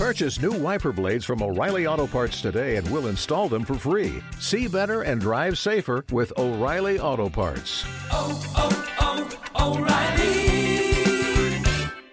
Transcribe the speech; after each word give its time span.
Purchase 0.00 0.40
new 0.40 0.52
wiper 0.52 0.92
blades 0.92 1.26
from 1.26 1.42
O'Reilly 1.42 1.86
Auto 1.86 2.06
Parts 2.06 2.40
today 2.40 2.76
and 2.76 2.90
we'll 2.90 3.08
install 3.08 3.50
them 3.50 3.66
for 3.66 3.74
free. 3.74 4.22
See 4.38 4.66
better 4.66 5.02
and 5.02 5.20
drive 5.20 5.58
safer 5.58 6.06
with 6.10 6.32
O'Reilly 6.38 6.98
Auto 6.98 7.28
Parts. 7.28 7.84
Oh, 8.10 8.32
oh, 8.56 8.72
oh, 8.98 9.76
O'Reilly 9.76 10.40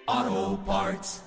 Auto 0.06 0.58
Parts. 0.66 1.22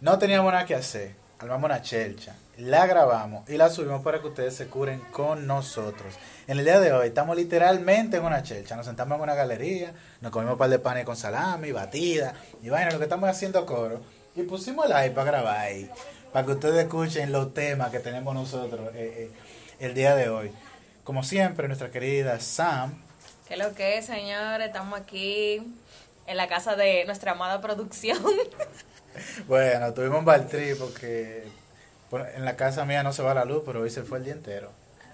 No 0.00 0.18
teníamos 0.18 0.50
nada 0.52 0.66
que 0.66 0.74
hacer. 0.74 1.14
Armamos 1.38 1.66
una 1.66 1.80
chelcha, 1.80 2.34
la 2.58 2.86
grabamos 2.88 3.48
y 3.48 3.56
la 3.56 3.68
subimos 3.68 4.02
para 4.02 4.20
que 4.20 4.26
ustedes 4.28 4.56
se 4.56 4.66
curen 4.66 5.00
con 5.12 5.46
nosotros. 5.46 6.14
En 6.48 6.58
el 6.58 6.64
día 6.64 6.80
de 6.80 6.92
hoy 6.92 7.06
estamos 7.06 7.36
literalmente 7.36 8.16
en 8.16 8.24
una 8.24 8.42
chelcha. 8.42 8.74
Nos 8.74 8.86
sentamos 8.86 9.14
en 9.16 9.22
una 9.22 9.36
galería, 9.36 9.92
nos 10.20 10.32
comimos 10.32 10.54
un 10.54 10.58
par 10.58 10.70
de 10.70 10.80
panes 10.80 11.04
con 11.04 11.14
salami, 11.14 11.70
batida 11.70 12.34
y 12.64 12.68
vaina, 12.68 12.90
lo 12.90 12.98
que 12.98 13.04
estamos 13.04 13.30
haciendo 13.30 13.64
coro. 13.64 14.00
Y 14.34 14.42
pusimos 14.42 14.86
el 14.86 14.92
iPad 14.92 15.14
para 15.14 15.30
grabar 15.30 15.56
ahí, 15.58 15.90
para 16.32 16.46
que 16.46 16.52
ustedes 16.52 16.84
escuchen 16.84 17.32
los 17.32 17.52
temas 17.52 17.90
que 17.90 18.00
tenemos 18.00 18.34
nosotros 18.34 18.80
eh, 18.94 19.28
eh, 19.28 19.30
el 19.78 19.94
día 19.94 20.14
de 20.14 20.28
hoy. 20.30 20.50
Como 21.04 21.22
siempre, 21.22 21.66
nuestra 21.68 21.90
querida 21.90 22.38
Sam, 22.40 22.94
¿Qué 23.52 23.58
lo 23.58 23.74
que 23.74 23.98
es, 23.98 24.06
señores? 24.06 24.68
Estamos 24.68 24.98
aquí 24.98 25.62
en 26.26 26.36
la 26.38 26.48
casa 26.48 26.74
de 26.74 27.04
nuestra 27.04 27.32
amada 27.32 27.60
producción. 27.60 28.18
Bueno, 29.46 29.92
tuvimos 29.92 30.20
un 30.20 30.24
baltrí 30.24 30.74
porque 30.74 31.44
en 32.34 32.46
la 32.46 32.56
casa 32.56 32.86
mía 32.86 33.02
no 33.02 33.12
se 33.12 33.22
va 33.22 33.34
la 33.34 33.44
luz, 33.44 33.62
pero 33.66 33.82
hoy 33.82 33.90
se 33.90 34.04
fue 34.04 34.16
el 34.16 34.24
día 34.24 34.32
entero. 34.32 34.70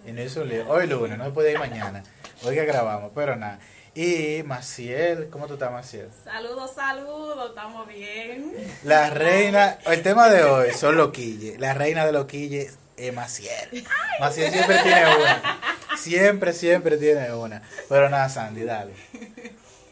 Y 0.06 0.12
no 0.12 0.23
hizo 0.23 0.42
un 0.42 0.50
lío. 0.50 0.68
Hoy 0.68 0.87
lunes, 0.87 1.18
no 1.18 1.24
se 1.24 1.30
puede 1.32 1.50
ir 1.50 1.59
mañana. 1.59 2.04
Hoy 2.45 2.54
que 2.54 2.64
grabamos, 2.64 3.10
pero 3.12 3.34
nada. 3.34 3.59
Y 4.01 4.45
Maciel, 4.45 5.29
¿cómo 5.29 5.48
tú 5.48 5.55
estás, 5.55 5.73
Maciel? 5.73 6.09
Saludos, 6.23 6.70
saludos, 6.73 7.48
estamos 7.48 7.88
bien. 7.88 8.55
La 8.84 9.11
reina, 9.11 9.77
el 9.87 10.05
tema 10.05 10.29
de 10.29 10.45
hoy 10.45 10.71
son 10.71 10.97
loquilles. 10.97 11.59
La 11.59 11.74
reina 11.74 12.07
de 12.07 12.12
loquilles 12.12 12.79
es 12.97 13.12
Maciel. 13.12 13.85
Maciel 14.21 14.52
siempre 14.52 14.79
tiene 14.85 15.16
una. 15.16 15.60
Siempre, 15.99 16.52
siempre 16.52 16.96
tiene 16.96 17.35
una. 17.35 17.60
Pero 17.88 18.09
nada, 18.09 18.29
Sandy, 18.29 18.63
dale. 18.63 18.95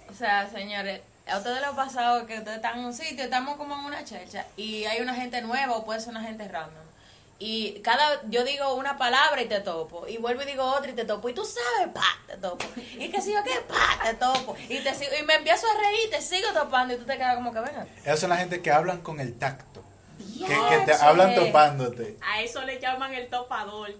o 0.08 0.14
sea, 0.14 0.48
señores, 0.50 1.00
a 1.26 1.38
ustedes 1.38 1.56
les 1.60 1.68
ha 1.68 1.74
pasado 1.74 2.26
que 2.26 2.38
ustedes 2.38 2.58
están 2.58 2.78
en 2.78 2.84
un 2.84 2.94
sitio, 2.94 3.24
estamos 3.24 3.56
como 3.56 3.74
en 3.74 3.86
una 3.86 4.04
chelcha 4.04 4.46
y 4.56 4.84
hay 4.84 5.00
una 5.00 5.16
gente 5.16 5.42
nueva 5.42 5.74
o 5.74 5.84
puede 5.84 5.98
ser 5.98 6.10
una 6.10 6.22
gente 6.22 6.46
random. 6.46 6.84
Y 7.38 7.80
cada, 7.80 8.22
yo 8.30 8.44
digo 8.44 8.74
una 8.74 8.96
palabra 8.96 9.42
y 9.42 9.46
te 9.46 9.60
topo. 9.60 10.06
Y 10.08 10.16
vuelvo 10.16 10.42
y 10.42 10.46
digo 10.46 10.64
otra 10.64 10.90
y 10.90 10.94
te 10.94 11.04
topo. 11.04 11.28
Y 11.28 11.34
tú 11.34 11.44
sabes, 11.44 11.92
pa, 11.92 12.18
te 12.26 12.36
topo. 12.38 12.64
Y 12.98 13.10
que 13.10 13.20
sigo 13.20 13.42
que, 13.44 13.60
pa, 13.68 13.98
te 14.02 14.14
topo. 14.14 14.56
Y, 14.68 14.78
te 14.78 14.94
sigo, 14.94 15.12
y 15.20 15.22
me 15.24 15.34
empiezo 15.34 15.66
a 15.66 15.78
reír, 15.78 16.10
te 16.10 16.22
sigo 16.22 16.48
topando 16.54 16.94
y 16.94 16.96
tú 16.96 17.04
te 17.04 17.16
quedas 17.16 17.34
como 17.34 17.52
que 17.52 17.60
venga. 17.60 17.86
Esas 18.04 18.20
son 18.20 18.30
la 18.30 18.36
gente 18.36 18.62
que 18.62 18.70
hablan 18.70 19.02
con 19.02 19.20
el 19.20 19.38
tacto. 19.38 19.84
Que, 20.18 20.46
que 20.46 20.78
te 20.86 20.92
hablan 20.92 21.34
topándote. 21.34 22.16
A 22.22 22.40
eso 22.40 22.62
le 22.62 22.80
llaman 22.80 23.12
el 23.12 23.28
topador. 23.28 23.90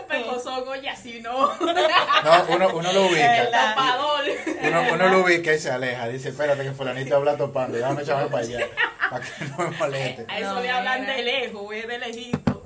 Un 0.00 0.06
pecozón, 0.08 0.68
oye, 0.68 0.88
así 0.88 1.20
no. 1.20 1.54
No, 1.56 2.44
uno, 2.48 2.68
uno 2.74 2.92
lo 2.92 3.06
ubica. 3.06 3.44
topador. 3.46 4.24
Uno, 4.62 4.82
uno 4.94 5.08
lo 5.08 5.20
ubica 5.24 5.52
y 5.54 5.58
se 5.58 5.70
aleja. 5.70 6.08
Dice, 6.08 6.28
espérate 6.30 6.62
que 6.62 6.72
fulanito 6.72 7.16
habla 7.16 7.36
topando. 7.36 7.76
Déjame 7.76 8.02
echarme 8.02 8.28
para 8.30 8.44
allá. 8.44 8.66
Para 9.10 9.24
que 9.24 9.44
no 9.44 9.56
me 9.58 9.76
moleste. 9.76 10.26
A 10.28 10.38
eso 10.38 10.60
le 10.60 10.70
hablan 10.70 11.06
de 11.06 11.22
lejos, 11.22 11.74
es 11.74 11.86
de 11.88 11.98
lejito. 11.98 12.64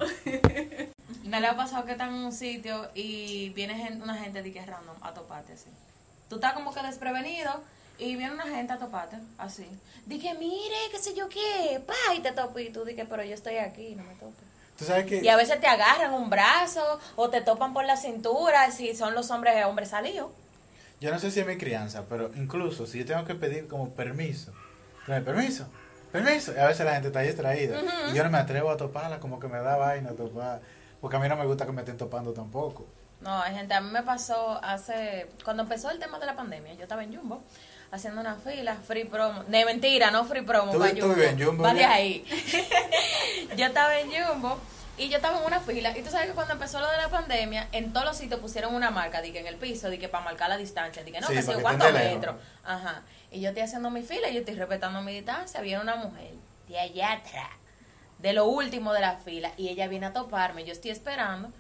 ¿No 1.25 1.41
le 1.41 1.47
ha 1.49 1.57
pasado 1.57 1.85
que 1.85 1.93
están 1.93 2.11
en 2.15 2.25
un 2.25 2.33
sitio 2.33 2.89
y 2.95 3.51
viene 3.51 3.75
gen- 3.75 4.01
una 4.03 4.15
gente 4.17 4.43
de 4.43 4.53
que 4.53 4.61
es 4.61 4.67
random 4.67 4.97
a 5.03 5.13
toparte 5.13 5.55
así? 5.55 5.69
Tú 6.29 6.37
estás 6.37 6.53
como 6.53 6.73
que 6.73 6.83
desprevenido 6.83 7.53
y 7.99 8.15
viene 8.17 8.33
una 8.35 8.45
gente 8.47 8.73
a 8.75 8.79
toparte 8.79 9.17
así. 9.39 9.67
Dije, 10.05 10.35
mire, 10.35 10.77
qué 10.93 10.99
sé 10.99 11.15
yo 11.15 11.29
qué, 11.29 11.81
pa, 11.85 12.15
y 12.17 12.21
te 12.21 12.31
topo 12.33 12.59
y 12.61 12.71
tú 12.71 12.85
dije, 12.85 13.07
pero 13.07 13.25
yo 13.25 13.35
estoy 13.35 13.57
aquí, 13.57 13.95
no 13.97 14.05
me 14.05 14.15
topes. 14.15 14.45
Tú 14.79 14.85
sabes 14.85 15.07
que 15.07 15.23
Y 15.23 15.29
a 15.29 15.37
veces 15.37 15.61
te 15.61 15.67
agarran 15.67 16.13
un 16.13 16.29
brazo 16.29 17.01
o 17.17 17.31
te 17.31 17.41
topan 17.41 17.73
por 17.73 17.85
la 17.85 17.97
cintura 17.97 18.71
si 18.71 18.95
son 18.95 19.15
los 19.15 19.31
hombres 19.31 19.65
hombres 19.65 19.89
salidos. 19.91 20.31
yo 21.01 21.11
no 21.11 21.19
sé 21.19 21.31
si 21.31 21.41
es 21.41 21.47
mi 21.47 21.57
crianza, 21.57 22.05
pero 22.09 22.31
incluso 22.37 22.87
si 22.87 22.99
yo 23.01 23.07
tengo 23.07 23.25
que 23.25 23.35
pedir 23.35 23.69
como 23.69 23.91
permiso, 23.91 24.53
dame 25.07 25.23
permiso, 25.23 25.67
permiso, 26.13 26.53
y 26.55 26.59
a 26.59 26.67
veces 26.67 26.85
la 26.87 26.93
gente 26.93 27.09
está 27.09 27.21
distraída 27.21 27.79
y 28.11 28.15
yo 28.15 28.23
no 28.25 28.31
me 28.31 28.39
atrevo 28.39 28.71
a 28.71 28.77
toparla, 28.77 29.19
como 29.21 29.39
que 29.41 29.49
me 29.49 29.59
da 29.59 29.77
vaina 29.77 30.11
topar, 30.13 30.61
porque 31.01 31.17
a 31.17 31.21
mí 31.21 31.29
no 31.29 31.37
me 31.37 31.47
gusta 31.47 31.67
que 31.67 31.73
me 31.73 31.81
estén 31.83 31.97
topando 31.97 32.33
tampoco. 32.33 32.87
No, 33.21 33.41
hay 33.43 33.55
gente, 33.55 33.73
a 33.75 33.81
mí 33.81 33.91
me 33.91 34.03
pasó 34.03 34.59
hace, 34.63 35.27
cuando 35.45 35.63
empezó 35.63 35.91
el 35.91 35.99
tema 35.99 36.19
de 36.19 36.27
la 36.27 36.37
pandemia, 36.37 36.75
yo 36.75 36.83
estaba 36.83 37.03
en 37.03 37.17
Jumbo 37.17 37.43
haciendo 37.91 38.21
una 38.21 38.35
fila, 38.37 38.77
free 38.77 39.05
promo, 39.05 39.45
de 39.45 39.65
mentira, 39.65 40.11
no 40.11 40.25
free 40.25 40.43
promo, 40.43 40.73
¿Tú- 40.73 40.79
va 40.81 40.91
tú 40.91 41.09
vives 41.15 41.33
en 41.33 41.45
Jumbo 41.45 41.65
ahí. 41.67 42.25
Yo 43.57 43.67
estaba 43.67 43.99
en 43.99 44.11
Jumbo 44.11 44.59
y 44.99 45.09
yo 45.09 45.17
estaba 45.17 45.39
en 45.39 45.45
una 45.45 45.61
fila 45.61 45.97
y 45.97 46.03
tú 46.03 46.11
sabes 46.11 46.29
que 46.29 46.33
cuando 46.35 46.55
empezó 46.55 46.81
lo 46.81 46.91
de 46.91 46.97
la 46.97 47.09
pandemia, 47.09 47.69
en 47.73 47.93
todos 47.93 48.07
los 48.07 48.17
sitios 48.17 48.41
pusieron 48.41 48.75
una 48.75 48.91
marca, 48.91 49.21
dije 49.21 49.41
en 49.41 49.47
el 49.47 49.57
piso, 49.57 49.91
dije 49.91 50.09
para 50.09 50.25
marcar 50.25 50.49
la 50.49 50.57
distancia, 50.57 51.05
dije 51.05 51.21
no, 51.21 51.29
Sí, 51.29 51.35
que 51.35 51.43
sé 51.43 51.55
cuántos 51.61 51.93
metros. 51.93 52.37
Ajá. 52.65 53.03
Y 53.31 53.41
yo 53.41 53.49
estoy 53.49 53.65
haciendo 53.65 53.91
mi 53.91 54.03
fila 54.03 54.29
y 54.29 54.35
yo 54.35 54.41
estoy 54.41 54.55
respetando 54.55 55.03
mi 55.03 55.13
distancia, 55.13 55.61
viene 55.61 55.83
una 55.83 55.97
mujer 55.97 56.33
de 56.69 56.79
allá 56.79 57.13
atrás, 57.13 57.51
de 58.19 58.33
lo 58.33 58.47
último 58.47 58.93
de 58.93 59.01
la 59.01 59.17
fila 59.17 59.53
y 59.57 59.69
ella 59.69 59.87
viene 59.89 60.07
a 60.07 60.13
toparme, 60.13 60.65
yo 60.65 60.73
estoy 60.73 60.91
esperando 60.91 61.51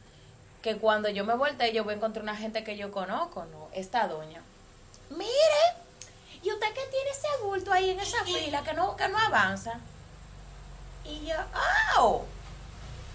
que 0.62 0.78
cuando 0.78 1.08
yo 1.10 1.24
me 1.24 1.34
voltee 1.34 1.72
yo 1.72 1.84
voy 1.84 1.94
a 1.94 1.96
encontrar 1.96 2.22
una 2.22 2.36
gente 2.36 2.64
que 2.64 2.76
yo 2.76 2.90
conozco, 2.90 3.44
¿no? 3.44 3.68
Esta 3.72 4.08
doña. 4.08 4.40
Mire, 5.10 5.62
¿y 6.42 6.50
usted 6.50 6.66
qué 6.68 6.80
tiene 6.90 7.10
ese 7.10 7.28
bulto 7.44 7.72
ahí 7.72 7.90
en 7.90 8.00
esa 8.00 8.24
fila 8.24 8.62
que 8.62 8.72
no, 8.72 8.96
que 8.96 9.08
no 9.08 9.18
avanza? 9.18 9.78
Y 11.08 11.26
yo, 11.26 11.34
¡oh! 11.98 12.24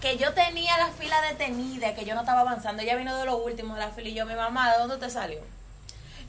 Que 0.00 0.16
yo 0.16 0.32
tenía 0.34 0.76
la 0.78 0.88
fila 0.88 1.20
detenida, 1.22 1.94
que 1.94 2.04
yo 2.04 2.14
no 2.14 2.20
estaba 2.22 2.40
avanzando. 2.40 2.82
Ella 2.82 2.96
vino 2.96 3.16
de 3.16 3.24
lo 3.24 3.36
último 3.36 3.74
de 3.74 3.80
la 3.80 3.90
fila 3.90 4.08
y 4.08 4.14
yo, 4.14 4.26
mi 4.26 4.34
mamá, 4.34 4.72
¿de 4.72 4.78
dónde 4.78 4.94
usted 4.96 5.10
salió? 5.10 5.40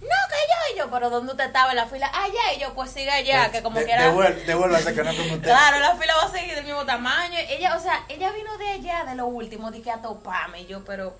No, 0.01 0.09
que 0.09 0.35
yo, 0.35 0.75
y 0.75 0.77
yo, 0.79 0.91
pero 0.91 1.09
¿dónde 1.09 1.31
usted 1.31 1.45
estaba 1.45 1.71
en 1.71 1.77
la 1.77 1.87
fila? 1.87 2.07
Allá, 2.13 2.53
y 2.55 2.59
yo, 2.59 2.73
pues 2.73 2.91
siga 2.91 3.13
allá, 3.15 3.51
que 3.51 3.63
como 3.63 3.79
De- 3.79 3.85
quiera. 3.85 4.11
Devuélvase 4.45 4.93
que 4.93 5.03
no 5.03 5.11
como 5.15 5.23
usted. 5.35 5.43
Claro, 5.43 5.79
la 5.79 5.95
fila 5.95 6.13
va 6.17 6.23
a 6.23 6.31
seguir 6.31 6.55
del 6.55 6.65
mismo 6.65 6.85
tamaño. 6.85 7.37
Ella, 7.49 7.75
o 7.77 7.79
sea, 7.79 8.03
ella 8.09 8.31
vino 8.33 8.57
de 8.57 8.67
allá, 8.69 9.05
de 9.05 9.15
lo 9.15 9.27
último, 9.27 9.71
dije 9.71 9.91
a 9.91 10.01
toparme. 10.01 10.61
Y 10.61 10.65
yo, 10.67 10.83
pero, 10.83 11.15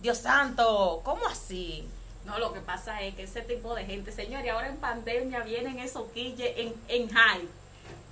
Dios 0.00 0.18
santo, 0.18 1.00
¿cómo 1.04 1.26
así? 1.28 1.88
No, 2.24 2.38
lo 2.38 2.52
que 2.52 2.60
pasa 2.60 3.00
es 3.02 3.14
que 3.14 3.22
ese 3.22 3.42
tipo 3.42 3.74
de 3.74 3.84
gente, 3.84 4.10
señores, 4.10 4.50
ahora 4.50 4.66
en 4.68 4.76
pandemia 4.78 5.40
vienen 5.40 5.78
esos 5.78 6.10
quilles 6.12 6.52
en, 6.58 6.74
en 6.88 7.08
high. 7.10 7.48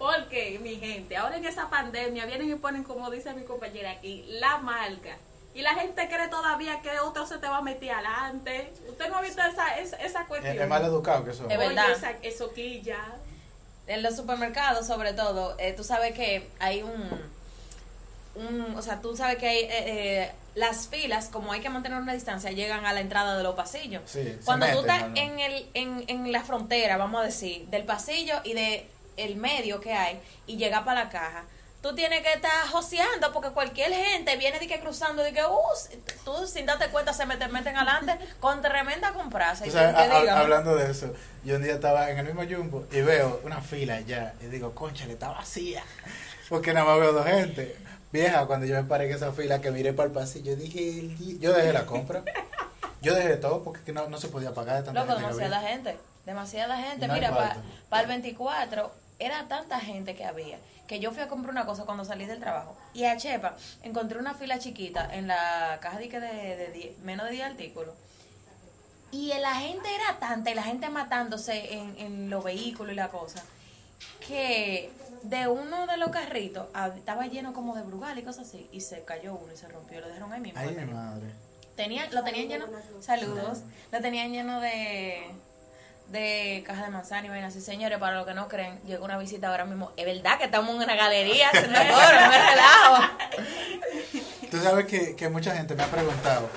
Porque, 0.02 0.58
mi 0.60 0.80
gente, 0.80 1.16
ahora 1.16 1.36
en 1.36 1.44
esa 1.44 1.70
pandemia 1.70 2.26
vienen 2.26 2.50
y 2.50 2.56
ponen, 2.56 2.82
como 2.82 3.08
dice 3.08 3.32
mi 3.34 3.44
compañera 3.44 3.92
aquí, 3.92 4.24
la 4.30 4.58
marca. 4.58 5.16
Y 5.54 5.62
la 5.62 5.74
gente 5.74 6.08
cree 6.08 6.26
todavía 6.26 6.80
que 6.82 6.98
otro 6.98 7.24
se 7.24 7.38
te 7.38 7.46
va 7.46 7.58
a 7.58 7.62
meter 7.62 7.92
adelante. 7.92 8.72
Usted 8.88 9.08
no 9.08 9.18
ha 9.18 9.20
visto 9.20 9.40
esa, 9.42 9.78
esa, 9.78 9.96
esa 9.98 10.26
cuestión. 10.26 10.58
Es, 10.58 10.68
mal 10.68 10.84
educado 10.84 11.24
que 11.24 11.30
eso. 11.30 11.48
Es 11.48 11.56
Oye, 11.56 11.68
verdad. 11.68 11.92
esa, 11.92 12.10
eso 12.22 12.52
quilla. 12.52 12.98
En 13.86 14.02
los 14.02 14.16
supermercados, 14.16 14.88
sobre 14.88 15.12
todo, 15.12 15.54
eh, 15.60 15.72
tú 15.72 15.84
sabes 15.84 16.16
que 16.16 16.48
hay 16.58 16.82
un, 16.82 17.20
un, 18.34 18.74
o 18.74 18.82
sea, 18.82 19.00
tú 19.00 19.16
sabes 19.16 19.36
que 19.36 19.46
hay 19.46 19.58
eh, 19.58 19.68
eh, 19.70 20.32
las 20.56 20.88
filas, 20.88 21.28
como 21.28 21.52
hay 21.52 21.60
que 21.60 21.70
mantener 21.70 22.00
una 22.00 22.12
distancia, 22.14 22.50
llegan 22.50 22.86
a 22.86 22.92
la 22.92 23.02
entrada 23.02 23.36
de 23.36 23.44
los 23.44 23.54
pasillos. 23.54 24.02
Sí, 24.06 24.36
Cuando 24.44 24.66
tú 24.66 24.80
estás 24.80 25.02
¿no? 25.02 25.08
no. 25.10 25.16
en 25.16 25.38
el, 25.38 25.70
en, 25.74 26.04
en 26.08 26.32
la 26.32 26.42
frontera, 26.42 26.96
vamos 26.96 27.20
a 27.20 27.24
decir, 27.24 27.68
del 27.68 27.84
pasillo 27.84 28.40
y 28.42 28.54
de 28.54 28.88
el 29.16 29.36
medio 29.36 29.80
que 29.80 29.92
hay 29.92 30.20
y 30.46 30.56
llega 30.56 30.84
para 30.84 31.04
la 31.04 31.10
caja. 31.10 31.44
Tú 31.82 31.96
tienes 31.96 32.22
que 32.22 32.32
estar 32.32 32.68
joseando 32.70 33.32
porque 33.32 33.50
cualquier 33.50 33.92
gente 33.92 34.36
viene 34.36 34.60
de 34.60 34.68
que 34.68 34.78
cruzando, 34.78 35.20
de 35.24 35.32
que, 35.32 35.42
uh, 35.44 35.58
tú 36.24 36.46
sin 36.46 36.64
darte 36.64 36.86
cuenta 36.90 37.12
se 37.12 37.26
meten, 37.26 37.50
meten 37.50 37.76
adelante 37.76 38.16
con 38.40 38.62
tremenda 38.62 39.12
compraza. 39.12 39.66
Y 39.66 39.76
a- 39.76 40.40
hablando 40.40 40.76
de 40.76 40.90
eso, 40.90 41.12
yo 41.42 41.56
un 41.56 41.62
día 41.64 41.74
estaba 41.74 42.08
en 42.10 42.18
el 42.18 42.26
mismo 42.26 42.42
Jumbo 42.48 42.86
y 42.92 43.00
veo 43.00 43.40
una 43.42 43.60
fila 43.60 43.94
allá 43.94 44.34
y 44.40 44.46
digo, 44.46 44.74
concha, 44.76 45.06
le 45.06 45.14
está 45.14 45.30
vacía. 45.30 45.82
Porque 46.48 46.72
nada 46.72 46.86
más 46.86 47.00
veo 47.00 47.12
dos 47.12 47.26
gente. 47.26 47.76
Vieja, 48.12 48.46
cuando 48.46 48.66
yo 48.66 48.76
me 48.76 48.84
paré 48.84 49.06
en 49.08 49.16
esa 49.16 49.32
fila 49.32 49.60
que 49.60 49.70
miré 49.70 49.92
para 49.92 50.06
el 50.08 50.12
pasillo, 50.12 50.54
dije, 50.54 51.08
yo 51.40 51.52
dejé 51.52 51.72
la 51.72 51.86
compra. 51.86 52.22
Yo 53.00 53.16
dejé 53.16 53.34
todo 53.36 53.64
porque 53.64 53.92
no, 53.92 54.06
no 54.08 54.16
se 54.16 54.28
podía 54.28 54.54
pagar 54.54 54.76
de 54.76 54.82
tanta 54.84 55.00
Loco, 55.00 55.14
gente 55.18 55.26
demasiada 55.26 55.60
gente. 55.68 55.98
Demasiada 56.24 56.76
gente. 56.76 57.08
No 57.08 57.14
Mira, 57.14 57.30
para 57.30 57.54
cuarto. 57.54 57.62
el 58.00 58.06
24 58.06 58.92
era 59.24 59.48
tanta 59.48 59.80
gente 59.80 60.14
que 60.14 60.24
había 60.24 60.58
que 60.88 60.98
yo 61.00 61.10
fui 61.12 61.22
a 61.22 61.28
comprar 61.28 61.52
una 61.52 61.64
cosa 61.64 61.84
cuando 61.86 62.04
salí 62.04 62.26
del 62.26 62.38
trabajo. 62.40 62.76
Y 62.92 63.04
a 63.04 63.16
Chepa 63.16 63.56
encontré 63.82 64.18
una 64.18 64.34
fila 64.34 64.58
chiquita 64.58 65.08
en 65.14 65.26
la 65.26 65.78
caja 65.80 65.98
de, 65.98 66.08
que 66.10 66.20
de, 66.20 66.56
de 66.56 66.70
die- 66.72 66.96
menos 67.02 67.24
de 67.26 67.32
10 67.32 67.46
artículos. 67.46 67.94
Y 69.10 69.28
la 69.40 69.54
gente 69.54 69.88
era 69.94 70.18
tanta 70.18 70.50
y 70.50 70.54
la 70.54 70.62
gente 70.64 70.90
matándose 70.90 71.72
en, 71.74 71.96
en 71.98 72.30
los 72.30 72.44
vehículos 72.44 72.92
y 72.92 72.96
la 72.96 73.08
cosa. 73.08 73.42
Que 74.26 74.90
de 75.22 75.48
uno 75.48 75.86
de 75.86 75.96
los 75.96 76.10
carritos 76.10 76.66
estaba 76.96 77.26
lleno 77.26 77.52
como 77.54 77.74
de 77.74 77.82
brugal 77.82 78.18
y 78.18 78.22
cosas 78.22 78.48
así. 78.48 78.68
Y 78.72 78.80
se 78.80 79.04
cayó 79.04 79.34
uno 79.34 79.52
y 79.52 79.56
se 79.56 79.68
rompió. 79.68 80.00
Lo 80.00 80.08
dejaron 80.08 80.32
ahí 80.32 80.40
mismo. 80.40 80.60
Ay, 80.60 80.74
madre. 80.92 81.26
Tenían, 81.76 82.12
lo 82.14 82.22
tenían 82.22 82.48
lleno, 82.48 82.66
saludos, 83.00 83.60
lo 83.90 84.00
tenían 84.02 84.30
lleno 84.30 84.60
de, 84.60 85.22
de 86.08 86.62
caja 86.66 86.84
de 86.84 86.90
manzana 86.90 87.26
y 87.26 87.30
vaina 87.30 87.46
así, 87.46 87.60
señores, 87.60 87.98
para 87.98 88.16
los 88.16 88.26
que 88.26 88.34
no 88.34 88.48
creen, 88.48 88.78
llegó 88.84 89.04
una 89.04 89.16
visita 89.18 89.48
ahora 89.48 89.64
mismo. 89.64 89.92
Es 89.96 90.04
verdad 90.04 90.38
que 90.38 90.44
estamos 90.44 90.70
en 90.74 90.82
una 90.82 90.94
galería 90.94 91.48
haciendo 91.48 91.78
coro, 91.78 92.20
no 92.20 92.28
me 92.28 92.38
relajo. 92.50 93.02
Tú 94.50 94.58
sabes 94.58 94.86
que, 94.86 95.16
que 95.16 95.28
mucha 95.30 95.54
gente 95.56 95.74
me 95.74 95.82
ha 95.82 95.86
preguntado 95.86 96.48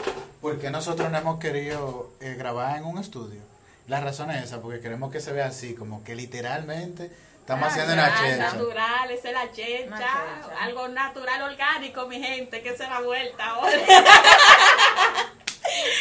por 0.42 0.60
qué 0.60 0.70
nosotros 0.70 1.10
no 1.10 1.18
hemos 1.18 1.40
querido 1.40 2.12
eh, 2.20 2.36
grabar 2.38 2.78
en 2.78 2.84
un 2.86 2.98
estudio. 2.98 3.42
La 3.88 4.02
razón 4.02 4.30
es 4.32 4.44
esa, 4.44 4.62
porque 4.62 4.80
queremos 4.82 5.12
que 5.12 5.22
se 5.22 5.32
vea 5.32 5.46
así, 5.48 5.76
como 5.76 6.04
que 6.04 6.16
literalmente 6.16 7.10
estamos 7.40 7.70
haciendo 7.70 7.94
una 7.94 8.08
Natural, 8.10 8.30
chelcha. 8.32 8.52
natural, 8.54 9.12
esa 9.12 9.28
es 9.30 9.34
la 9.34 9.52
chelcha. 9.52 10.10
Algo 10.62 10.88
natural, 10.90 11.42
orgánico, 11.44 12.08
mi 12.08 12.20
gente, 12.22 12.62
que 12.62 12.76
se 12.76 12.84
da 12.84 13.00
vuelta 13.02 13.46
ahora. 13.46 13.72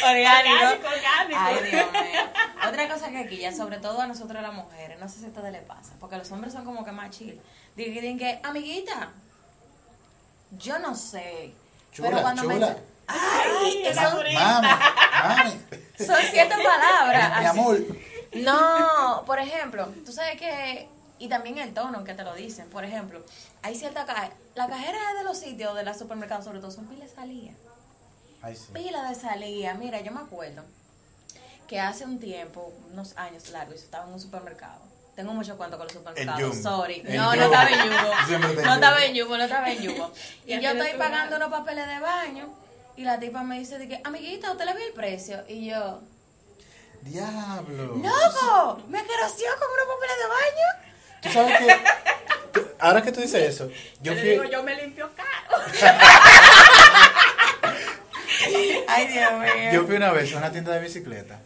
Orgánico. 0.03 0.55
Orgánico, 0.55 0.87
orgánico. 0.87 1.39
Ay, 1.39 1.71
Dios 1.71 1.91
mío. 1.91 2.21
Otra 2.67 2.89
cosa 2.89 3.09
que 3.09 3.17
aquí, 3.19 3.37
ya 3.37 3.51
sobre 3.51 3.77
todo 3.77 4.01
a 4.01 4.07
nosotros 4.07 4.41
las 4.41 4.53
mujeres, 4.53 4.99
no 4.99 5.07
sé 5.07 5.19
si 5.19 5.25
a 5.25 5.27
ustedes 5.27 5.51
les 5.51 5.63
pasa, 5.63 5.93
porque 5.99 6.17
los 6.17 6.31
hombres 6.31 6.53
son 6.53 6.65
como 6.65 6.83
que 6.83 6.91
más 6.91 7.11
chill. 7.11 7.39
Dicen 7.75 8.17
que, 8.17 8.39
amiguita, 8.43 9.11
yo 10.51 10.79
no 10.79 10.95
sé. 10.95 11.53
Chula, 11.91 12.09
pero 12.09 12.21
cuando 12.21 12.43
chula. 12.43 12.69
me. 12.69 12.75
Ay, 13.07 13.85
el 13.85 13.95
son. 13.95 14.17
Mami, 14.33 14.67
mami, 15.23 15.61
son 15.97 16.21
ciertas 16.31 16.59
palabras. 16.59 17.39
mi 17.39 17.45
amor. 17.45 17.79
No, 18.33 19.23
por 19.25 19.39
ejemplo, 19.39 19.87
tú 20.05 20.11
sabes 20.11 20.37
que, 20.39 20.89
y 21.19 21.29
también 21.29 21.57
el 21.57 21.73
tono 21.73 22.03
que 22.03 22.13
te 22.13 22.23
lo 22.23 22.33
dicen, 22.33 22.69
por 22.69 22.83
ejemplo, 22.83 23.23
hay 23.61 23.75
cierta 23.75 24.05
caja, 24.05 24.31
la 24.55 24.67
cajera 24.67 25.13
de 25.17 25.23
los 25.23 25.39
sitios 25.39 25.75
de 25.75 25.83
los 25.83 25.97
supermercados, 25.97 26.45
sobre 26.45 26.59
todo, 26.59 26.71
son 26.71 26.87
pilas 26.87 27.09
de 27.09 27.15
salida. 27.15 27.51
Ay, 28.45 28.55
sí. 28.55 28.67
Pila 28.73 29.09
de 29.09 29.15
salida. 29.15 29.73
Mira, 29.73 30.01
yo 30.01 30.11
me 30.11 30.19
acuerdo 30.21 30.63
que 31.67 31.79
hace 31.79 32.05
un 32.05 32.19
tiempo, 32.19 32.71
unos 32.91 33.17
años 33.17 33.49
largos, 33.49 33.75
estaba 33.75 34.05
en 34.05 34.13
un 34.13 34.19
supermercado. 34.19 34.79
Tengo 35.15 35.33
mucho 35.33 35.57
cuento 35.57 35.77
con 35.77 35.87
los 35.87 35.93
supermercados, 35.93 36.57
sorry. 36.57 37.01
El 37.05 37.15
no, 37.15 37.31
Jumbo. 37.31 37.35
no 37.37 37.45
estaba 37.45 37.69
en 37.69 37.79
Jumbo. 37.79 38.61
No 38.61 38.73
estaba 38.75 39.05
en 39.05 39.17
Jumbo, 39.17 39.37
no 39.37 39.43
estaba 39.45 39.71
en 39.71 39.85
Jumbo. 39.85 40.11
Y 40.45 40.59
yo 40.59 40.69
estoy 40.69 40.93
pagando 40.99 41.37
unos 41.37 41.49
papeles 41.49 41.87
de 41.87 41.99
baño 41.99 42.53
y 42.95 43.03
la 43.03 43.19
tipa 43.19 43.41
me 43.41 43.57
dice, 43.57 43.79
de 43.79 43.87
que, 43.87 44.01
amiguita, 44.03 44.51
¿usted 44.51 44.65
le 44.65 44.73
vio 44.75 44.85
el 44.85 44.93
precio? 44.93 45.43
Y 45.47 45.65
yo, 45.65 46.01
Diablo. 47.01 47.95
¡Loco! 47.95 48.81
¡Me 48.87 49.03
queroció 49.03 49.47
con 49.59 49.67
unos 49.73 49.85
papeles 49.95 50.17
de 50.21 50.27
baño! 50.27 50.67
Tú 51.21 51.29
sabes 51.29 51.57
que, 51.59 52.65
ahora 52.79 53.01
que 53.01 53.11
tú 53.11 53.21
dices 53.21 53.43
eso, 53.43 53.67
yo 53.69 53.75
Yo 54.01 54.13
le 54.13 54.21
fui, 54.21 54.29
digo, 54.29 54.43
yo 54.45 54.63
me 54.63 54.75
limpio 54.75 55.09
caro. 55.15 55.63
Ay, 58.95 59.07
Dios 59.07 59.31
mío. 59.33 59.71
yo 59.73 59.85
fui 59.85 59.95
una 59.95 60.11
vez 60.11 60.33
a 60.33 60.37
una 60.37 60.51
tienda 60.51 60.71
de 60.73 60.79
bicicleta 60.81 61.39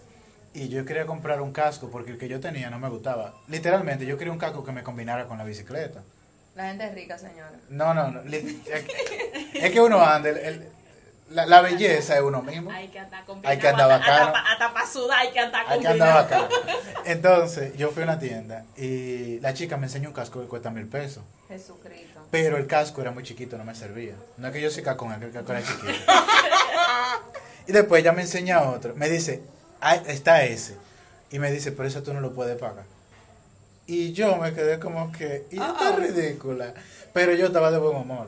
y 0.53 0.69
yo 0.69 0.83
quería 0.85 1.05
comprar 1.05 1.41
un 1.41 1.51
casco 1.51 1.89
porque 1.91 2.11
el 2.11 2.17
que 2.17 2.27
yo 2.27 2.39
tenía 2.39 2.69
no 2.69 2.79
me 2.79 2.89
gustaba. 2.89 3.33
Literalmente, 3.47 4.05
yo 4.05 4.17
quería 4.17 4.31
un 4.33 4.39
casco 4.39 4.63
que 4.63 4.71
me 4.71 4.83
combinara 4.83 5.25
con 5.27 5.37
la 5.37 5.43
bicicleta. 5.43 6.01
La 6.55 6.67
gente 6.69 6.85
es 6.87 6.93
rica, 6.93 7.17
señora. 7.17 7.51
No, 7.69 7.93
no, 7.93 8.09
no. 8.11 8.21
Es 8.31 9.71
que, 9.71 9.79
uno 9.81 10.01
anda, 10.01 10.29
el- 10.29 10.37
el- 10.37 10.69
la, 11.29 11.45
la 11.45 11.61
belleza 11.61 12.15
es 12.15 12.21
uno 12.21 12.41
mismo. 12.41 12.71
Hay 12.71 12.87
que 12.87 12.97
andar 12.99 13.23
con 13.23 13.39
Hay 13.45 13.59
que 13.59 13.67
andar 13.67 13.87
bacano. 13.87 14.33
Hasta 14.35 14.73
para 14.73 14.87
sudar 14.87 15.19
hay 15.19 15.31
que 15.31 15.39
andar 15.39 15.63
Hay 15.69 15.79
que 15.79 15.87
andar 15.87 16.17
acá. 16.25 16.49
Entonces, 17.05 17.77
yo 17.77 17.91
fui 17.91 18.01
a 18.01 18.05
una 18.05 18.19
tienda 18.19 18.65
y 18.75 19.39
la 19.39 19.53
chica 19.53 19.77
me 19.77 19.85
enseñó 19.85 20.09
un 20.09 20.15
casco 20.15 20.41
que 20.41 20.47
cuesta 20.47 20.71
mil 20.71 20.87
pesos. 20.87 21.23
Jesucristo. 21.47 22.19
Pero 22.31 22.57
el 22.57 22.65
casco 22.67 23.01
era 23.01 23.11
muy 23.11 23.23
chiquito, 23.23 23.57
no 23.57 23.63
me 23.63 23.75
servía. 23.75 24.15
No 24.37 24.47
es 24.47 24.53
que 24.53 24.61
yo 24.61 24.67
es 24.69 24.73
que 24.75 24.79
el 24.81 24.85
casco 24.87 25.51
era 25.51 25.61
chiquito. 25.63 25.93
Y 27.67 27.71
después 27.71 28.01
ella 28.01 28.11
me 28.13 28.21
enseña 28.23 28.63
otro. 28.63 28.95
Me 28.95 29.09
dice, 29.09 29.41
"Ah, 29.81 29.95
está 29.95 30.43
ese. 30.43 30.75
Y 31.31 31.39
me 31.39 31.51
dice, 31.51 31.71
pero 31.71 31.87
eso 31.87 32.01
tú 32.03 32.13
no 32.13 32.21
lo 32.21 32.33
puedes 32.33 32.57
pagar. 32.59 32.85
Y 33.85 34.13
yo 34.13 34.35
me 34.37 34.53
quedé 34.53 34.79
como 34.79 35.11
que, 35.11 35.45
y 35.51 35.59
esta 35.59 35.89
es 35.89 35.95
ridícula. 35.95 36.73
Pero 37.13 37.33
yo 37.33 37.47
estaba 37.47 37.71
de 37.71 37.77
buen 37.79 37.95
humor. 37.97 38.27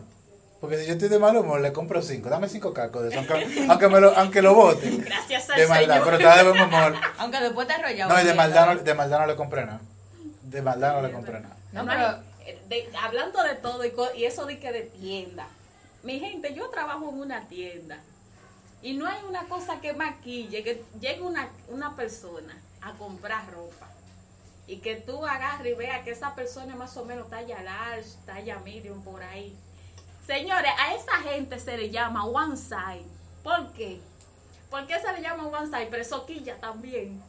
Porque 0.59 0.77
si 0.77 0.85
yo 0.85 0.94
estoy 0.94 1.09
de 1.09 1.18
mal 1.18 1.35
humor, 1.35 1.59
le 1.62 1.73
compro 1.73 2.01
cinco. 2.03 2.29
Dame 2.29 2.47
cinco 2.47 2.71
de 2.71 3.09
eso, 3.09 3.18
aunque, 3.19 3.65
aunque, 3.69 3.88
me 3.89 4.00
lo, 4.00 4.15
aunque 4.15 4.41
lo 4.44 4.53
bote. 4.53 4.89
Gracias 4.97 5.50
al 5.50 5.59
De 5.59 5.68
maldad, 5.68 5.94
Señor. 5.95 6.06
pero 6.06 6.18
estaba 6.18 6.38
de 6.44 6.50
buen 6.50 6.62
humor. 6.62 6.94
Aunque 7.18 7.39
después 7.39 7.68
te 7.68 7.73
arrollaba. 7.73 8.13
No, 8.13 8.21
y 8.21 8.25
de 8.25 8.33
maldad 8.35 8.75
no, 8.75 8.75
de 8.83 8.94
maldad 8.94 9.19
no 9.21 9.25
le 9.27 9.35
compré 9.35 9.65
nada. 9.65 9.81
De 10.44 10.62
maldad 10.62 10.94
no 11.01 11.07
le 11.07 11.12
compré 11.13 11.39
nada. 11.39 11.56
No, 11.73 11.85
pero... 11.85 12.23
eh, 12.45 12.59
de- 12.69 12.89
hablando 13.01 13.41
de 13.44 13.56
todo 13.56 13.83
y, 13.85 13.91
co- 13.91 14.13
y 14.15 14.25
eso 14.25 14.45
de 14.45 14.59
que 14.59 14.71
de 14.71 14.81
tienda. 14.81 15.47
Mi 16.03 16.19
gente, 16.19 16.53
yo 16.53 16.69
trabajo 16.69 17.09
en 17.09 17.19
una 17.19 17.47
tienda 17.47 18.00
y 18.81 18.94
no 18.94 19.07
hay 19.07 19.24
una 19.28 19.44
cosa 19.44 19.80
que 19.80 19.94
maquille, 19.94 20.63
que 20.63 20.83
llegue 21.00 21.22
una, 21.22 21.50
una 21.69 21.95
persona 21.95 22.57
a 22.81 22.94
comprar 22.94 23.51
ropa 23.51 23.88
y 24.68 24.78
que 24.78 24.95
tú 24.95 25.25
agarres 25.25 25.74
y 25.74 25.75
veas 25.75 26.04
que 26.04 26.12
esa 26.12 26.33
persona 26.33 26.74
es 26.74 26.78
más 26.78 26.95
o 26.98 27.06
menos 27.06 27.30
talla 27.30 27.62
large, 27.62 28.10
talla 28.25 28.60
medium 28.60 29.04
por 29.04 29.22
ahí. 29.22 29.56
Señores, 30.25 30.72
a 30.80 30.95
esa 30.95 31.30
gente 31.30 31.60
se 31.60 31.78
le 31.78 31.89
llama 31.89 32.25
one 32.25 32.56
size. 32.56 33.06
¿Por 33.44 33.74
qué? 33.74 34.00
¿Por 34.69 34.88
qué 34.88 35.00
se 35.00 35.12
le 35.13 35.22
llama 35.22 35.48
one 35.48 35.66
size? 35.66 35.88
Pero 35.89 36.01
eso 36.01 36.25
quilla 36.25 36.56
también. 36.57 37.22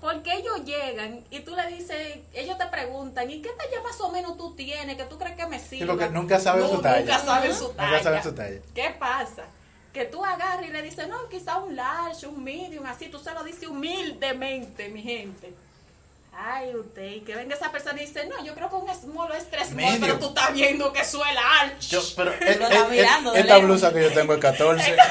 Porque 0.00 0.32
ellos 0.32 0.64
llegan 0.64 1.22
y 1.30 1.40
tú 1.40 1.54
le 1.54 1.66
dices, 1.66 2.20
ellos 2.32 2.56
te 2.56 2.66
preguntan, 2.66 3.30
¿y 3.30 3.42
qué 3.42 3.50
talla 3.50 3.82
más 3.82 4.00
o 4.00 4.10
menos 4.10 4.38
tú 4.38 4.54
tienes? 4.54 4.96
Que 4.96 5.04
tú 5.04 5.18
crees 5.18 5.36
que 5.36 5.46
me 5.46 5.58
sirve. 5.58 5.86
porque 5.86 6.08
nunca 6.08 6.40
saben 6.40 6.66
su 6.66 6.80
talla. 6.80 7.00
Nunca 7.00 7.18
saben 7.18 7.54
su 7.54 7.68
Nunca 7.68 8.02
saben 8.02 8.22
su 8.22 8.32
talla. 8.32 8.60
¿Qué 8.74 8.96
pasa? 8.98 9.44
Que 9.92 10.04
tú 10.04 10.24
agarras 10.24 10.66
y 10.66 10.70
le 10.70 10.82
dices, 10.82 11.08
no, 11.08 11.28
quizá 11.28 11.58
un 11.58 11.74
large, 11.74 12.26
un 12.26 12.42
medium, 12.44 12.86
así, 12.86 13.08
tú 13.08 13.18
se 13.18 13.32
lo 13.34 13.42
dices 13.42 13.68
humildemente, 13.68 14.88
mi 14.88 15.02
gente. 15.02 15.52
Ay, 16.32 16.74
usted, 16.76 17.06
y 17.06 17.20
que 17.22 17.34
venga 17.34 17.56
esa 17.56 17.72
persona 17.72 18.00
y 18.00 18.06
dice, 18.06 18.24
no, 18.26 18.42
yo 18.44 18.54
creo 18.54 18.68
que 18.70 18.76
un 18.76 18.88
small 18.94 19.32
es 19.32 19.50
tres 19.50 19.68
small, 19.68 19.98
pero 20.00 20.18
tú 20.18 20.28
estás 20.28 20.52
viendo 20.52 20.92
que 20.92 21.00
es 21.00 21.12
large. 21.14 21.88
Yo, 21.88 22.00
pero 22.16 22.32
eh, 22.32 22.36
está 22.40 22.86
eh, 22.86 22.86
mirando 22.88 23.30
eh, 23.30 23.34
de 23.34 23.40
esta 23.40 23.54
lejos. 23.54 23.68
blusa 23.68 23.92
que 23.92 24.02
yo 24.02 24.12
tengo 24.12 24.34
es 24.34 24.40
14. 24.40 24.96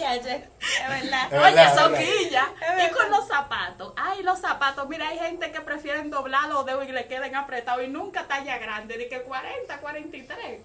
Ya, 0.00 0.18
che, 0.22 0.34
es 0.34 0.88
verdad. 0.88 1.26
Es 1.30 1.38
Oye, 1.38 1.54
verdad, 1.54 1.76
soquilla. 1.76 2.52
verdad. 2.58 2.88
Y 2.88 2.90
con 2.90 3.10
los 3.10 3.28
zapatos. 3.28 3.92
Ay, 3.96 4.22
los 4.22 4.38
zapatos. 4.40 4.88
Mira, 4.88 5.08
hay 5.08 5.18
gente 5.18 5.52
que 5.52 5.60
prefieren 5.60 6.08
doblar 6.08 6.48
los 6.48 6.64
dedos 6.64 6.88
y 6.88 6.92
le 6.92 7.06
queden 7.06 7.36
apretados 7.36 7.84
y 7.84 7.88
nunca 7.88 8.26
talla 8.26 8.56
grande. 8.56 8.96
De 8.96 9.08
que 9.10 9.20
40, 9.20 9.78
43. 9.78 10.60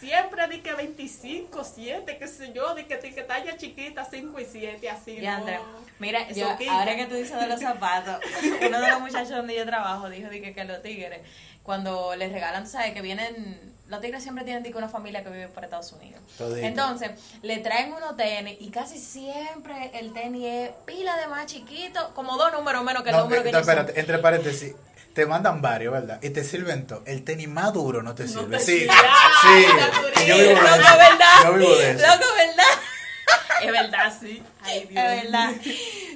Siempre 0.00 0.46
di 0.48 0.60
que 0.60 0.74
25, 0.74 1.64
7, 1.64 2.18
qué 2.18 2.28
sé 2.28 2.52
yo, 2.52 2.74
di 2.74 2.84
que, 2.84 2.98
di 2.98 3.12
que 3.12 3.22
talla 3.22 3.56
chiquita, 3.56 4.04
5 4.04 4.40
y 4.40 4.44
7, 4.44 4.90
así. 4.90 5.18
No. 5.20 5.30
André. 5.30 5.58
Mira, 5.98 6.22
Eso 6.28 6.40
yo, 6.40 6.70
ahora 6.72 6.96
que 6.96 7.06
tú 7.06 7.14
dices 7.14 7.38
de 7.40 7.46
los 7.46 7.60
zapatos, 7.68 8.16
uno 8.66 8.80
de 8.80 8.88
los 8.90 9.00
muchachos 9.00 9.30
donde 9.30 9.54
yo 9.54 9.64
trabajo 9.64 10.10
dijo 10.10 10.28
de 10.28 10.42
que, 10.42 10.52
que 10.52 10.64
los 10.64 10.82
tigres, 10.82 11.20
cuando 11.62 12.14
les 12.16 12.32
regalan, 12.32 12.66
¿sabes? 12.66 12.92
Que 12.92 13.00
vienen, 13.00 13.72
los 13.88 14.00
tigres 14.00 14.22
siempre 14.22 14.44
tienen 14.44 14.62
que 14.64 14.76
una 14.76 14.88
familia 14.88 15.22
que 15.22 15.30
vive 15.30 15.48
por 15.48 15.64
Estados 15.64 15.92
Unidos. 15.92 16.20
Todito. 16.36 16.66
Entonces, 16.66 17.10
le 17.42 17.58
traen 17.58 17.92
unos 17.92 18.16
tenis 18.16 18.56
y 18.60 18.70
casi 18.70 18.98
siempre 18.98 19.90
el 19.94 20.12
tenis 20.12 20.44
es 20.44 20.70
pila 20.84 21.16
de 21.16 21.28
más 21.28 21.46
chiquito, 21.46 22.12
como 22.14 22.36
dos 22.36 22.52
números 22.52 22.82
menos 22.84 23.02
que 23.04 23.10
el 23.10 23.16
No, 23.16 23.22
número 23.24 23.42
que- 23.42 23.50
que 23.50 23.52
no, 23.56 23.64
son. 23.64 23.70
espérate, 23.78 23.98
entre 24.00 24.18
paréntesis. 24.18 24.74
Te 25.14 25.26
mandan 25.26 25.62
varios, 25.62 25.92
¿verdad? 25.92 26.18
Y 26.22 26.30
te 26.30 26.42
sirven 26.44 26.86
todo. 26.88 27.02
El 27.06 27.22
tenis 27.24 27.46
más 27.48 27.72
duro 27.72 28.02
no 28.02 28.14
te 28.16 28.26
sirve. 28.26 28.58
te 28.58 28.64
sí, 28.64 28.80
sirve. 28.80 28.92
sí. 28.92 29.66
Ay, 30.16 30.26
Yo 30.26 30.34
vivo 30.36 30.48
de 30.48 30.54
Loco, 30.54 30.66
eso. 30.66 30.98
¿verdad? 30.98 31.44
Yo 31.44 31.52
vivo 31.54 31.74
de 31.76 31.90
eso. 31.92 32.06
Loco, 32.06 32.24
¿verdad? 32.36 32.64
Es 33.62 33.72
verdad, 33.72 34.12
sí. 34.20 34.42
Ay, 34.62 34.78
Es 34.80 34.88
Dios. 34.88 35.04
verdad. 35.04 35.50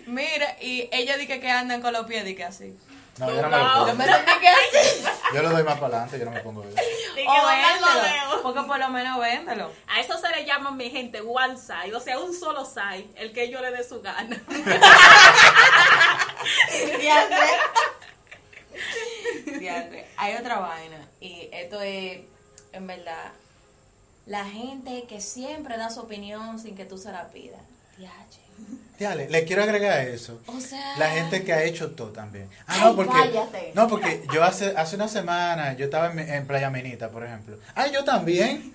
Mira, 0.06 0.56
y 0.60 0.88
ellos 0.92 1.16
dicen 1.18 1.40
que 1.40 1.50
andan 1.50 1.80
con 1.80 1.92
los 1.92 2.06
pies, 2.06 2.24
que 2.36 2.44
así. 2.44 2.76
No, 3.18 3.28
yo 3.34 3.42
no 3.42 3.48
me 3.48 3.56
lo 3.56 3.62
No. 3.64 3.86
Yo 3.86 3.88
pongo. 3.92 3.94
me 3.94 4.04
así. 4.04 5.04
Yo 5.34 5.42
lo 5.42 5.50
doy 5.50 5.62
más 5.62 5.74
para 5.78 5.86
adelante, 5.88 6.18
yo 6.18 6.24
no 6.24 6.30
me 6.30 6.40
pongo 6.40 6.64
eso. 6.64 6.72
O 6.72 7.46
véndelo, 7.46 8.42
porque 8.42 8.62
por 8.62 8.78
lo 8.78 8.88
menos 8.88 9.20
véndelo. 9.20 9.70
A 9.88 10.00
eso 10.00 10.16
se 10.18 10.28
le 10.30 10.46
llama, 10.46 10.70
mi 10.70 10.88
gente, 10.88 11.20
one 11.20 11.56
side. 11.58 11.94
O 11.94 12.00
sea, 12.00 12.18
un 12.18 12.32
solo 12.34 12.64
side. 12.64 13.08
El 13.16 13.32
que 13.32 13.50
yo 13.50 13.60
le 13.60 13.70
dé 13.72 13.86
su 13.86 14.00
gana. 14.00 14.40
Hay 20.16 20.34
otra 20.34 20.58
vaina. 20.58 21.08
Y 21.20 21.48
esto 21.52 21.80
es, 21.80 22.20
en 22.72 22.86
verdad, 22.86 23.32
la 24.26 24.44
gente 24.44 25.04
que 25.04 25.20
siempre 25.20 25.76
da 25.76 25.90
su 25.90 26.00
opinión 26.00 26.58
sin 26.58 26.76
que 26.76 26.84
tú 26.84 26.98
se 26.98 27.12
la 27.12 27.28
pidas. 27.28 27.62
Dale, 28.98 29.28
le 29.28 29.44
quiero 29.44 29.62
agregar 29.62 30.00
eso. 30.08 30.40
O 30.46 30.60
sea. 30.60 30.96
La 30.98 31.10
gente 31.10 31.44
que 31.44 31.52
ha 31.52 31.62
hecho 31.62 31.92
todo 31.92 32.08
también. 32.10 32.48
Ah, 32.66 32.74
Ay, 32.74 32.80
no, 32.84 32.96
porque, 32.96 33.12
cállate. 33.12 33.72
no, 33.74 33.88
porque 33.88 34.24
yo 34.32 34.42
hace, 34.42 34.74
hace 34.76 34.96
una 34.96 35.08
semana, 35.08 35.74
yo 35.74 35.84
estaba 35.84 36.10
en, 36.10 36.18
en 36.18 36.46
Playa 36.46 36.70
Minita, 36.70 37.08
por 37.10 37.24
ejemplo. 37.24 37.58
Ah, 37.74 37.86
yo 37.86 38.04
también. 38.04 38.74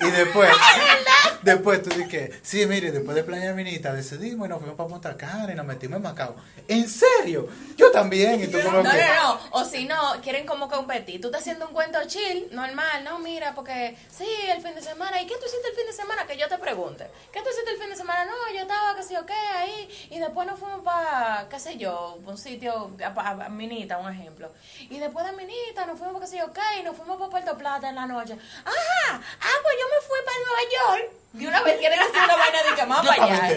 Y 0.00 0.10
después, 0.10 0.50
después 1.42 1.82
tú 1.82 1.90
dices, 1.90 2.30
sí, 2.42 2.64
mire, 2.66 2.90
después 2.90 3.14
de 3.14 3.22
Playa 3.24 3.52
Minita 3.52 3.92
decidimos 3.92 4.46
y 4.46 4.48
nos 4.48 4.58
fuimos 4.58 4.76
para 4.76 4.88
Punta 4.88 5.16
Cana 5.16 5.52
y 5.52 5.54
nos 5.54 5.66
metimos 5.66 5.96
en 5.98 6.02
Macao. 6.02 6.36
¿En 6.68 6.88
serio? 6.88 7.48
Yo 7.76 7.90
también. 7.90 8.42
Y 8.42 8.46
tú 8.46 8.58
como 8.62 8.82
No, 8.82 8.90
que, 8.90 8.96
no, 8.96 9.34
no. 9.34 9.40
O 9.52 9.64
si 9.64 9.84
no, 9.84 9.96
quieren 10.22 10.46
como 10.46 10.68
competir. 10.68 11.20
Tú 11.20 11.28
estás 11.28 11.42
haciendo 11.42 11.66
un 11.68 11.72
cuento 11.74 11.98
chill, 12.06 12.48
normal, 12.52 13.04
no, 13.04 13.18
mira, 13.18 13.54
porque 13.54 13.96
sí, 14.16 14.26
el 14.54 14.62
fin 14.62 14.74
de 14.74 14.82
semana. 14.82 15.20
¿Y 15.20 15.26
qué 15.26 15.34
tú 15.34 15.46
hiciste 15.46 15.68
el 15.68 15.74
fin 15.74 15.86
de 15.86 15.92
semana? 15.92 16.26
Que 16.26 16.36
yo 16.36 16.48
te 16.48 16.58
pregunte. 16.58 17.06
¿Qué 17.32 17.40
tú 17.40 17.48
hiciste 17.50 17.70
el 17.72 17.78
fin 17.78 17.90
de 17.90 17.96
semana? 17.96 18.24
No, 18.24 18.54
yo 18.54 18.62
estaba, 18.62 18.96
qué 18.96 19.02
sé 19.02 19.14
yo, 19.14 19.26
qué, 19.26 19.34
ahí. 19.64 20.08
Y 20.10 20.18
después 20.18 20.46
nos 20.46 20.58
fuimos 20.58 20.80
para, 20.82 21.46
qué 21.50 21.58
sé 21.58 21.76
yo, 21.76 22.18
un 22.24 22.38
sitio, 22.38 22.90
a, 23.02 23.06
a- 23.20 23.46
a 23.46 23.48
Minita, 23.48 23.98
un 23.98 24.10
ejemplo. 24.12 24.50
Y 24.78 24.98
después 24.98 25.26
de 25.26 25.32
Minita 25.32 25.86
nos 25.86 25.98
fuimos, 25.98 26.20
qué 26.20 26.26
sé 26.26 26.38
yo, 26.38 26.46
y 26.78 26.82
nos 26.82 26.96
fuimos 26.96 27.16
para 27.18 27.30
Puerto 27.30 27.58
Plata 27.58 27.88
en 27.88 27.96
la 27.96 28.06
noche. 28.06 28.34
Ajá, 28.64 29.20
ah, 29.40 29.56
pues 29.62 29.74
yo 29.80 29.86
me 29.88 30.06
fui 30.06 30.18
para 30.24 30.36
Nueva 30.38 31.00
York. 31.00 31.12
Y 31.36 31.46
una 31.48 31.62
vez 31.62 31.78
quieren 31.78 31.98
hacer 31.98 32.22
una 32.22 32.36
vaina 32.36 32.58
de 32.62 32.74
que 32.76 32.86
más 32.86 33.06
para 33.06 33.24
allá. 33.24 33.48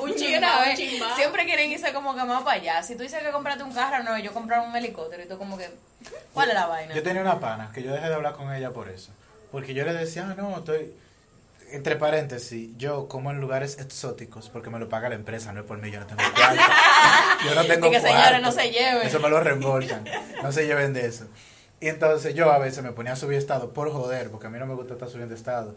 Un 0.00 0.14
vez. 0.64 0.78
chimba. 0.78 1.14
Siempre 1.16 1.44
quieren 1.44 1.70
irse 1.70 1.92
como 1.92 2.14
que 2.14 2.24
más 2.24 2.42
para 2.42 2.56
allá. 2.56 2.82
Si 2.82 2.96
tú 2.96 3.02
dices 3.02 3.22
que 3.22 3.30
compraste 3.30 3.62
un 3.62 3.72
carro, 3.74 4.02
no, 4.02 4.16
yo 4.18 4.32
compré 4.32 4.58
un 4.58 4.74
helicóptero 4.74 5.22
y 5.22 5.26
tú 5.28 5.36
como 5.36 5.58
que, 5.58 5.68
¿cuál 6.32 6.48
es 6.48 6.54
la 6.54 6.66
vaina? 6.66 6.94
Yo 6.94 7.02
tenía 7.02 7.20
una 7.20 7.38
pana 7.38 7.70
que 7.74 7.82
yo 7.82 7.92
dejé 7.92 8.08
de 8.08 8.14
hablar 8.14 8.32
con 8.34 8.50
ella 8.54 8.70
por 8.70 8.88
eso. 8.88 9.12
Porque 9.52 9.74
yo 9.74 9.84
le 9.84 9.92
decía, 9.92 10.28
ah, 10.30 10.34
no, 10.34 10.56
estoy. 10.58 10.94
Entre 11.72 11.96
paréntesis, 11.96 12.70
yo 12.76 13.06
como 13.08 13.30
en 13.30 13.40
lugares 13.40 13.78
exóticos, 13.78 14.48
porque 14.50 14.70
me 14.70 14.78
lo 14.78 14.88
paga 14.88 15.08
la 15.08 15.14
empresa, 15.14 15.52
no 15.52 15.60
es 15.60 15.66
por 15.66 15.78
mí, 15.78 15.90
yo 15.90 16.00
no 16.00 16.06
tengo 16.06 16.22
cuarto. 16.34 16.62
Yo 17.46 17.54
no 17.54 17.64
tengo 17.64 17.86
Y 17.86 17.90
que, 17.90 18.00
señores, 18.00 18.22
cuarto. 18.28 18.40
no 18.46 18.52
se 18.52 18.70
lleven. 18.70 19.06
Eso 19.06 19.18
me 19.20 19.28
lo 19.30 19.40
reembolsan. 19.40 20.04
No 20.42 20.52
se 20.52 20.66
lleven 20.66 20.92
de 20.92 21.06
eso. 21.06 21.26
Y 21.80 21.88
entonces 21.88 22.34
yo 22.34 22.50
a 22.52 22.58
veces 22.58 22.82
me 22.84 22.92
ponía 22.92 23.12
a 23.12 23.16
subir 23.16 23.38
estado 23.38 23.72
por 23.72 23.90
joder, 23.90 24.30
porque 24.30 24.48
a 24.48 24.50
mí 24.50 24.58
no 24.58 24.66
me 24.66 24.74
gusta 24.74 24.92
estar 24.94 25.08
subiendo 25.08 25.34
estado. 25.34 25.74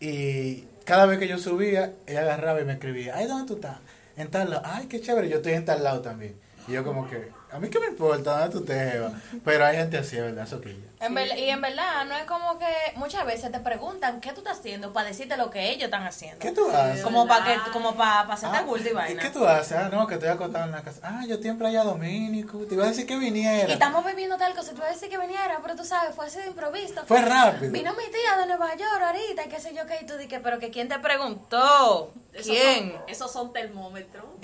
Y 0.00 0.64
cada 0.84 1.04
vez 1.06 1.18
que 1.18 1.28
yo 1.28 1.38
subía, 1.38 1.92
ella 2.06 2.20
agarraba 2.22 2.60
y 2.60 2.64
me 2.64 2.72
escribía, 2.74 3.14
ay, 3.16 3.26
¿dónde 3.26 3.46
tú 3.46 3.54
estás? 3.56 3.78
En 4.16 4.30
tal 4.30 4.50
lado. 4.50 4.62
Ay, 4.64 4.86
qué 4.86 5.00
chévere, 5.00 5.28
yo 5.28 5.36
estoy 5.38 5.52
en 5.52 5.64
tal 5.64 5.82
lado 5.84 6.00
también. 6.00 6.36
Y 6.66 6.72
yo 6.72 6.84
como 6.84 7.08
que, 7.08 7.28
a 7.50 7.58
mí 7.58 7.68
qué 7.70 7.80
me 7.80 7.86
importa 7.86 8.38
dónde 8.40 8.58
tú 8.58 8.64
te 8.64 8.74
llevas. 8.74 9.12
Pero 9.44 9.64
hay 9.64 9.76
gente 9.76 9.98
así, 9.98 10.16
¿verdad? 10.20 10.46
Soquilla. 10.46 10.86
En 11.00 11.14
ver- 11.14 11.38
y 11.38 11.48
en 11.48 11.60
verdad, 11.60 12.04
no 12.06 12.16
es 12.16 12.24
como 12.24 12.58
que 12.58 12.66
muchas 12.96 13.24
veces 13.24 13.52
te 13.52 13.60
preguntan 13.60 14.20
qué 14.20 14.32
tú 14.32 14.40
estás 14.40 14.58
haciendo 14.58 14.92
para 14.92 15.08
decirte 15.08 15.36
lo 15.36 15.48
que 15.50 15.70
ellos 15.70 15.84
están 15.84 16.02
haciendo. 16.04 16.38
¿Qué 16.40 16.50
tú 16.52 16.68
haces? 16.70 17.02
Como 17.02 17.26
para 17.28 17.44
que, 17.44 17.70
como 17.70 17.94
para 17.96 18.26
pa 18.26 18.34
hacerte 18.34 18.56
Ah, 18.58 18.62
bulto 18.62 18.88
y 18.88 18.92
vaina. 18.92 19.22
¿Qué 19.22 19.30
tú 19.30 19.46
haces? 19.46 19.78
Ah, 19.78 19.88
no, 19.92 20.06
que 20.06 20.14
estoy 20.14 20.28
acostado 20.28 20.64
en 20.64 20.72
la 20.72 20.82
casa. 20.82 21.00
Ah, 21.04 21.24
yo 21.26 21.36
en 21.42 21.56
Playa 21.58 21.84
Domínico. 21.84 22.58
Te 22.66 22.74
iba 22.74 22.84
a 22.84 22.88
decir 22.88 23.06
que 23.06 23.16
viniera. 23.16 23.68
Y 23.68 23.72
estamos 23.72 24.04
bebiendo 24.04 24.36
tal 24.36 24.54
cosa, 24.54 24.72
tú 24.72 24.78
vas 24.80 24.90
a 24.90 24.92
decir 24.92 25.08
que 25.08 25.18
viniera, 25.18 25.58
pero 25.62 25.76
tú 25.76 25.84
sabes, 25.84 26.14
fue 26.14 26.26
así 26.26 26.38
de 26.40 26.46
improviso. 26.48 27.02
Fue 27.06 27.22
rápido. 27.22 27.70
Vino 27.72 27.92
mi 27.94 28.04
tía 28.10 28.36
de 28.38 28.46
Nueva 28.46 28.74
York 28.74 29.00
ahorita, 29.02 29.44
y 29.44 29.48
qué 29.48 29.60
sé 29.60 29.74
yo 29.74 29.86
qué, 29.86 29.98
y 30.02 30.06
tú 30.06 30.16
dices, 30.16 30.40
pero 30.42 30.58
que 30.58 30.70
quién 30.70 30.88
te 30.88 30.98
preguntó. 30.98 32.12
Esos 32.32 32.46
¿Quién? 32.52 32.92
Son, 32.92 33.02
esos 33.08 33.32
son 33.32 33.52
termómetros. 33.52 34.24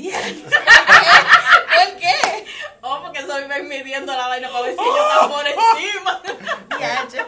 ¿Por 1.54 1.96
qué? 1.99 2.44
Oh, 2.82 3.00
porque 3.02 3.23
soy 3.26 3.44
ven 3.49 3.68
midiendo 3.68 4.12
la 4.12 4.28
vaina 4.28 4.49
para 4.50 4.62
ver 4.62 4.76
si 4.76 4.84
están 4.84 5.30
por 5.30 5.46
encima. 5.46 6.23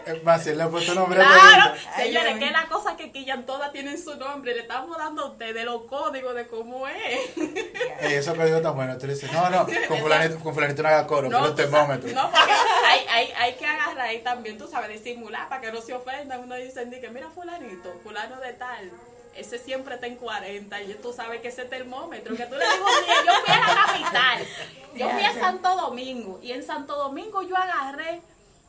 Es 0.07 0.23
más, 0.23 0.45
le 0.47 0.63
ha 0.63 0.69
puesto 0.69 0.95
nombre 0.95 1.19
Claro. 1.19 1.75
Ay, 1.95 2.07
señores, 2.09 2.35
que 2.35 2.45
mío. 2.45 2.53
las 2.53 2.67
cosas 2.67 2.95
que 2.95 3.11
quillan 3.11 3.47
todas 3.47 3.73
tienen 3.73 4.01
su 4.03 4.15
nombre. 4.17 4.55
Le 4.55 4.61
estamos 4.61 4.97
dando 4.99 5.23
a 5.23 5.31
ustedes 5.31 5.65
los 5.65 5.83
códigos 5.85 6.35
de 6.35 6.47
cómo 6.47 6.87
es. 6.87 7.31
Eh, 7.37 8.17
eso 8.19 8.35
que 8.35 8.45
digo 8.45 8.61
tan 8.61 8.77
bueno. 8.77 8.99
Tú 8.99 9.07
dices, 9.07 9.33
no, 9.33 9.49
no, 9.49 9.67
con 9.89 9.99
fulanito, 9.99 10.39
con 10.41 10.53
fulanito 10.55 10.83
no 10.83 10.89
haga 10.89 11.07
coro, 11.07 11.29
pero 11.29 11.39
un 11.39 11.45
tú 11.45 11.57
sabes- 11.57 11.71
termómetro. 11.71 12.13
no, 12.13 12.31
porque 12.31 12.53
hay, 12.87 13.07
hay, 13.09 13.33
hay 13.37 13.55
que 13.55 13.67
agarrar 13.67 14.01
ahí 14.01 14.19
también, 14.23 14.59
tú 14.59 14.69
sabes, 14.69 14.91
disimular 15.03 15.49
para 15.49 15.61
que 15.63 15.73
no 15.73 15.81
se 15.81 15.95
ofendan. 15.95 16.41
Uno 16.41 16.55
dice, 16.57 16.85
di 16.85 17.01
que 17.01 17.09
mira 17.09 17.29
fulanito, 17.31 17.95
fulano 18.05 18.39
de 18.41 18.53
tal. 18.53 18.91
Ese 19.37 19.59
siempre 19.59 19.95
está 19.95 20.07
en 20.07 20.17
40 20.17 20.83
y 20.83 20.95
tú 20.95 21.13
sabes 21.13 21.41
que 21.41 21.49
ese 21.49 21.65
termómetro, 21.67 22.35
que 22.37 22.47
tú 22.47 22.55
le 22.55 22.65
digo, 22.65 22.87
mira, 23.03 23.25
yo 23.27 23.41
fui 23.45 23.55
a 23.55 23.59
la 23.59 23.87
capital, 23.87 24.47
yo 24.95 25.11
fui 25.11 25.23
a 25.25 25.35
Santo 25.35 25.77
Domingo 25.77 26.41
y 26.43 26.53
en 26.53 26.65
Santo 26.65 26.97
Domingo 26.97 27.43
yo 27.43 27.57
agarré 27.57 28.23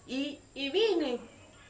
y, 0.07 0.39
y 0.53 0.69
vine 0.69 1.19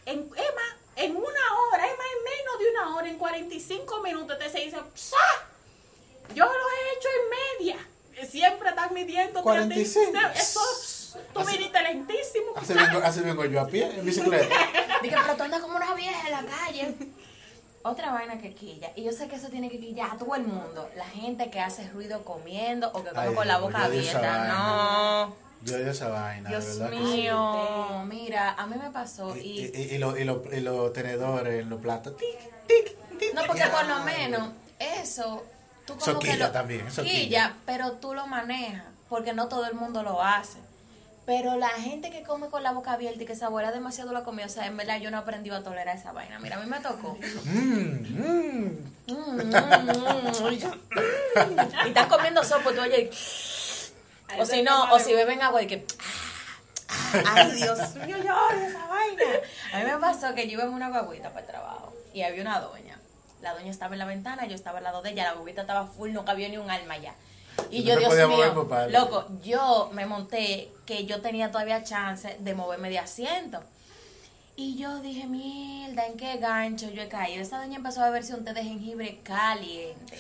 en, 0.06 0.30
más, 0.30 0.76
en 0.96 1.16
una 1.16 1.26
hora, 1.26 1.86
es 1.86 1.98
más, 1.98 2.08
en 2.18 2.24
menos 2.24 2.60
de 2.60 2.72
una 2.72 2.96
hora, 2.96 3.10
en 3.10 3.18
45 3.18 4.02
minutos 4.02 4.40
te 4.40 4.50
se 4.50 4.60
dice, 4.62 4.78
¡sa! 4.96 5.18
Yo 6.34 6.46
lo 6.46 6.52
he 6.52 6.98
hecho 6.98 7.08
en 7.10 7.66
media. 7.66 7.88
Siempre 8.30 8.70
están 8.70 8.94
midiendo. 8.94 9.42
45. 9.44 10.18
Eso, 10.36 10.60
tú 11.34 11.40
Así- 11.42 11.56
viniste 11.58 11.82
lentísimo. 11.82 12.48
Así 12.56 12.74
vengo, 12.74 13.00
así 13.04 13.20
vengo 13.22 13.46
yo 13.46 13.62
a 13.62 13.68
pie, 13.68 13.86
en 13.86 14.04
bicicleta. 14.06 14.56
Dije, 15.02 15.16
pero 15.22 15.38
tú 15.38 15.44
andas 15.44 15.62
como 15.62 15.76
una 15.78 15.94
vieja 15.94 16.28
en 16.28 16.32
la 16.32 16.44
calle. 16.52 16.96
Otra 17.90 18.12
vaina 18.12 18.38
que 18.40 18.54
quilla, 18.54 18.92
y 18.96 19.04
yo 19.04 19.12
sé 19.12 19.28
que 19.28 19.36
eso 19.36 19.50
tiene 19.50 19.70
que 19.70 19.80
quillar 19.80 20.12
a 20.12 20.18
todo 20.18 20.36
el 20.36 20.44
mundo. 20.44 20.90
La 20.96 21.06
gente 21.06 21.50
que 21.50 21.60
hace 21.60 21.88
ruido 21.90 22.24
comiendo 22.24 22.90
o 22.94 23.04
que 23.04 23.10
come 23.10 23.22
Ay, 23.30 23.36
con 23.36 23.48
la 23.48 23.58
boca 23.60 23.86
abierta. 23.86 24.48
No. 24.48 25.36
Yo 25.64 25.76
odio 25.76 25.90
esa 25.92 26.10
vaina, 26.10 26.50
Dios 26.50 26.78
¿verdad? 26.80 26.92
mío. 27.00 28.04
Mira, 28.06 28.54
a 28.54 28.68
mí 28.68 28.76
me 28.82 28.92
pasó 28.92 29.36
Y, 29.36 29.40
y. 29.40 29.72
y, 29.74 29.96
y, 29.96 29.98
lo- 29.98 30.18
y 30.18 30.24
lo- 30.24 30.44
y 30.54 30.60
los 30.60 30.94
tenedores, 30.94 31.66
los 31.66 31.82
platos. 31.82 32.16
tic, 32.18 32.28
tic, 32.68 32.96
tic, 33.18 33.34
No, 33.34 33.42
porque 33.48 33.66
por 33.68 33.86
lo 33.88 34.04
menos 34.04 34.50
eso. 34.80 35.44
Tú 35.86 35.94
como 35.98 36.06
Eso 36.12 36.20
que 36.20 36.32
quilla 36.32 36.48
lo, 36.48 36.52
también, 36.52 36.86
eso 36.88 37.02
quilla, 37.02 37.14
quilla. 37.20 37.54
pero 37.66 37.94
tú 37.94 38.14
lo 38.14 38.28
manejas. 38.28 38.84
Porque 39.10 39.34
no 39.34 39.48
todo 39.48 39.66
el 39.66 39.74
mundo 39.74 40.04
lo 40.04 40.22
hace. 40.22 40.60
Pero 41.28 41.58
la 41.58 41.68
gente 41.68 42.10
que 42.10 42.24
come 42.24 42.48
con 42.48 42.64
la 42.64 42.72
boca 42.72 42.94
abierta 42.94 43.22
y 43.22 43.26
que 43.26 43.36
saborea 43.36 43.74
demasiado 43.74 44.14
la 44.14 44.24
comida, 44.24 44.46
o 44.46 44.50
sea, 44.50 44.66
en 44.66 44.78
verdad 44.78 45.02
yo 45.02 45.12
no 45.12 45.18
he 45.18 45.20
aprendido 45.20 45.58
a 45.58 45.62
tolerar 45.62 45.98
esa 45.98 46.14
vaina. 46.14 46.40
Mira, 46.40 46.56
a 46.56 46.60
mí 46.62 46.68
me 46.68 46.80
tocó. 46.80 47.18
Y 51.86 51.88
están 51.90 52.08
comiendo 52.08 52.42
sopa, 52.46 52.72
tú 52.72 52.80
oyes. 52.80 53.92
O 54.40 54.46
si 54.46 54.62
no, 54.62 54.94
o 54.94 55.00
si 55.00 55.14
beben 55.14 55.42
agua 55.42 55.62
y 55.62 55.68
que. 55.68 55.86
ah, 56.90 57.34
Ay, 57.36 57.52
Dios 57.52 57.96
mío, 57.96 58.16
yo 58.24 58.34
odio 58.34 58.66
esa 58.66 58.88
vaina. 58.88 59.24
A 59.74 59.80
mí 59.80 59.84
me 59.84 59.98
pasó 59.98 60.34
que 60.34 60.48
yo 60.48 60.54
iba 60.54 60.64
en 60.64 60.70
una 60.70 60.88
guaguita 60.88 61.30
para 61.32 61.42
el 61.42 61.48
trabajo 61.48 61.94
y 62.14 62.22
había 62.22 62.42
una 62.42 62.62
doña. 62.62 62.98
La 63.42 63.54
doña 63.54 63.70
estaba 63.70 63.96
en 63.96 64.00
la 64.00 64.06
ventana, 64.06 64.46
yo 64.48 64.56
estaba 64.56 64.78
al 64.78 64.86
lado 64.86 65.02
de 65.02 65.10
ella, 65.10 65.26
la 65.26 65.34
guaguita 65.34 65.62
estaba 65.62 65.88
full, 65.88 66.12
no 66.14 66.24
cabía 66.24 66.48
ni 66.48 66.58
un 66.58 66.72
alma 66.72 66.98
ya. 66.98 67.14
Y 67.72 67.84
yo, 67.84 67.96
te 67.96 68.00
Dios 68.00 68.30
mío, 68.30 68.68
loco, 68.90 69.26
yo 69.44 69.90
me 69.94 70.06
monté 70.06 70.72
que 70.86 71.06
yo 71.06 71.22
tenía 71.22 71.52
todavía 71.52 71.84
chance 71.84 72.38
de 72.40 72.54
moverme 72.54 72.90
de 72.90 73.00
asiento. 73.00 73.62
Y 74.56 74.76
yo 74.76 75.00
dije, 75.02 75.28
mierda, 75.28 76.08
¿en 76.08 76.18
qué 76.18 76.38
gancho 76.38 76.90
yo 76.90 77.04
he 77.04 77.08
caído? 77.08 77.44
Esa 77.44 77.60
doña 77.60 77.78
empezó 77.78 78.02
a 78.02 78.06
beberse 78.06 78.34
un 78.34 78.44
té 78.44 78.54
de 78.54 78.64
jengibre 78.64 79.20
caliente. 79.24 80.18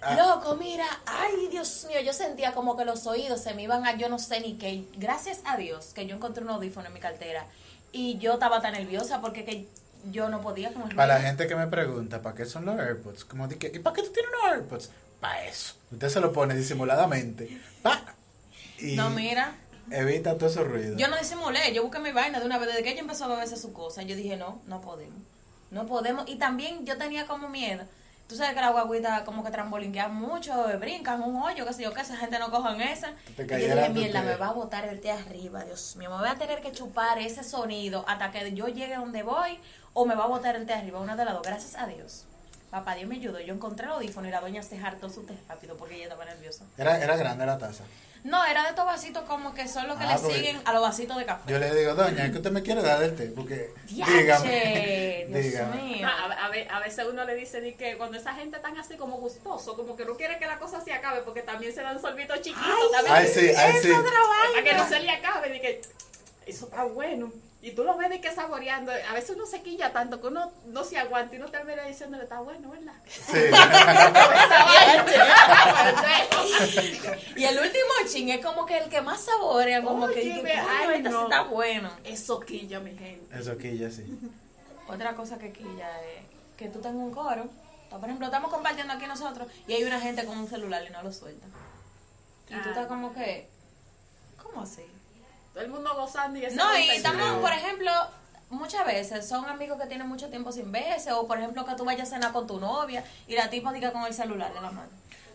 Ah. 0.00 0.14
Loco, 0.16 0.56
mira, 0.56 0.86
ay, 1.04 1.48
Dios 1.50 1.84
mío, 1.86 2.00
yo 2.00 2.14
sentía 2.14 2.52
como 2.52 2.76
que 2.76 2.86
los 2.86 3.06
oídos 3.06 3.42
se 3.42 3.52
me 3.52 3.64
iban 3.64 3.86
a 3.86 3.96
yo 3.96 4.08
no 4.08 4.18
sé 4.18 4.40
ni 4.40 4.54
qué. 4.54 4.84
Gracias 4.96 5.40
a 5.44 5.58
Dios 5.58 5.92
que 5.94 6.06
yo 6.06 6.16
encontré 6.16 6.42
un 6.42 6.50
audífono 6.50 6.86
en 6.86 6.94
mi 6.94 7.00
cartera. 7.00 7.44
Y 7.92 8.16
yo 8.18 8.34
estaba 8.34 8.62
tan 8.62 8.72
nerviosa 8.72 9.20
porque 9.20 9.44
que 9.44 9.68
yo 10.10 10.28
no 10.30 10.40
podía 10.40 10.68
el 10.68 10.74
Para 10.96 11.18
la 11.18 11.20
gente 11.20 11.46
que 11.46 11.54
me 11.54 11.66
pregunta, 11.66 12.22
¿para 12.22 12.34
qué 12.34 12.46
son 12.46 12.64
los 12.64 12.78
AirPods? 12.78 13.24
Como 13.26 13.48
que, 13.48 13.70
¿y 13.74 13.78
para 13.80 13.94
qué 13.94 14.02
tú 14.02 14.12
tienes 14.12 14.32
unos 14.32 14.52
AirPods? 14.54 14.90
Para 15.20 15.46
eso. 15.46 15.74
Usted 15.92 16.08
se 16.08 16.20
lo 16.20 16.32
pone 16.32 16.54
disimuladamente. 16.54 17.60
Pa. 17.82 18.02
Y 18.78 18.96
No, 18.96 19.10
mira, 19.10 19.54
evita 19.90 20.36
todo 20.36 20.48
ese 20.48 20.62
ruido. 20.64 20.96
yo 20.96 21.08
no 21.08 21.18
disimulé, 21.18 21.72
yo 21.74 21.82
busqué 21.82 21.98
mi 21.98 22.12
vaina 22.12 22.40
de 22.40 22.46
una 22.46 22.58
vez. 22.58 22.68
Desde 22.68 22.82
que 22.82 22.90
ella 22.92 23.00
empezó 23.00 23.24
a 23.24 23.28
beberse 23.28 23.56
su 23.56 23.72
cosa, 23.72 24.02
yo 24.02 24.16
dije, 24.16 24.36
no, 24.36 24.60
no 24.66 24.80
podemos. 24.80 25.18
No 25.70 25.86
podemos. 25.86 26.28
Y 26.28 26.36
también 26.36 26.86
yo 26.86 26.96
tenía 26.96 27.26
como 27.26 27.48
miedo. 27.48 27.84
Tú 28.28 28.36
sabes 28.36 28.54
que 28.54 28.60
la 28.60 28.70
guaguita 28.70 29.24
como 29.24 29.42
que 29.42 29.50
trambolinquean 29.50 30.14
mucho, 30.14 30.52
brincan 30.78 31.20
un 31.20 31.42
hoyo, 31.42 31.66
qué 31.66 31.72
sé 31.72 31.82
yo, 31.82 31.92
que 31.92 32.00
esa 32.00 32.16
gente 32.16 32.38
no 32.38 32.52
cojan 32.52 32.80
esa. 32.80 33.12
Te 33.36 33.42
Y 33.42 33.46
yo 33.48 33.74
dije, 33.74 33.88
mierda, 33.88 34.22
me 34.22 34.36
va 34.36 34.48
a 34.48 34.52
botar 34.52 34.84
el 34.84 35.00
té 35.00 35.10
arriba, 35.10 35.64
Dios 35.64 35.96
mío, 35.96 36.10
me 36.10 36.16
voy 36.16 36.28
a 36.28 36.36
tener 36.36 36.62
que 36.62 36.70
chupar 36.70 37.18
ese 37.18 37.42
sonido 37.42 38.04
hasta 38.06 38.30
que 38.30 38.52
yo 38.54 38.68
llegue 38.68 38.94
donde 38.94 39.24
voy 39.24 39.58
o 39.94 40.06
me 40.06 40.14
va 40.14 40.24
a 40.24 40.28
botar 40.28 40.54
el 40.54 40.64
té 40.64 40.74
arriba, 40.74 41.00
una 41.00 41.16
de 41.16 41.24
las 41.24 41.34
dos, 41.34 41.42
gracias 41.42 41.74
a 41.74 41.88
Dios. 41.88 42.24
Papá 42.70 42.94
Dios 42.94 43.08
me 43.08 43.16
ayudó, 43.16 43.40
yo 43.40 43.52
encontré 43.52 43.86
el 43.86 43.92
audífono 43.92 44.28
y 44.28 44.30
la 44.30 44.40
doña 44.40 44.62
se 44.62 44.78
hartó 44.78 45.10
su 45.10 45.22
té 45.24 45.34
rápido 45.48 45.76
porque 45.76 45.96
ella 45.96 46.04
estaba 46.04 46.24
nerviosa. 46.24 46.64
Era, 46.78 47.02
era 47.02 47.16
grande 47.16 47.44
la 47.44 47.58
taza. 47.58 47.82
No, 48.22 48.44
era 48.44 48.62
de 48.64 48.68
estos 48.68 48.84
vasitos 48.84 49.24
como 49.24 49.54
que 49.54 49.66
son 49.66 49.88
los 49.88 49.96
que 49.96 50.04
Ah, 50.04 50.18
le 50.22 50.34
siguen 50.34 50.60
a 50.66 50.72
los 50.74 50.82
vasitos 50.82 51.16
de 51.16 51.24
café. 51.24 51.50
Yo 51.50 51.58
le 51.58 51.74
digo, 51.74 51.94
doña, 51.94 52.26
es 52.26 52.30
que 52.30 52.36
usted 52.36 52.50
me 52.50 52.62
quiere 52.62 52.82
dar 52.82 52.98
del 53.00 53.16
té, 53.16 53.26
porque 53.34 53.72
Diache, 53.86 54.12
dígame, 54.12 55.24
Dios 55.30 55.42
dígame. 55.44 55.82
mío. 55.82 56.06
A, 56.06 56.44
a 56.44 56.48
ve- 56.50 56.68
a 56.70 56.80
veces 56.80 57.06
uno 57.10 57.24
le 57.24 57.34
dice 57.34 57.60
di 57.62 57.72
que 57.74 57.96
cuando 57.96 58.18
esa 58.18 58.34
gente 58.34 58.58
tan 58.58 58.76
así 58.78 58.96
como 58.96 59.16
gustoso, 59.16 59.74
como 59.74 59.96
que 59.96 60.04
no 60.04 60.16
quiere 60.16 60.38
que 60.38 60.44
la 60.46 60.58
cosa 60.58 60.80
se 60.82 60.92
acabe 60.92 61.22
porque 61.22 61.40
también 61.42 61.74
se 61.74 61.80
dan 61.82 62.00
sorbitos 62.00 62.36
chiquitos. 62.42 62.92
también. 62.92 63.16
Ay, 63.16 63.26
sí, 63.26 63.50
ay, 63.56 63.72
sí. 63.82 63.90
Para 63.90 64.62
que 64.64 64.74
no 64.74 64.86
se 64.88 65.00
le 65.00 65.10
acabe, 65.10 65.48
de 65.48 65.60
que 65.60 65.80
eso 66.46 66.66
está 66.66 66.84
bueno. 66.84 67.32
Y 67.62 67.72
tú 67.72 67.84
lo 67.84 67.94
ves 67.98 68.08
de 68.08 68.22
que 68.22 68.32
saboreando. 68.32 68.90
A 68.90 69.12
veces 69.12 69.36
uno 69.36 69.44
se 69.44 69.60
quilla 69.62 69.92
tanto 69.92 70.18
que 70.20 70.28
uno 70.28 70.50
no 70.66 70.82
se 70.82 70.96
aguanta 70.96 71.34
y 71.34 71.38
uno 71.38 71.50
termina 71.50 71.84
diciéndole, 71.84 72.22
está 72.24 72.40
bueno, 72.40 72.70
¿verdad? 72.70 72.94
Sí. 73.06 73.32
Y 77.36 77.44
el 77.44 77.58
último 77.58 77.90
ching 78.06 78.28
es 78.30 78.44
como 78.44 78.66
que 78.66 78.78
el 78.78 78.90
que 78.90 79.00
más 79.00 79.20
saborea, 79.22 79.82
como 79.82 80.06
que 80.08 80.20
Oye, 80.20 80.40
"Coño, 80.40 80.52
ay, 80.68 80.96
este 80.96 81.08
sí 81.08 81.14
no". 81.14 81.22
está 81.24 81.42
bueno. 81.42 81.90
Eso 82.04 82.40
quilla, 82.40 82.80
mi 82.80 82.96
gente. 82.96 83.36
Eso 83.38 83.56
ya 83.58 83.90
sí. 83.90 84.04
Otra 84.88 85.14
cosa 85.14 85.38
que 85.38 85.52
quilla 85.52 85.88
es 86.02 86.22
que 86.56 86.68
tú 86.68 86.80
tengas 86.80 86.96
un 87.02 87.12
coro. 87.12 87.48
Por 87.90 88.04
ejemplo, 88.04 88.26
estamos 88.26 88.50
compartiendo 88.50 88.92
aquí 88.92 89.06
nosotros 89.06 89.48
y 89.66 89.72
hay 89.72 89.84
una 89.84 90.00
gente 90.00 90.24
con 90.24 90.38
un 90.38 90.48
celular 90.48 90.84
y 90.86 90.90
no 90.90 91.02
lo 91.02 91.12
suelta. 91.12 91.46
Y 92.48 92.54
tú 92.54 92.60
Ah. 92.64 92.68
estás 92.70 92.86
como 92.86 93.12
que, 93.14 93.48
¿cómo 94.42 94.62
así? 94.62 94.82
Todo 95.54 95.64
el 95.64 95.70
mundo 95.70 95.90
gozando 95.96 96.38
y 96.38 96.42
No, 96.54 96.78
y 96.78 96.90
estamos, 96.90 97.38
por 97.40 97.52
ejemplo, 97.52 97.90
muchas 98.50 98.86
veces 98.86 99.26
son 99.28 99.44
amigos 99.46 99.80
que 99.80 99.86
tienen 99.88 100.06
mucho 100.08 100.28
tiempo 100.28 100.52
sin 100.52 100.70
verse, 100.70 101.12
o 101.12 101.26
por 101.26 101.38
ejemplo 101.38 101.64
que 101.66 101.74
tú 101.74 101.84
vayas 101.84 102.08
a 102.08 102.14
cenar 102.14 102.32
con 102.32 102.46
tu 102.46 102.60
novia 102.60 103.04
y 103.26 103.34
la 103.34 103.50
tipa 103.50 103.72
diga 103.72 103.92
con 103.92 104.04
el 104.04 104.14
celular 104.14 104.52
de 104.54 104.60
la 104.60 104.70
mano. 104.70 104.88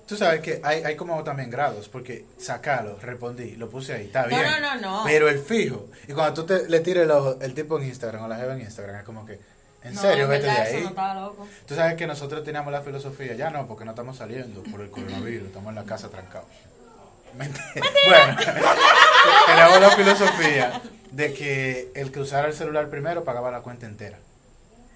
Tú 0.07 0.15
sabes 0.15 0.41
que 0.41 0.61
hay, 0.63 0.83
hay 0.83 0.95
como 0.95 1.23
también 1.23 1.49
grados, 1.49 1.89
porque 1.89 2.25
sacalo, 2.37 2.97
respondí, 3.01 3.55
lo 3.55 3.69
puse 3.69 3.93
ahí, 3.95 4.05
está 4.05 4.21
No, 4.23 4.27
bien. 4.27 4.43
no, 4.43 4.59
no, 4.59 4.75
no. 4.99 5.01
Pero 5.03 5.27
el 5.29 5.39
fijo, 5.39 5.87
y 6.07 6.13
cuando 6.13 6.33
tú 6.35 6.45
te, 6.45 6.69
le 6.69 6.79
tires 6.81 7.03
el, 7.05 7.11
ojo- 7.11 7.37
el 7.41 7.53
tipo 7.55 7.79
en 7.79 7.87
Instagram 7.87 8.23
o 8.23 8.27
la 8.27 8.35
jeva 8.35 8.53
en 8.53 8.61
Instagram, 8.61 8.97
es 8.97 9.03
como 9.03 9.25
que, 9.25 9.39
¿en 9.83 9.95
No, 9.95 10.01
serio? 10.01 10.25
en 10.25 10.29
Vete 10.29 10.43
de 10.43 10.49
verdad, 10.51 10.67
eso 10.67 10.77
ahí. 10.77 10.83
no 10.83 10.89
estaba 10.89 11.13
loco. 11.21 11.47
Tú 11.67 11.73
sabes 11.75 11.95
que 11.95 12.05
nosotros 12.05 12.43
teníamos 12.43 12.71
la 12.71 12.81
filosofía, 12.83 13.33
ya 13.33 13.49
no, 13.49 13.67
porque 13.67 13.83
no 13.83 13.91
estamos 13.91 14.17
saliendo 14.17 14.61
por 14.63 14.81
el 14.81 14.91
coronavirus, 14.91 15.47
estamos 15.47 15.69
en 15.69 15.75
la 15.75 15.83
casa 15.85 16.07
trancados. 16.09 16.47
Mentira. 17.37 17.63
Bueno, 18.07 18.37
teníamos 19.47 19.81
la 19.81 19.91
filosofía 19.91 20.81
de 21.11 21.33
que 21.33 21.91
el 21.95 22.11
que 22.11 22.19
usara 22.19 22.47
el 22.47 22.53
celular 22.53 22.89
primero 22.89 23.23
pagaba 23.23 23.51
la 23.51 23.61
cuenta 23.61 23.85
entera. 23.85 24.17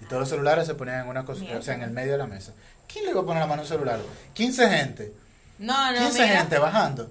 Y 0.00 0.04
todos 0.06 0.20
los 0.20 0.28
celulares 0.28 0.66
se 0.66 0.74
ponían 0.74 1.00
en 1.00 1.08
una 1.08 1.24
cosa, 1.24 1.44
o 1.58 1.62
sea, 1.62 1.74
en 1.74 1.82
el 1.82 1.90
medio 1.90 2.12
de 2.12 2.18
la 2.18 2.26
mesa. 2.26 2.52
¿Quién 2.86 3.04
le 3.04 3.10
iba 3.12 3.20
a 3.20 3.24
poner 3.24 3.40
la 3.40 3.46
mano 3.46 3.62
a 3.62 3.64
un 3.64 3.68
celular? 3.68 4.00
15 4.34 4.68
gente. 4.68 5.12
No, 5.58 5.92
no, 5.92 5.98
15 5.98 6.22
mira. 6.22 6.38
gente 6.38 6.58
bajando. 6.58 7.10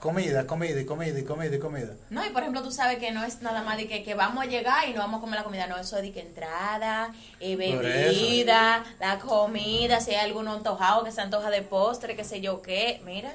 Comida, 0.00 0.46
comida 0.46 0.78
y 0.80 0.84
comida 0.84 1.18
y 1.18 1.24
comida 1.24 1.56
y 1.56 1.58
comida. 1.58 1.94
No, 2.10 2.24
y 2.26 2.30
por 2.30 2.42
ejemplo, 2.42 2.62
tú 2.62 2.70
sabes 2.70 2.98
que 2.98 3.10
no 3.10 3.24
es 3.24 3.40
nada 3.40 3.62
más 3.62 3.78
de 3.78 3.88
que, 3.88 4.02
que 4.02 4.14
vamos 4.14 4.44
a 4.44 4.46
llegar 4.46 4.86
y 4.86 4.92
no 4.92 4.98
vamos 5.00 5.18
a 5.18 5.20
comer 5.22 5.38
la 5.38 5.44
comida. 5.44 5.66
No, 5.66 5.78
eso 5.78 5.96
es 5.96 6.02
de 6.02 6.12
que 6.12 6.20
entrada, 6.20 7.10
eh, 7.40 7.56
bebida, 7.56 8.84
la 9.00 9.18
comida, 9.18 10.00
si 10.00 10.10
hay 10.10 10.26
alguno 10.26 10.52
antojado 10.52 11.04
que 11.04 11.12
se 11.12 11.22
antoja 11.22 11.48
de 11.48 11.62
postre, 11.62 12.16
qué 12.16 12.24
sé 12.24 12.42
yo 12.42 12.60
qué. 12.60 13.00
Mira, 13.06 13.32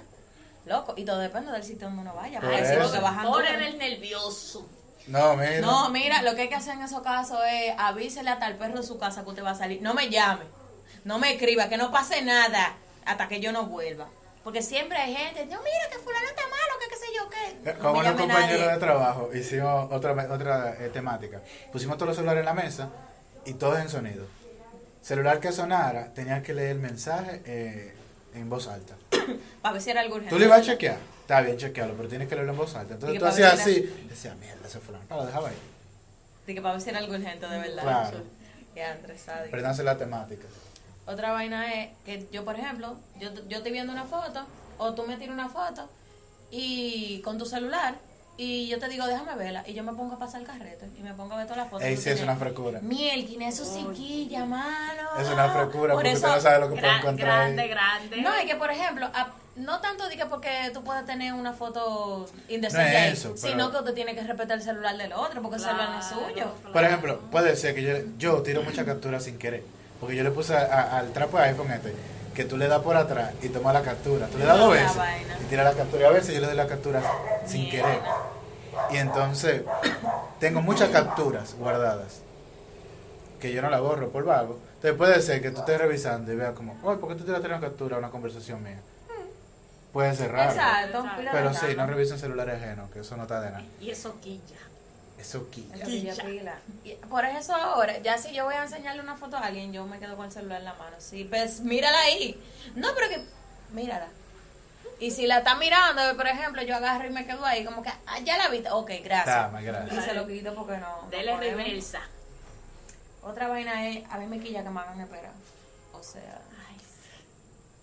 loco. 0.66 0.94
Y 0.98 1.06
todo 1.06 1.20
depende 1.20 1.52
del 1.52 1.64
sitio 1.64 1.88
donde 1.88 2.02
uno 2.02 2.14
vaya. 2.14 2.40
Por 2.40 2.54
eso. 2.54 2.80
lo 2.80 2.92
que 2.92 3.68
el 3.68 3.78
nervioso. 3.78 4.68
No, 5.08 5.36
mira. 5.36 5.60
No, 5.62 5.90
mira, 5.90 6.22
lo 6.22 6.36
que 6.36 6.44
hay 6.44 6.50
que 6.50 6.56
hacer 6.56 6.76
en 6.76 6.84
esos 6.84 7.02
casos 7.02 7.40
es 7.52 7.74
avísele 7.78 8.30
hasta 8.30 8.48
el 8.48 8.56
perro 8.58 8.78
de 8.78 8.84
su 8.84 9.00
casa 9.00 9.24
que 9.24 9.30
usted 9.30 9.44
va 9.44 9.52
a 9.52 9.56
salir. 9.56 9.82
No 9.82 9.94
me 9.94 10.10
llame, 10.10 10.46
no 11.04 11.18
me 11.18 11.34
escriba, 11.34 11.68
que 11.68 11.78
no 11.78 11.92
pase 11.92 12.22
nada 12.22 12.76
hasta 13.06 13.28
que 13.28 13.40
yo 13.40 13.52
no 13.52 13.66
vuelva. 13.66 14.08
Porque 14.44 14.62
siempre 14.62 14.98
hay 14.98 15.14
gente, 15.16 15.46
no, 15.48 15.58
mira 15.62 15.90
que 15.92 15.98
fulano 15.98 16.28
está 16.28 16.44
malo, 16.44 16.80
que 16.80 16.90
qué 16.90 16.96
sé 16.96 17.06
yo 17.16 17.30
qué. 17.30 17.70
Eh, 17.70 17.76
No 17.82 17.92
Con 17.92 18.00
unos 18.00 18.12
compañeros 18.14 18.60
nadie. 18.62 18.72
de 18.74 18.78
trabajo 18.78 19.30
hicimos 19.34 19.92
otra, 19.92 20.12
otra 20.34 20.76
eh, 20.80 20.90
temática. 20.90 21.42
Pusimos 21.72 21.98
todos 21.98 22.10
los 22.10 22.16
celulares 22.16 22.42
en 22.42 22.46
la 22.46 22.54
mesa 22.54 22.90
y 23.46 23.54
todos 23.54 23.80
en 23.80 23.90
sonido. 23.90 24.28
Celular 25.02 25.40
que 25.40 25.52
sonara 25.52 26.14
tenía 26.14 26.44
que 26.44 26.54
leer 26.54 26.72
el 26.72 26.80
mensaje 26.80 27.42
eh, 27.46 27.96
en 28.34 28.50
voz 28.50 28.68
alta. 28.68 28.96
Para 29.62 29.74
ver 29.74 29.82
si 29.82 29.90
era 29.90 30.02
algo 30.02 30.16
urgente. 30.16 30.36
Tú 30.36 30.40
le 30.40 30.46
ibas 30.46 30.60
a 30.60 30.64
chequear, 30.64 30.98
está 31.22 31.42
bien 31.42 31.58
chequearlo, 31.58 31.96
pero 31.96 32.10
tienes 32.10 32.28
que 32.28 32.36
leerlo 32.36 32.54
en 32.54 32.58
voz 32.58 32.76
alta. 32.76 32.96
Entonces 32.96 33.20
tú 33.20 33.26
hacías 33.26 33.56
si 33.56 33.72
así, 33.72 34.06
decía, 34.10 34.36
mierda, 34.36 34.68
ese 34.68 34.80
fulano. 34.80 35.04
Ah, 35.10 35.18
lo 35.18 35.26
dejaba 35.26 35.50
ahí. 35.50 35.58
De 36.48 36.56
que 36.56 36.62
para 36.62 36.74
ver 36.74 36.82
si 36.82 36.90
era 36.90 37.00
algo 37.00 37.14
urgente, 37.14 37.48
de 37.48 37.58
verdad. 37.60 37.84
Claro. 37.84 38.24
Sádico. 39.18 39.52
Prendanse 39.52 39.84
la 39.84 39.98
temática. 39.98 40.46
Otra 41.06 41.32
vaina 41.32 41.74
es 41.74 41.90
que 42.06 42.28
yo, 42.32 42.46
por 42.46 42.56
ejemplo, 42.56 42.96
yo, 43.20 43.30
yo 43.48 43.58
estoy 43.58 43.72
viendo 43.72 43.92
una 43.92 44.06
foto, 44.06 44.46
o 44.78 44.94
tú 44.94 45.04
me 45.04 45.18
tiras 45.18 45.34
una 45.34 45.50
foto, 45.50 45.90
y 46.52 47.20
con 47.22 47.38
tu 47.38 47.46
celular, 47.46 47.96
y 48.42 48.68
yo 48.70 48.80
te 48.80 48.88
digo, 48.88 49.06
déjame 49.06 49.36
verla, 49.36 49.64
y 49.68 49.74
yo 49.74 49.84
me 49.84 49.92
pongo 49.92 50.16
a 50.16 50.18
pasar 50.20 50.40
el 50.40 50.48
carrete, 50.48 50.88
y 50.98 51.04
me 51.04 51.14
pongo 51.14 51.34
a 51.34 51.38
ver 51.38 51.46
todas 51.46 51.58
las 51.58 51.70
fotos. 51.70 51.86
Ey, 51.86 51.98
sí, 51.98 52.10
es 52.10 52.22
una 52.22 52.38
frecura. 52.38 52.80
Mielquina, 52.82 53.48
eso 53.50 53.66
sí 53.66 53.86
quilla, 53.94 54.46
mano. 54.46 55.10
Es 55.20 55.28
una 55.28 55.50
frecura 55.50 55.94
Por 55.94 56.04
porque 56.04 56.12
eso- 56.12 56.26
usted 56.26 56.36
no 56.38 56.42
sabe 56.42 56.60
lo 56.60 56.70
que 56.70 56.80
puede 56.80 56.88
Gra- 56.94 56.98
encontrar. 57.00 57.30
ahí. 57.42 57.54
grande, 57.56 57.68
grande. 57.68 58.22
No, 58.22 58.34
es 58.34 58.46
que 58.46 58.56
por 58.56 58.72
ejemplo, 58.72 59.08
a- 59.14 59.34
no 59.58 59.82
tanto 59.82 60.08
diga 60.08 60.28
porque 60.30 60.72
tú 60.74 60.82
puedes 60.86 61.06
tener 61.06 61.34
una 61.34 61.52
foto 61.52 62.30
indecente 62.48 62.92
No 62.94 62.98
es 63.00 63.14
eso, 63.20 63.36
pero- 63.36 63.52
sino 63.52 63.72
que 63.72 63.78
usted 63.80 63.94
tiene 63.94 64.16
que 64.16 64.24
respetar 64.24 64.58
el 64.58 64.64
celular 64.64 64.96
del 64.96 65.12
otro, 65.12 65.42
porque 65.42 65.58
el 65.58 65.62
celular 65.62 65.90
no 65.90 66.00
es 66.00 66.06
Claro, 66.06 66.24
suyo. 66.28 66.34
claro. 66.62 66.72
Por 66.74 66.84
ejemplo, 66.86 67.20
puede 67.32 67.56
ser 67.58 67.76
que 67.76 67.82
yo, 67.84 67.94
yo 68.18 68.42
tiro 68.42 68.64
muchas 68.64 68.86
capturas 68.86 69.24
sin 69.26 69.38
querer. 69.38 69.64
Porque 70.00 70.16
yo 70.16 70.24
le 70.24 70.32
puse 70.32 70.56
a- 70.56 70.62
a- 70.62 71.00
al 71.00 71.12
trapo 71.12 71.38
de 71.38 71.44
iPhone 71.44 71.70
este 71.72 71.94
que 72.40 72.46
tú 72.46 72.56
le 72.56 72.70
das 72.70 72.80
por 72.80 72.96
atrás 72.96 73.34
y 73.42 73.50
tomas 73.50 73.74
la 73.74 73.82
captura. 73.82 74.28
Tú 74.28 74.38
le 74.38 74.46
das 74.46 74.58
dos 74.58 74.72
veces 74.72 74.98
y 75.42 75.44
tiras 75.48 75.66
la 75.66 75.74
captura. 75.74 76.04
Y 76.04 76.06
a 76.06 76.10
veces 76.12 76.34
yo 76.34 76.40
le 76.40 76.48
doy 76.48 76.56
la 76.56 76.68
captura 76.68 77.04
sin 77.46 77.70
querer. 77.70 78.00
Y 78.92 78.96
entonces 78.96 79.64
tengo 80.40 80.62
muchas 80.62 80.88
capturas 80.88 81.54
guardadas 81.56 82.22
que 83.42 83.52
yo 83.52 83.62
no 83.62 83.70
la 83.70 83.82
borro 83.82 84.08
por 84.08 84.24
vago. 84.24 84.58
Entonces 84.76 84.94
puede 84.98 85.22
ser 85.22 85.42
que 85.42 85.52
tú 85.52 85.60
estés 85.60 85.80
revisando 85.80 86.32
y 86.32 86.38
veas 86.38 86.54
como, 86.54 86.80
oye, 86.82 86.98
¿por 86.98 87.10
qué 87.10 87.16
tú 87.16 87.26
tiraste 87.26 87.48
una 87.48 87.60
captura 87.60 87.98
a 87.98 88.00
una 88.00 88.10
conversación 88.10 88.64
mía? 88.64 88.80
Puede 89.92 90.16
ser 90.16 90.32
raro. 90.32 90.52
Exacto. 90.52 91.04
Pero 91.34 91.54
sí, 91.54 91.66
no 91.76 91.88
revisen 91.88 92.20
celulares 92.20 92.56
ajenos, 92.56 92.90
que 92.90 93.00
eso 93.00 93.18
no 93.18 93.24
está 93.24 93.42
de 93.42 93.52
nada. 93.52 93.66
Y 93.82 93.90
eso 93.90 94.16
quilla. 94.22 94.56
Eso 95.20 95.50
quilla. 95.50 95.76
Y 96.84 96.94
por 97.10 97.26
eso 97.26 97.54
ahora, 97.54 97.98
ya 98.00 98.18
si 98.18 98.34
yo 98.34 98.46
voy 98.46 98.56
a 98.56 98.64
enseñarle 98.64 99.02
una 99.02 99.18
foto 99.18 99.38
a 99.38 99.42
alguien, 99.42 99.74
yo 99.74 99.86
me 99.86 100.00
quedo 100.00 100.16
con 100.16 100.28
el 100.28 100.32
celular 100.32 100.60
en 100.60 100.66
la 100.66 100.74
mano. 100.76 100.96
Sí, 101.00 101.26
pues 101.26 101.60
mírala 101.62 102.00
ahí. 102.00 102.42
No, 102.76 102.90
pero 102.96 103.10
que, 103.10 103.22
mírala. 103.74 104.08
Y 105.00 105.12
si 105.12 105.28
la 105.28 105.40
está 105.40 105.56
mirando, 105.56 106.02
por 106.16 106.28
ejemplo, 106.28 106.62
yo 106.64 106.76
agarro 106.76 107.08
y 107.08 107.12
me 107.12 107.26
quedo 107.26 107.46
ahí, 107.46 107.64
como 107.64 107.82
que, 107.84 107.90
ah, 107.90 108.20
ya 108.24 108.38
la 108.38 108.50
viste. 108.50 108.70
Ok, 108.72 108.92
gracias. 109.04 109.26
Tama, 109.26 109.62
gracias. 109.62 109.98
Y 109.98 110.08
se 110.08 110.14
lo 110.14 110.28
quito 110.28 110.54
porque 110.56 110.78
no. 110.78 111.04
no 111.04 111.10
Dele 111.10 111.34
podemos. 111.36 111.58
reversa. 111.64 112.02
Otra 113.22 113.48
vaina 113.48 113.90
es, 113.90 114.04
a 114.10 114.18
mí 114.18 114.28
me 114.28 114.40
quilla 114.40 114.64
que 114.64 114.70
me 114.70 114.80
hagan 114.80 115.00
esperar. 115.02 115.32
O 115.94 116.02
sea, 116.04 116.42
ay, 116.70 116.78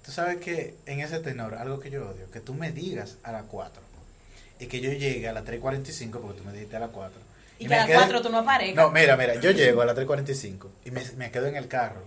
Tú 0.05 0.11
sabes 0.13 0.39
que 0.39 0.77
en 0.87 1.01
ese 1.01 1.19
tenor, 1.21 1.55
algo 1.55 1.81
que 1.81 1.91
yo 1.91 2.09
odio, 2.09 2.31
que 2.31 2.41
tú 2.41 2.55
me 2.55 2.71
digas 2.73 3.19
a 3.23 3.33
las 3.33 3.45
4 3.45 3.83
y 4.59 4.67
que 4.67 4.81
yo 4.81 4.91
llegue 4.93 5.29
a 5.29 5.33
las 5.33 5.45
3.45 5.45 6.11
porque 6.21 6.39
tú 6.39 6.45
me 6.45 6.53
dijiste 6.53 6.77
a 6.77 6.81
las 6.81 6.91
4. 6.91 7.21
Y, 7.59 7.65
me 7.65 7.69
que 7.69 7.75
a 7.75 7.79
las 7.79 7.87
quede- 7.87 7.97
4 7.97 8.23
tú 8.23 8.29
no 8.31 8.39
aparezcas. 8.39 8.85
No, 8.85 8.91
mira, 8.91 9.17
mira, 9.17 9.35
yo 9.37 9.51
llego 9.51 9.83
a 9.83 9.87
las 9.87 9.97
3.45 9.97 10.69
y 10.85 10.91
me, 10.91 11.03
me 11.17 11.31
quedo 11.31 11.47
en 11.47 11.57
el 11.57 11.69
carro. 11.69 12.03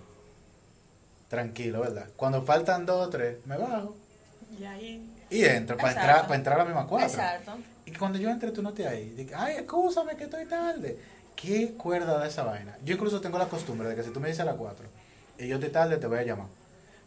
Tranquilo, 1.27 1.81
¿verdad? 1.81 2.07
Cuando 2.15 2.41
faltan 2.41 2.85
dos 2.85 3.07
o 3.07 3.09
tres, 3.09 3.37
me 3.45 3.57
bajo 3.57 3.95
Y 4.59 4.63
ahí. 4.65 5.07
y 5.29 5.45
entro 5.45 5.77
para 5.77 5.89
Exacto. 5.91 6.09
entrar, 6.09 6.23
para 6.27 6.35
entrar 6.35 6.55
a 6.55 6.59
la 6.59 6.65
misma 6.65 6.87
4. 6.87 7.07
Exacto. 7.07 7.57
Y 7.85 7.91
cuando 7.93 8.17
yo 8.19 8.29
entre, 8.29 8.51
tú 8.51 8.61
no 8.63 8.73
te 8.73 8.87
ahí. 8.87 9.09
Digo, 9.15 9.31
ay, 9.35 9.57
excúsame 9.57 10.15
que 10.15 10.23
estoy 10.25 10.45
tarde. 10.45 10.97
¿Qué 11.35 11.73
cuerda 11.77 12.19
de 12.19 12.27
esa 12.27 12.43
vaina? 12.43 12.77
Yo 12.83 12.95
incluso 12.95 13.21
tengo 13.21 13.37
la 13.37 13.45
costumbre 13.47 13.87
de 13.89 13.95
que 13.95 14.03
si 14.03 14.09
tú 14.11 14.19
me 14.19 14.27
dices 14.27 14.41
a 14.41 14.45
las 14.45 14.55
4 14.55 14.85
y 15.37 15.47
yo 15.47 15.55
estoy 15.55 15.69
tarde, 15.69 15.97
te 15.97 16.07
voy 16.07 16.17
a 16.19 16.23
llamar. 16.23 16.47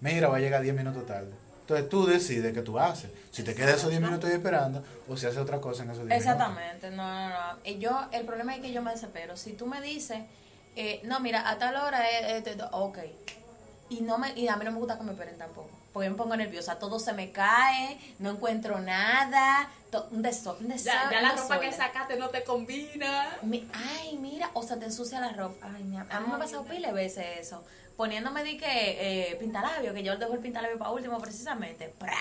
Mira, 0.00 0.28
va 0.28 0.36
a 0.36 0.40
llegar 0.40 0.62
10 0.62 0.74
minutos 0.74 1.04
tarde. 1.06 1.30
Entonces 1.62 1.88
tú 1.88 2.06
decides 2.06 2.52
qué 2.52 2.62
tú 2.62 2.78
haces. 2.78 3.10
Si 3.30 3.42
te 3.42 3.54
quedas 3.54 3.76
esos 3.78 3.90
10 3.90 4.02
minutos 4.02 4.28
ahí 4.28 4.36
esperando 4.36 4.82
o 5.08 5.16
si 5.16 5.26
haces 5.26 5.38
otra 5.38 5.60
cosa 5.60 5.84
en 5.84 5.90
esos 5.90 6.06
10 6.06 6.20
minutos. 6.20 6.46
Exactamente, 6.48 6.90
no, 6.90 7.04
no, 7.04 7.28
no. 7.30 7.58
Y 7.64 7.78
yo, 7.78 8.06
el 8.12 8.24
problema 8.26 8.54
es 8.54 8.60
que 8.60 8.72
yo 8.72 8.82
me 8.82 8.90
desespero. 8.90 9.36
Si 9.36 9.52
tú 9.52 9.66
me 9.66 9.80
dices, 9.80 10.18
eh, 10.76 11.00
no, 11.04 11.20
mira, 11.20 11.48
a 11.48 11.58
tal 11.58 11.76
hora 11.76 12.08
es, 12.10 12.46
es- 12.46 12.56
ok. 12.72 12.98
Y, 13.90 14.00
no 14.00 14.18
me, 14.18 14.32
y 14.38 14.48
a 14.48 14.56
mí 14.56 14.64
no 14.64 14.72
me 14.72 14.78
gusta 14.78 14.96
que 14.98 15.04
me 15.04 15.12
esperen 15.12 15.36
tampoco. 15.38 15.68
Porque 15.92 16.08
me 16.08 16.16
pongo 16.16 16.34
nerviosa. 16.36 16.78
Todo 16.78 16.98
se 16.98 17.12
me 17.12 17.30
cae, 17.32 17.98
no 18.18 18.30
encuentro 18.30 18.80
nada. 18.80 19.68
to- 19.90 20.08
un 20.10 20.22
desorden. 20.22 20.72
Un 20.72 20.78
Ya, 20.78 21.10
ya 21.10 21.20
la 21.20 21.32
ropa 21.32 21.60
que 21.60 21.70
sacaste 21.70 22.16
no 22.16 22.30
te 22.30 22.42
combina. 22.44 23.36
Mi- 23.42 23.68
ay, 23.74 24.16
mira, 24.18 24.50
o 24.54 24.62
sea, 24.62 24.78
te 24.78 24.86
ensucia 24.86 25.20
la 25.20 25.32
ropa. 25.34 25.68
Ay, 25.74 25.84
mi 25.84 25.98
a 25.98 26.04
mí 26.04 26.26
me 26.28 26.34
ha 26.34 26.38
pasado 26.38 26.64
pile 26.64 26.90
veces 26.92 27.26
eso. 27.38 27.62
Poniéndome 27.96 28.42
de 28.44 28.56
que 28.56 29.30
eh, 29.30 29.36
pintalabio, 29.36 29.92
que 29.94 30.02
yo 30.02 30.16
dejo 30.16 30.34
el 30.34 30.40
pintalabio 30.40 30.78
para 30.78 30.90
último 30.90 31.18
precisamente. 31.20 31.94
¡Pra! 31.98 32.16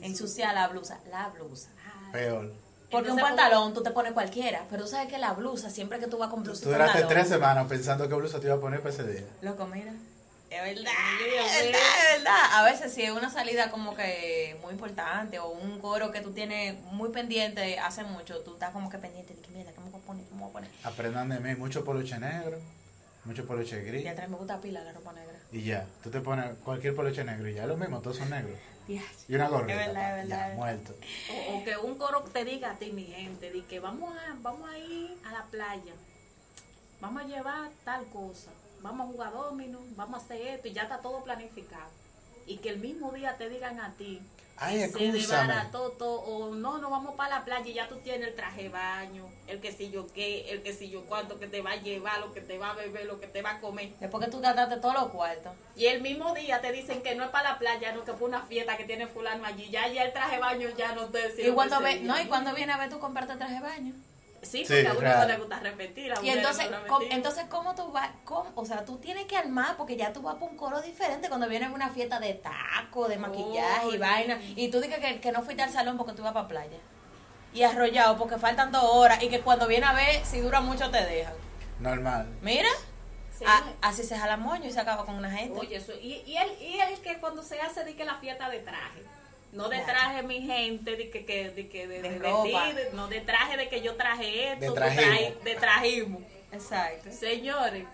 Ensucia 0.00 0.52
la 0.52 0.68
blusa. 0.68 1.00
La 1.10 1.28
blusa. 1.28 1.70
Peor. 2.12 2.52
Porque 2.90 3.10
un 3.10 3.18
pantalón 3.18 3.72
tú 3.72 3.82
te 3.82 3.90
pones 3.90 4.12
cualquiera, 4.12 4.66
pero 4.70 4.84
tú 4.84 4.90
sabes 4.90 5.08
que 5.08 5.18
la 5.18 5.32
blusa, 5.32 5.70
siempre 5.70 5.98
que 5.98 6.06
tú 6.06 6.18
vas 6.18 6.28
con 6.28 6.42
blusa 6.42 6.62
Tú 6.62 6.70
duraste 6.70 7.00
pantalón, 7.00 7.08
tres 7.08 7.28
semanas 7.28 7.66
pensando 7.66 8.06
qué 8.06 8.14
blusa 8.14 8.38
te 8.38 8.46
iba 8.46 8.56
a 8.56 8.60
poner 8.60 8.80
para 8.80 8.94
ese 8.94 9.04
día. 9.04 9.26
Loco, 9.40 9.66
mira. 9.66 9.92
Es 10.50 10.62
verdad, 10.62 10.92
es 10.92 11.64
verdad, 11.64 11.80
es 11.80 12.18
verdad. 12.18 12.44
A 12.52 12.62
veces 12.64 12.92
si 12.92 13.02
es 13.02 13.10
una 13.10 13.30
salida 13.30 13.70
como 13.70 13.96
que 13.96 14.58
muy 14.60 14.72
importante 14.72 15.38
o 15.38 15.48
un 15.48 15.80
coro 15.80 16.12
que 16.12 16.20
tú 16.20 16.32
tienes 16.32 16.78
muy 16.92 17.08
pendiente 17.08 17.78
hace 17.78 18.04
mucho, 18.04 18.40
tú 18.40 18.52
estás 18.52 18.70
como 18.70 18.90
que 18.90 18.98
pendiente 18.98 19.32
de 19.32 19.40
que 19.40 19.50
mierda, 19.50 19.72
¿qué 19.72 19.80
me 19.80 19.88
voy 19.88 19.98
a 19.98 20.04
poner? 20.04 20.26
¿Qué 20.26 20.34
me 20.34 20.40
voy 20.40 20.50
a 20.50 20.52
poner? 20.52 20.70
Aprendan 20.84 21.30
de 21.30 21.40
mí, 21.40 21.54
mucho 21.54 21.82
poloche 21.86 22.18
negro, 22.18 22.58
mucho 23.24 23.46
poloche 23.46 23.80
Y 23.80 23.84
gris. 23.84 24.06
atrás 24.06 24.28
me 24.28 24.36
gusta 24.36 24.60
pila 24.60 24.82
la 24.82 24.92
ropa 24.92 25.12
negra. 25.12 25.38
Y 25.52 25.62
ya, 25.62 25.86
tú 26.02 26.10
te 26.10 26.20
pones 26.20 26.56
cualquier 26.64 26.94
poloche 26.94 27.24
negro 27.24 27.48
y 27.48 27.54
ya 27.54 27.62
es 27.62 27.68
lo 27.68 27.76
mismo, 27.76 28.00
todos 28.00 28.16
son 28.16 28.30
negros. 28.30 28.58
Y 28.88 29.34
una 29.34 29.48
gorrita. 29.48 29.80
Es 29.80 29.86
verdad, 29.86 30.20
es 30.20 30.28
pa, 30.28 30.36
verdad. 30.36 30.50
Ya, 30.50 30.56
muerto. 30.56 30.94
O, 31.30 31.56
o 31.56 31.64
que 31.64 31.76
un 31.76 31.94
coro 31.96 32.22
te 32.22 32.44
diga 32.44 32.72
a 32.72 32.78
ti, 32.78 32.90
mi 32.92 33.04
gente, 33.04 33.50
de 33.52 33.64
que 33.64 33.78
vamos 33.80 34.12
a, 34.16 34.36
vamos 34.40 34.68
a 34.68 34.78
ir 34.78 35.16
a 35.24 35.32
la 35.32 35.44
playa, 35.46 35.92
vamos 37.00 37.22
a 37.22 37.26
llevar 37.26 37.70
tal 37.84 38.06
cosa, 38.06 38.50
vamos 38.82 39.08
a 39.08 39.12
jugar 39.12 39.32
domino, 39.32 39.78
vamos 39.96 40.20
a 40.20 40.24
hacer 40.24 40.40
esto, 40.48 40.68
y 40.68 40.72
ya 40.72 40.82
está 40.82 40.98
todo 40.98 41.22
planificado. 41.22 41.90
Y 42.46 42.56
que 42.58 42.70
el 42.70 42.78
mismo 42.80 43.12
día 43.12 43.36
te 43.38 43.48
digan 43.48 43.78
a 43.80 43.92
ti, 43.94 44.20
Ay, 44.64 44.88
se 44.88 45.10
desbarató 45.10 45.90
todo, 45.92 46.20
o 46.20 46.54
no, 46.54 46.78
no 46.78 46.88
vamos 46.88 47.16
para 47.16 47.38
la 47.38 47.44
playa 47.44 47.66
y 47.66 47.74
ya 47.74 47.88
tú 47.88 47.96
tienes 47.96 48.28
el 48.28 48.34
traje 48.36 48.64
de 48.64 48.68
baño, 48.68 49.28
el 49.48 49.60
que 49.60 49.72
si 49.72 49.90
yo 49.90 50.06
qué, 50.06 50.50
el 50.50 50.62
que 50.62 50.72
si 50.72 50.88
yo 50.88 51.04
cuánto 51.06 51.40
que 51.40 51.48
te 51.48 51.62
va 51.62 51.72
a 51.72 51.76
llevar, 51.76 52.20
lo 52.20 52.32
que 52.32 52.40
te 52.40 52.58
va 52.58 52.70
a 52.70 52.74
beber, 52.74 53.06
lo 53.06 53.18
que 53.18 53.26
te 53.26 53.42
va 53.42 53.52
a 53.52 53.60
comer. 53.60 53.90
Después 53.98 54.24
que 54.24 54.30
tú 54.30 54.40
gastaste 54.40 54.76
todos 54.76 54.94
los 54.94 55.08
cuartos. 55.08 55.52
Y 55.74 55.86
el 55.86 56.00
mismo 56.00 56.32
día 56.32 56.60
te 56.60 56.70
dicen 56.70 57.02
que 57.02 57.16
no 57.16 57.24
es 57.24 57.30
para 57.30 57.50
la 57.50 57.58
playa, 57.58 57.92
no 57.92 58.04
que 58.04 58.12
fue 58.12 58.28
una 58.28 58.42
fiesta 58.42 58.76
que 58.76 58.84
tiene 58.84 59.08
fulano 59.08 59.44
allí, 59.44 59.68
ya, 59.68 59.88
ya 59.88 60.04
el 60.04 60.12
traje 60.12 60.36
de 60.36 60.40
baño 60.40 60.68
ya 60.76 60.94
no 60.94 61.06
te 61.06 61.32
Y 61.44 61.50
cuando 61.50 61.80
ve, 61.80 62.00
no, 62.00 62.20
y 62.20 62.26
cuando 62.26 62.54
viene 62.54 62.72
a 62.72 62.76
ver 62.76 62.88
tú 62.88 63.00
comprarte 63.00 63.34
traje 63.34 63.54
de 63.54 63.60
baño. 63.60 63.94
Sí, 64.42 64.64
Sí, 64.66 64.74
porque 64.74 64.86
a 64.88 64.90
uno 64.90 65.00
claro. 65.00 65.20
no 65.20 65.26
le 65.28 65.36
gusta 65.38 65.60
repetir. 65.60 66.12
a 66.12 66.20
Y 66.22 66.30
entonces, 66.30 66.68
repetir. 66.68 67.12
entonces 67.12 67.44
¿cómo 67.48 67.74
tú 67.76 67.92
vas? 67.92 68.10
cómo? 68.24 68.50
O 68.56 68.64
sea, 68.64 68.84
tú 68.84 68.98
tienes 68.98 69.26
que 69.26 69.36
armar 69.36 69.76
porque 69.76 69.96
ya 69.96 70.12
tú 70.12 70.20
vas 70.22 70.34
para 70.34 70.46
un 70.50 70.56
coro 70.56 70.82
diferente 70.82 71.28
cuando 71.28 71.48
viene 71.48 71.68
una 71.70 71.88
fiesta 71.90 72.18
de 72.18 72.34
taco, 72.34 73.06
de 73.08 73.18
maquillaje 73.18 73.88
y 73.94 73.98
vaina. 73.98 74.40
Y 74.56 74.68
tú 74.68 74.80
dices 74.80 74.98
que, 74.98 75.20
que 75.20 75.30
no 75.32 75.42
fuiste 75.42 75.62
al 75.62 75.70
salón 75.70 75.96
porque 75.96 76.12
tú 76.12 76.22
vas 76.22 76.32
para 76.32 76.48
playa. 76.48 76.78
Y 77.54 77.62
arrollado 77.62 78.16
porque 78.18 78.36
faltan 78.38 78.72
dos 78.72 78.82
horas 78.84 79.22
y 79.22 79.28
que 79.28 79.40
cuando 79.40 79.66
viene 79.68 79.86
a 79.86 79.92
ver, 79.92 80.24
si 80.24 80.40
dura 80.40 80.60
mucho 80.60 80.90
te 80.90 81.04
dejan. 81.04 81.34
Normal. 81.78 82.26
Mira, 82.42 82.68
Sí, 83.38 83.44
a- 83.46 83.62
así 83.88 84.02
se 84.02 84.18
jala 84.18 84.36
moño 84.36 84.66
y 84.66 84.72
se 84.72 84.80
acaba 84.80 85.06
con 85.06 85.14
una 85.14 85.30
gente. 85.30 85.58
Oye, 85.58 85.76
eso, 85.76 85.92
y, 85.94 86.22
y, 86.26 86.36
él, 86.36 86.48
y 86.60 86.78
él 86.80 86.98
que 87.00 87.18
cuando 87.18 87.42
se 87.42 87.60
hace 87.60 87.82
de 87.84 87.94
que 87.96 88.04
la 88.04 88.16
fiesta 88.16 88.48
de 88.50 88.58
traje, 88.58 89.02
no 89.52 89.68
de 89.68 89.76
Claro. 89.76 89.92
traje 89.92 90.22
mi 90.22 90.40
gente, 90.42 90.96
de 90.96 91.10
que, 91.10 91.24
que, 91.24 91.50
de, 91.50 91.68
que 91.68 91.86
de, 91.86 92.02
De 92.02 92.10
de 92.10 92.90
no 92.92 93.08
de 93.08 93.20
traje 93.20 93.56
de 93.56 93.68
que 93.68 93.82
yo 93.82 93.96
traje 93.96 94.52
esto, 94.52 94.74
De 94.74 95.34
de 95.44 95.54
trajimo. 95.56 96.20
Exacto. 96.50 97.10
Señores, 97.12 97.84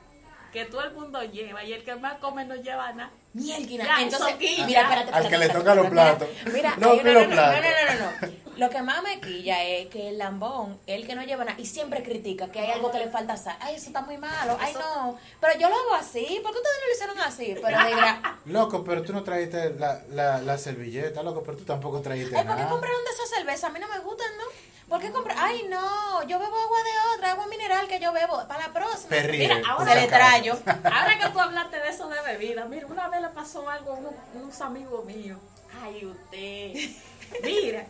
que 0.53 0.65
todo 0.65 0.85
el 0.85 0.93
mundo 0.93 1.23
lleva 1.23 1.65
y 1.65 1.73
el 1.73 1.85
que 1.85 1.95
más 1.97 2.19
come 2.19 2.45
no 2.45 2.57
lleva 2.57 2.93
nada. 2.93 3.11
Mielquina. 3.39 4.03
Entonces, 4.03 4.31
soquilla. 4.33 4.67
mira, 4.67 4.83
espérate, 4.83 5.11
Al 5.13 5.25
espérate, 5.25 5.31
que 5.31 5.39
le 5.39 5.49
toca 5.61 5.75
los 5.75 5.87
platos. 5.89 6.29
Mira, 6.53 6.75
No, 6.79 6.97
que 6.97 7.05
no, 7.05 7.13
los 7.13 7.29
no, 7.29 7.35
no, 7.35 7.47
no, 7.47 7.53
platos. 7.53 8.31
no. 8.31 8.49
Lo 8.59 8.69
que 8.71 8.83
más 8.83 9.03
me 9.05 9.21
quilla 9.21 9.63
es 9.63 9.87
que 9.87 10.09
el 10.09 10.19
lambón, 10.19 10.81
el 10.89 11.07
que 11.07 11.15
no 11.15 11.23
lleva 11.23 11.45
nada, 11.45 11.57
y 11.61 11.65
siempre 11.67 12.03
critica 12.03 12.51
que 12.51 12.59
hay 12.59 12.73
algo 12.73 12.91
que 12.91 12.99
le 12.99 13.09
falta 13.09 13.37
sal. 13.37 13.57
Ay, 13.61 13.77
eso 13.77 13.87
está 13.87 14.01
muy 14.01 14.19
malo. 14.19 14.57
Ay, 14.61 14.75
no. 14.75 15.17
Pero 15.41 15.57
yo 15.61 15.69
lo 15.69 15.77
hago 15.77 15.95
así. 15.95 16.41
¿Por 16.43 16.51
qué 16.53 16.59
ustedes 16.59 16.79
no 16.81 16.87
lo 16.89 16.93
hicieron 16.95 17.21
así? 17.21 17.55
Pero 17.63 17.79
diga, 17.87 18.39
Loco, 18.47 18.83
pero 18.83 19.03
tú 19.03 19.13
no 19.13 19.23
trajiste 19.23 19.71
la, 19.79 20.03
la, 20.11 20.39
la 20.41 20.59
servilleta, 20.59 21.23
loco, 21.23 21.45
pero 21.45 21.57
tú 21.57 21.65
tampoco 21.65 22.01
trajiste 22.01 22.37
ay, 22.37 22.45
¿por 22.45 22.57
qué 22.57 22.63
nada. 22.63 22.71
compraron 22.73 22.99
de 23.05 23.11
esa 23.13 23.37
cerveza? 23.37 23.69
A 23.69 23.71
mí 23.71 23.79
no 23.79 23.87
me 23.87 23.99
gustan, 24.01 24.27
¿no? 24.37 24.45
¿Por 24.89 25.01
qué 25.01 25.11
comprar? 25.11 25.37
Ay, 25.39 25.67
no. 25.69 26.23
Yo 26.27 26.39
bebo 26.39 26.57
agua 26.57 26.79
de 26.83 27.15
otra, 27.17 27.33
agua 27.33 27.47
mineral 27.47 27.87
que 27.89 28.01
yo 28.01 28.13
bebo. 28.13 28.47
Para 28.49 28.69
la 28.69 28.73
próxima. 28.73 29.11
Perrier, 29.11 29.57
Mira, 29.57 29.69
ahora 29.69 29.95
le 29.95 30.07
trayo. 30.07 30.59
Ahora 30.85 31.19
que 31.19 31.29
tú 31.31 31.41
hablaste 31.41 31.79
de 31.79 31.89
eso 31.89 32.09
de 32.09 32.21
bebida, 32.23 32.65
mira, 32.65 32.87
una 32.87 33.09
vez 33.09 33.21
le 33.21 33.29
pasó 33.29 33.69
algo 33.69 33.93
a 33.93 33.95
unos, 33.97 34.15
unos 34.35 34.61
amigos 34.63 35.05
míos. 35.05 35.39
Ay, 35.83 36.07
usted. 36.07 36.73
Mira, 37.43 37.87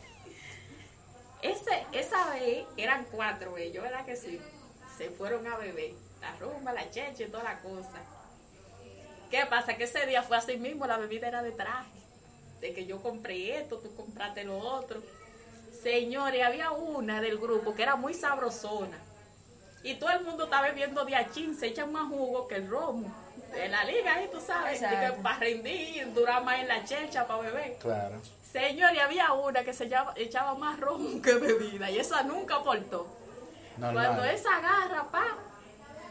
ese, 1.42 1.86
esa 1.92 2.30
vez 2.30 2.66
eran 2.76 3.04
cuatro 3.04 3.56
ellos, 3.56 3.84
¿verdad 3.84 4.04
que 4.04 4.16
sí? 4.16 4.40
Se 4.96 5.10
fueron 5.10 5.46
a 5.46 5.56
beber. 5.56 5.92
La 6.20 6.34
rumba, 6.36 6.72
la 6.72 6.90
cheche 6.90 7.24
y 7.24 7.28
toda 7.28 7.44
la 7.44 7.60
cosa. 7.60 8.02
¿Qué 9.30 9.46
pasa? 9.46 9.76
Que 9.76 9.84
ese 9.84 10.04
día 10.06 10.22
fue 10.24 10.36
así 10.36 10.56
mismo, 10.56 10.86
la 10.86 10.96
bebida 10.96 11.28
era 11.28 11.42
de 11.42 11.52
traje. 11.52 11.90
De 12.60 12.74
que 12.74 12.86
yo 12.86 13.00
compré 13.00 13.58
esto, 13.58 13.78
tú 13.78 13.94
compraste 13.94 14.42
lo 14.42 14.58
otro. 14.58 15.00
Señores, 15.92 16.44
había 16.44 16.70
una 16.70 17.22
del 17.22 17.38
grupo 17.38 17.74
que 17.74 17.82
era 17.82 17.96
muy 17.96 18.12
sabrosona. 18.12 18.98
Y 19.82 19.94
todo 19.94 20.10
el 20.10 20.22
mundo 20.22 20.44
está 20.44 20.60
bebiendo 20.60 21.02
de 21.06 21.16
achín, 21.16 21.58
se 21.58 21.68
echan 21.68 21.90
más 21.90 22.08
jugo 22.08 22.46
que 22.46 22.56
el 22.56 22.68
romo. 22.68 23.10
De 23.54 23.70
la 23.70 23.84
liga 23.84 24.12
ahí, 24.16 24.28
tú 24.30 24.38
sabes, 24.38 24.82
para 25.22 25.38
rendir, 25.38 26.12
durar 26.12 26.44
más 26.44 26.58
en 26.58 26.68
la 26.68 26.84
chelcha 26.84 27.26
para 27.26 27.40
beber. 27.40 27.78
Claro. 27.78 28.20
Señor, 28.52 28.94
y 28.94 28.98
había 28.98 29.32
una 29.32 29.64
que 29.64 29.72
se 29.72 29.84
echaba, 29.84 30.12
echaba 30.16 30.54
más 30.56 30.78
romo 30.78 31.22
que 31.22 31.32
bebida, 31.34 31.90
y 31.90 31.98
esa 31.98 32.22
nunca 32.22 32.56
aportó. 32.56 33.06
Cuando 33.78 34.24
esa 34.24 34.56
agarra, 34.56 35.04
pa, 35.10 35.24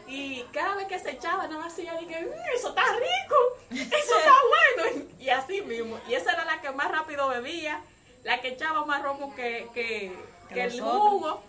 y 0.08 0.42
cada 0.52 0.74
vez 0.74 0.88
que 0.88 0.98
se 0.98 1.12
echaba, 1.12 1.46
nada 1.46 1.60
más 1.60 1.78
ella 1.78 1.94
dije, 2.00 2.20
"Mm, 2.20 2.56
eso 2.56 2.70
está 2.70 2.82
rico, 2.94 3.84
eso 3.94 4.18
está 4.18 4.34
bueno. 4.84 5.04
Y 5.20 5.28
así 5.28 5.62
mismo. 5.62 6.00
Y 6.08 6.14
esa 6.14 6.32
era 6.32 6.44
la 6.44 6.60
que 6.60 6.72
más 6.72 6.90
rápido 6.90 7.28
bebía, 7.28 7.80
la 8.24 8.40
que 8.40 8.48
echaba 8.48 8.84
más 8.84 9.02
romo 9.02 9.34
que, 9.34 9.68
que, 9.74 10.12
Que 10.48 10.54
que 10.54 10.64
los 10.64 10.74
el 10.74 10.80
jugo. 10.82 11.42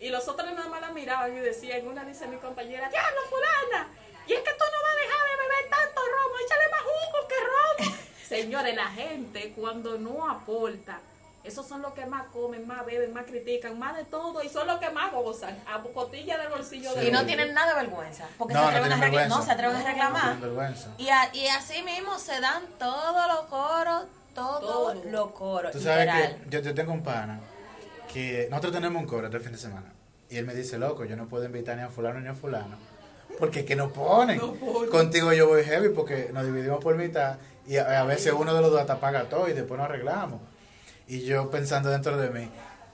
Y 0.00 0.08
los 0.10 0.26
otros 0.28 0.50
nada 0.52 0.68
más 0.68 0.80
la 0.80 0.90
miraban 0.90 1.32
y 1.36 1.40
decían, 1.40 1.86
una 1.86 2.04
dice 2.04 2.26
mi 2.26 2.36
compañera, 2.36 2.88
diablo 2.90 3.20
fulana, 3.30 3.88
y 4.26 4.32
es 4.32 4.40
que 4.40 4.50
tú 4.50 4.64
no 4.64 4.82
vas 4.82 4.92
a 4.92 5.02
dejar 5.06 5.24
de 5.30 5.42
beber 5.42 5.70
tanto 5.70 6.00
romo, 6.00 6.34
échale 6.44 6.68
más 6.70 6.80
jugo 6.82 7.28
que 7.28 7.84
romo. 7.94 7.96
Señores, 8.28 8.74
la 8.76 8.88
gente 8.88 9.52
cuando 9.56 9.96
no 9.98 10.28
aporta, 10.28 10.98
esos 11.44 11.66
son 11.68 11.80
los 11.82 11.92
que 11.94 12.04
más 12.06 12.26
comen, 12.32 12.66
más 12.66 12.84
beben, 12.84 13.12
más 13.12 13.24
critican, 13.26 13.78
más 13.78 13.96
de 13.96 14.04
todo, 14.04 14.42
y 14.42 14.48
son 14.48 14.66
los 14.66 14.78
que 14.78 14.90
más 14.90 15.12
gozan, 15.12 15.62
a 15.66 15.78
cotilla 15.80 16.38
del 16.38 16.48
bolsillo 16.48 16.90
Sí. 16.94 17.00
de 17.00 17.08
Y 17.08 17.12
no 17.12 17.24
tienen 17.24 17.54
nada 17.54 17.68
de 17.74 17.82
vergüenza. 17.86 18.26
Porque 18.38 18.54
No, 18.54 18.60
se 18.60 18.64
no 18.64 18.70
atreven 18.70 18.92
a 18.92 18.94
tienen 18.96 19.12
reclamar. 19.12 19.20
vergüenza. 19.30 19.38
No, 19.38 19.44
se 19.44 19.52
atreven 19.52 19.76
a 19.76 19.80
No 19.80 19.86
reclamar. 19.86 20.74
Y, 20.98 21.08
a- 21.10 21.30
y 21.34 21.46
así 21.48 21.82
mismo 21.82 22.18
se 22.18 22.40
dan 22.40 22.66
todos 22.78 23.26
los 23.28 23.40
coros, 23.46 24.04
todos 24.34 24.60
Todo. 24.60 24.94
los 25.10 25.30
coros. 25.32 25.72
Tú 25.72 25.80
sabes 25.80 26.06
literal. 26.06 26.36
que 26.42 26.50
yo, 26.50 26.60
yo 26.60 26.74
tengo 26.74 26.92
un 26.92 27.02
pana 27.02 27.40
que 28.12 28.46
nosotros 28.50 28.72
tenemos 28.74 29.00
un 29.02 29.08
coro 29.08 29.26
este 29.26 29.40
fin 29.40 29.52
de 29.52 29.58
semana. 29.58 29.92
Y 30.30 30.36
él 30.36 30.46
me 30.46 30.54
dice, 30.54 30.78
loco, 30.78 31.04
yo 31.04 31.16
no 31.16 31.26
puedo 31.28 31.44
invitar 31.44 31.76
ni 31.76 31.82
a 31.82 31.88
fulano 31.88 32.20
ni 32.20 32.28
a 32.28 32.34
fulano. 32.34 32.76
Porque 33.38 33.60
es 33.60 33.66
que 33.66 33.76
no 33.76 33.92
ponen. 33.92 34.38
No. 34.38 34.54
Contigo 34.90 35.32
yo 35.32 35.48
voy 35.48 35.64
heavy 35.64 35.88
porque 35.88 36.30
nos 36.32 36.44
dividimos 36.44 36.82
por 36.82 36.96
mitad. 36.96 37.38
Y 37.66 37.76
a, 37.76 38.00
a 38.00 38.04
veces 38.04 38.32
uno 38.36 38.54
de 38.54 38.60
los 38.60 38.70
dos 38.70 38.80
hasta 38.80 39.00
paga 39.00 39.28
todo 39.28 39.48
y 39.48 39.52
después 39.52 39.78
nos 39.78 39.88
arreglamos. 39.88 40.40
Y 41.08 41.22
yo 41.24 41.50
pensando 41.50 41.90
dentro 41.90 42.16
de 42.16 42.30
mí, 42.30 42.48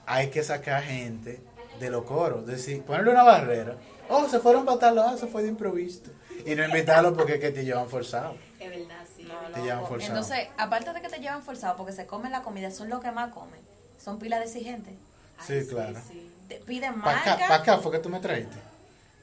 hay 0.05 0.29
que 0.29 0.43
sacar 0.43 0.83
gente 0.83 1.41
de 1.79 1.89
los 1.89 2.03
coros. 2.03 2.45
Decir, 2.45 2.81
ponerle 2.83 3.11
una 3.11 3.23
barrera. 3.23 3.75
Oh, 4.09 4.27
se 4.27 4.39
fueron 4.39 4.65
para 4.65 4.79
tal 4.79 4.95
lado, 4.95 5.15
eso 5.15 5.27
fue 5.27 5.43
de 5.43 5.49
improviso. 5.49 6.01
Y 6.45 6.55
no 6.55 6.65
invitarlos 6.65 7.13
porque 7.13 7.35
es 7.35 7.39
que 7.39 7.51
te 7.51 7.63
llevan 7.63 7.87
forzado. 7.87 8.35
Es 9.51 9.57
es. 9.57 9.63
Te 9.63 9.69
llevan 9.69 9.85
forzado. 9.87 10.13
Entonces, 10.19 10.47
aparte 10.57 10.93
de 10.93 11.01
que 11.01 11.09
te 11.09 11.19
llevan 11.19 11.43
forzado 11.43 11.77
porque 11.77 11.93
se 11.93 12.05
comen 12.05 12.31
la 12.31 12.41
comida, 12.41 12.71
son 12.71 12.89
los 12.89 13.01
que 13.01 13.11
más 13.11 13.31
comen. 13.33 13.59
Son 14.03 14.19
pilas 14.19 14.39
de 14.39 14.45
exigentes. 14.45 14.93
Sí, 15.45 15.65
claro. 15.69 15.99
sí. 16.07 16.27
Te 16.47 16.55
piden 16.57 17.01
Para 17.01 17.19
acá, 17.19 17.29
marca. 17.31 17.47
pa' 17.47 17.55
acá 17.55 17.77
fue 17.77 17.91
que 17.93 17.99
tú 17.99 18.09
me 18.09 18.19
traíste. 18.19 18.57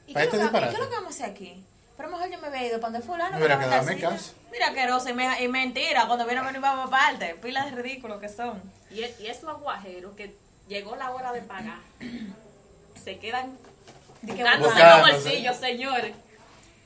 ¿Y 0.07 0.13
pa' 0.13 0.21
qué, 0.21 0.27
es 0.27 0.33
este 0.33 0.45
lo 0.45 0.51
que, 0.51 0.57
y 0.57 0.61
qué 0.61 0.73
es 0.73 0.79
lo 0.79 0.89
que 0.89 0.95
vamos 0.95 1.11
a 1.11 1.15
hacer 1.23 1.29
aquí? 1.29 1.63
Pero 1.95 2.09
mejor 2.09 2.29
yo 2.31 2.39
me 2.39 2.47
había 2.47 2.65
ido 2.67 2.79
para 2.79 2.91
donde 2.93 3.05
fulano. 3.05 3.31
Me 3.31 3.37
hubiera 3.37 3.55
para 3.57 3.69
quedado 3.69 3.89
en 3.89 3.99
casa. 3.99 4.31
Mira 4.51 4.73
que 4.73 5.09
y, 5.09 5.13
me- 5.13 5.43
y 5.43 5.47
mentira, 5.49 6.07
cuando 6.07 6.25
viene 6.25 6.39
a 6.41 6.45
venir 6.45 6.61
vamos 6.61 6.87
aparte. 6.87 7.35
Pilas 7.35 7.65
de 7.65 7.71
ridículos 7.81 8.19
que 8.19 8.29
son. 8.29 8.61
Y, 8.89 9.03
es- 9.03 9.19
y 9.19 9.27
esos 9.27 9.59
guajeros 9.59 10.15
que 10.15 10.35
llegó 10.67 10.95
la 10.95 11.11
hora 11.11 11.31
de 11.33 11.41
pagar, 11.41 11.79
se 13.03 13.19
quedan 13.19 13.57
los 14.23 15.01
bolsillos, 15.11 15.57
señores. 15.57 16.15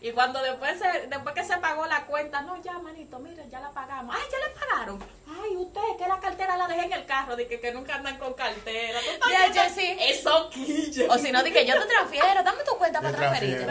Y 0.04 0.12
cuando 0.12 0.42
después 0.42 0.78
se, 0.78 1.08
después 1.08 1.34
que 1.34 1.46
se 1.46 1.58
pagó 1.60 1.86
la 1.86 2.06
cuenta, 2.06 2.42
no, 2.42 2.62
ya, 2.62 2.74
manito, 2.74 3.20
mira, 3.20 3.42
ya 3.50 3.62
la 3.62 3.72
pagamos. 3.72 4.14
Ay, 4.14 4.24
ya 4.30 4.38
le 4.38 4.54
pagaron. 4.54 5.00
Ay, 5.30 5.56
usted, 5.56 5.80
que 5.98 6.06
la 6.10 6.20
cartera 6.20 6.58
la 6.58 6.68
dejé 6.68 6.88
en 6.88 6.92
el 6.92 7.06
carro, 7.06 7.38
de 7.38 7.48
que, 7.48 7.62
que 7.62 7.72
nunca 7.72 7.96
andan 7.96 8.18
con 8.18 8.34
cartera. 8.34 9.00
¿Tú 9.00 9.30
estás 9.30 9.56
Ya, 9.56 9.70
sí. 9.70 9.98
Eso 10.02 10.50
quilla. 10.50 11.06
O 11.10 11.18
si 11.18 11.32
no, 11.32 11.42
di 11.42 11.54
que 11.54 11.66
yo 11.66 11.80
te 11.80 11.88
transfiero, 11.88 12.44
dame 12.44 12.64
tu 12.66 12.78
cuenta 12.78 13.00
para 13.00 13.16
transferirte. 13.16 13.66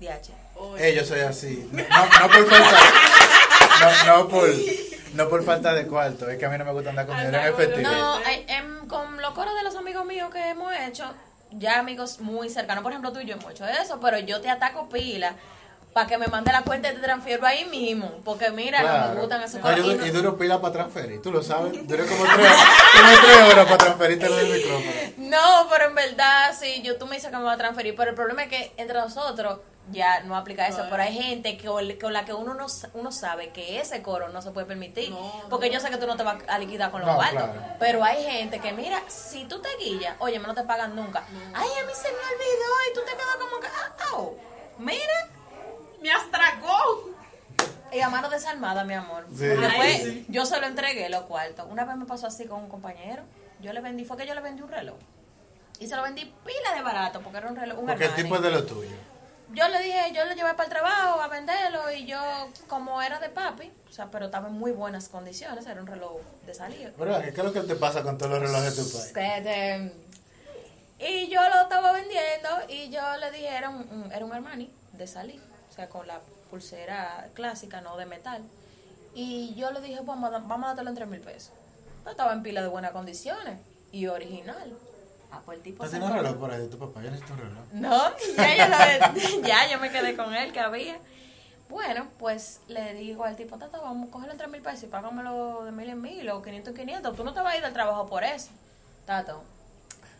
DH. 0.00 0.32
Eh, 0.78 0.94
yo 0.96 1.04
soy 1.04 1.20
así. 1.20 1.70
No, 1.70 1.84
no 1.84 2.28
por 2.28 2.50
falta. 2.50 2.78
No, 3.80 4.16
no 4.16 4.28
por, 4.28 4.48
no 5.14 5.28
por 5.28 5.44
falta 5.44 5.74
de 5.74 5.86
cuarto. 5.86 6.28
Es 6.28 6.38
que 6.38 6.46
a 6.46 6.48
mí 6.48 6.58
no 6.58 6.64
me 6.64 6.72
gusta 6.72 6.90
andar 6.90 7.06
con 7.06 7.16
dinero 7.16 7.38
en 7.38 7.46
efectivo. 7.46 7.88
No, 7.88 8.18
em, 8.26 8.88
con 8.88 9.22
los 9.22 9.32
coros 9.32 9.54
de 9.54 9.62
los 9.62 9.76
amigos 9.76 10.04
míos 10.06 10.28
que 10.32 10.50
hemos 10.50 10.74
hecho, 10.74 11.04
ya 11.58 11.78
amigos 11.78 12.20
muy 12.20 12.48
cercanos, 12.48 12.82
por 12.82 12.92
ejemplo 12.92 13.12
tú 13.12 13.20
y 13.20 13.26
yo 13.26 13.34
eso, 13.66 14.00
pero 14.00 14.18
yo 14.18 14.40
te 14.40 14.48
ataco 14.48 14.88
pila 14.88 15.34
para 15.96 16.06
que 16.06 16.18
me 16.18 16.26
mande 16.26 16.52
la 16.52 16.60
cuenta 16.60 16.90
y 16.92 16.94
te 16.94 17.00
transfiero 17.00 17.46
ahí 17.46 17.64
mismo, 17.64 18.20
porque 18.22 18.50
mira, 18.50 18.82
no 19.08 19.14
me 19.14 19.20
gustan 19.22 19.42
esos 19.42 19.62
yo 19.62 19.72
Y 19.72 19.80
du- 19.80 19.96
no- 19.96 20.06
y 20.06 20.10
duro 20.10 20.36
pila 20.36 20.60
para 20.60 20.74
transferir. 20.74 21.22
Tú 21.22 21.32
lo 21.32 21.42
sabes. 21.42 21.72
Duré 21.88 22.04
como 22.04 22.22
tres, 22.22 22.52
como 22.92 23.16
tres 23.24 23.40
horas 23.50 23.64
para 23.64 23.78
transferirte 23.78 24.28
lo 24.28 24.36
del 24.36 24.52
micrófono. 24.52 24.90
No, 25.16 25.66
pero 25.70 25.86
en 25.86 25.94
verdad, 25.94 26.54
sí, 26.60 26.82
yo 26.82 26.98
tú 26.98 27.06
me 27.06 27.14
dices 27.16 27.30
que 27.30 27.36
me 27.38 27.44
va 27.44 27.54
a 27.54 27.56
transferir, 27.56 27.96
pero 27.96 28.10
el 28.10 28.14
problema 28.14 28.42
es 28.42 28.50
que 28.50 28.74
entre 28.76 28.98
nosotros 28.98 29.60
ya 29.90 30.20
no 30.24 30.36
aplica 30.36 30.68
eso, 30.68 30.84
pero 30.90 31.02
hay 31.02 31.14
gente 31.16 31.56
que 31.56 31.66
con 31.98 32.12
la 32.12 32.26
que 32.26 32.34
uno 32.34 32.52
no 32.52 32.66
uno 32.92 33.10
sabe 33.10 33.48
que 33.52 33.80
ese 33.80 34.02
coro 34.02 34.28
no 34.28 34.42
se 34.42 34.50
puede 34.50 34.66
permitir, 34.66 35.08
No, 35.08 35.32
porque 35.48 35.70
yo 35.70 35.80
sé 35.80 35.88
que 35.88 35.96
tú 35.96 36.06
no 36.06 36.18
te 36.18 36.24
vas 36.24 36.36
a 36.46 36.58
liquidar 36.58 36.90
con 36.90 37.00
los 37.00 37.08
No, 37.08 37.16
cuartos, 37.16 37.42
claro. 37.42 37.62
pero 37.78 38.04
hay 38.04 38.22
gente 38.22 38.58
que 38.60 38.72
mira, 38.74 39.00
si 39.08 39.46
tú 39.46 39.62
te 39.62 39.70
guillas, 39.82 40.14
oye, 40.18 40.38
no 40.40 40.52
te 40.54 40.62
pagan 40.64 40.94
nunca. 40.94 41.24
Ay, 41.54 41.68
a 41.82 41.86
mí 41.86 41.92
se 41.94 42.08
me 42.10 42.18
olvidó 42.18 42.90
y 42.90 42.94
tú 42.94 43.00
te 43.06 43.12
quedas 43.12 43.36
como 43.40 43.60
que, 43.62 43.66
ah, 43.68 43.92
au, 44.12 44.36
mira, 44.78 45.28
Me 46.06 46.12
astracó. 46.12 47.10
y 47.92 48.00
a 48.00 48.08
mano 48.08 48.28
desarmada, 48.30 48.84
mi 48.84 48.94
amor. 48.94 49.26
Sí. 49.36 49.46
Sí. 50.02 50.26
yo 50.28 50.46
se 50.46 50.60
lo 50.60 50.66
entregué 50.66 51.08
los 51.08 51.22
cuartos. 51.22 51.66
Una 51.70 51.84
vez 51.84 51.96
me 51.96 52.04
pasó 52.06 52.26
así 52.28 52.46
con 52.46 52.60
un 52.62 52.68
compañero. 52.68 53.22
Yo 53.60 53.72
le 53.72 53.80
vendí, 53.80 54.04
fue 54.04 54.16
que 54.16 54.26
yo 54.26 54.34
le 54.34 54.40
vendí 54.40 54.62
un 54.62 54.68
reloj. 54.70 54.96
Y 55.80 55.86
se 55.88 55.96
lo 55.96 56.02
vendí 56.02 56.24
pila 56.44 56.74
de 56.76 56.82
barato 56.82 57.20
porque 57.20 57.38
era 57.38 57.48
un 57.48 57.56
reloj, 57.56 57.78
un 57.80 57.86
Porque 57.86 58.04
el 58.04 58.14
tipo 58.14 58.36
es 58.36 58.42
de 58.42 58.50
lo 58.50 58.64
tuyo. 58.64 58.96
yo 59.52 59.68
le 59.68 59.82
dije, 59.82 60.12
yo 60.14 60.24
lo 60.24 60.34
llevé 60.34 60.52
para 60.54 60.64
el 60.64 60.70
trabajo 60.70 61.20
a 61.20 61.28
venderlo 61.28 61.90
y 61.92 62.06
yo, 62.06 62.18
como 62.68 63.02
era 63.02 63.18
de 63.18 63.28
papi, 63.28 63.70
o 63.88 63.92
sea, 63.92 64.10
pero 64.10 64.26
estaba 64.26 64.48
en 64.48 64.54
muy 64.54 64.72
buenas 64.72 65.08
condiciones, 65.08 65.66
era 65.66 65.80
un 65.80 65.86
reloj 65.86 66.18
de 66.46 66.54
salida. 66.54 66.90
Bro, 66.96 67.20
¿qué 67.20 67.28
es 67.28 67.36
lo 67.44 67.52
que 67.52 67.60
te 67.60 67.74
pasa 67.76 68.02
con 68.02 68.16
todos 68.16 68.30
los 68.32 68.40
relojes 68.40 68.76
de 68.76 68.82
tu 68.82 68.90
país? 68.90 69.12
Este, 69.36 69.92
y 70.98 71.28
yo 71.28 71.40
lo 71.46 71.62
estaba 71.62 71.92
vendiendo 71.92 72.48
y 72.68 72.88
yo 72.90 73.02
le 73.18 73.30
dije, 73.30 73.48
era 73.48 73.68
un, 73.68 73.86
un- 73.90 74.12
era 74.12 74.24
un 74.24 74.32
Armani 74.32 74.70
de 74.92 75.06
salir, 75.06 75.42
sea, 75.76 75.88
con 75.88 76.06
la 76.06 76.20
pulsera 76.50 77.28
clásica, 77.34 77.80
no 77.80 77.96
de 77.96 78.06
metal. 78.06 78.42
Y 79.14 79.54
yo 79.54 79.70
le 79.70 79.80
dije, 79.80 80.00
vamos 80.04 80.32
a, 80.32 80.38
vamos 80.38 80.64
a 80.64 80.68
dártelo 80.68 80.90
en 80.90 80.96
3 80.96 81.08
mil 81.08 81.20
pesos. 81.20 81.52
Pero 82.00 82.10
estaba 82.12 82.32
en 82.32 82.42
pila 82.42 82.62
de 82.62 82.68
buenas 82.68 82.92
condiciones 82.92 83.58
y 83.92 84.06
original. 84.06 84.72
Ah, 85.32 85.40
pues 85.44 85.58
el 85.58 85.62
tipo 85.64 85.82
¿No 85.84 85.90
se 85.90 85.96
tienes 85.98 86.10
un 86.10 86.16
reloj 86.22 86.36
por 86.38 86.50
ahí 86.52 86.60
de 86.60 86.68
tu 86.68 86.78
papá? 86.78 87.02
Yo 87.02 87.10
necesito 87.10 87.32
un 87.34 87.40
reloj. 87.40 87.64
No, 87.72 88.02
ya 88.36 88.56
yo, 88.56 88.68
lo- 88.68 89.42
ya 89.46 89.70
yo 89.70 89.78
me 89.80 89.90
quedé 89.90 90.16
con 90.16 90.34
él 90.34 90.52
que 90.52 90.60
había. 90.60 90.98
Bueno, 91.68 92.06
pues 92.18 92.60
le 92.68 92.94
digo 92.94 93.24
al 93.24 93.34
tipo, 93.34 93.58
Tata, 93.58 93.78
vamos 93.80 94.08
a 94.08 94.12
cogerlo 94.12 94.32
en 94.32 94.38
3 94.38 94.50
mil 94.50 94.62
pesos 94.62 94.84
y 94.84 94.86
págamelo 94.86 95.64
de 95.64 95.72
mil 95.72 95.88
en 95.90 96.00
mil 96.00 96.30
o 96.30 96.40
500 96.42 96.70
en 96.70 96.76
500. 96.86 97.16
Tú 97.16 97.24
no 97.24 97.34
te 97.34 97.40
vas 97.40 97.54
a 97.54 97.56
ir 97.56 97.62
del 97.64 97.72
trabajo 97.72 98.06
por 98.06 98.22
eso. 98.22 98.50
Tato. 99.04 99.42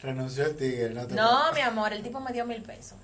Renunció 0.02 0.44
el 0.46 0.56
tigre, 0.56 0.90
no 0.90 1.06
te 1.06 1.14
No, 1.14 1.52
mi 1.52 1.60
amor, 1.60 1.92
el 1.92 2.02
tipo 2.02 2.18
me 2.20 2.32
dio 2.32 2.44
mil 2.44 2.62
pesos. 2.62 2.98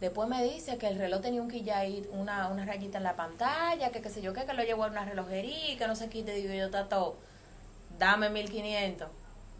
Después 0.00 0.28
me 0.28 0.42
dice 0.42 0.78
que 0.78 0.88
el 0.88 0.98
reloj 0.98 1.20
tenía 1.20 1.42
un 1.42 1.50
quillay, 1.50 2.08
una, 2.12 2.48
una 2.48 2.64
rayita 2.64 2.98
en 2.98 3.04
la 3.04 3.16
pantalla, 3.16 3.90
que 3.90 4.00
qué 4.00 4.08
sé 4.08 4.22
yo 4.22 4.32
qué, 4.32 4.46
que 4.46 4.54
lo 4.54 4.62
llevó 4.62 4.84
a 4.84 4.86
una 4.86 5.04
relojería, 5.04 5.76
que 5.76 5.86
no 5.86 5.94
sé 5.94 6.08
qué. 6.08 6.22
Te 6.22 6.32
digo 6.32 6.54
yo, 6.54 6.70
Tato, 6.70 7.18
dame 7.98 8.30
1500, 8.30 9.08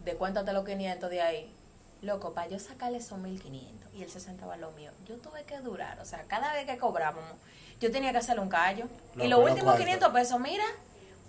descuéntate 0.03 0.51
los 0.51 0.65
500 0.65 1.09
de 1.09 1.21
ahí. 1.21 1.53
Loco, 2.01 2.33
para 2.33 2.49
yo 2.49 2.57
sacarle 2.57 2.97
esos 2.97 3.19
1500 3.19 3.93
y 3.93 4.01
él 4.01 4.09
se 4.09 4.19
sentaba 4.19 4.55
en 4.55 4.61
lo 4.61 4.71
mío, 4.71 4.91
yo 5.07 5.17
tuve 5.17 5.43
que 5.43 5.59
durar. 5.59 5.99
O 5.99 6.05
sea, 6.05 6.23
cada 6.23 6.53
vez 6.53 6.65
que 6.65 6.79
cobrábamos, 6.79 7.37
yo 7.79 7.91
tenía 7.91 8.11
que 8.11 8.17
hacerle 8.17 8.41
un 8.41 8.49
callo. 8.49 8.85
Loco, 9.13 9.23
y 9.23 9.27
los 9.27 9.39
últimos 9.39 9.63
cuartos. 9.75 9.85
500 9.85 10.09
pesos, 10.09 10.39
mira, 10.39 10.65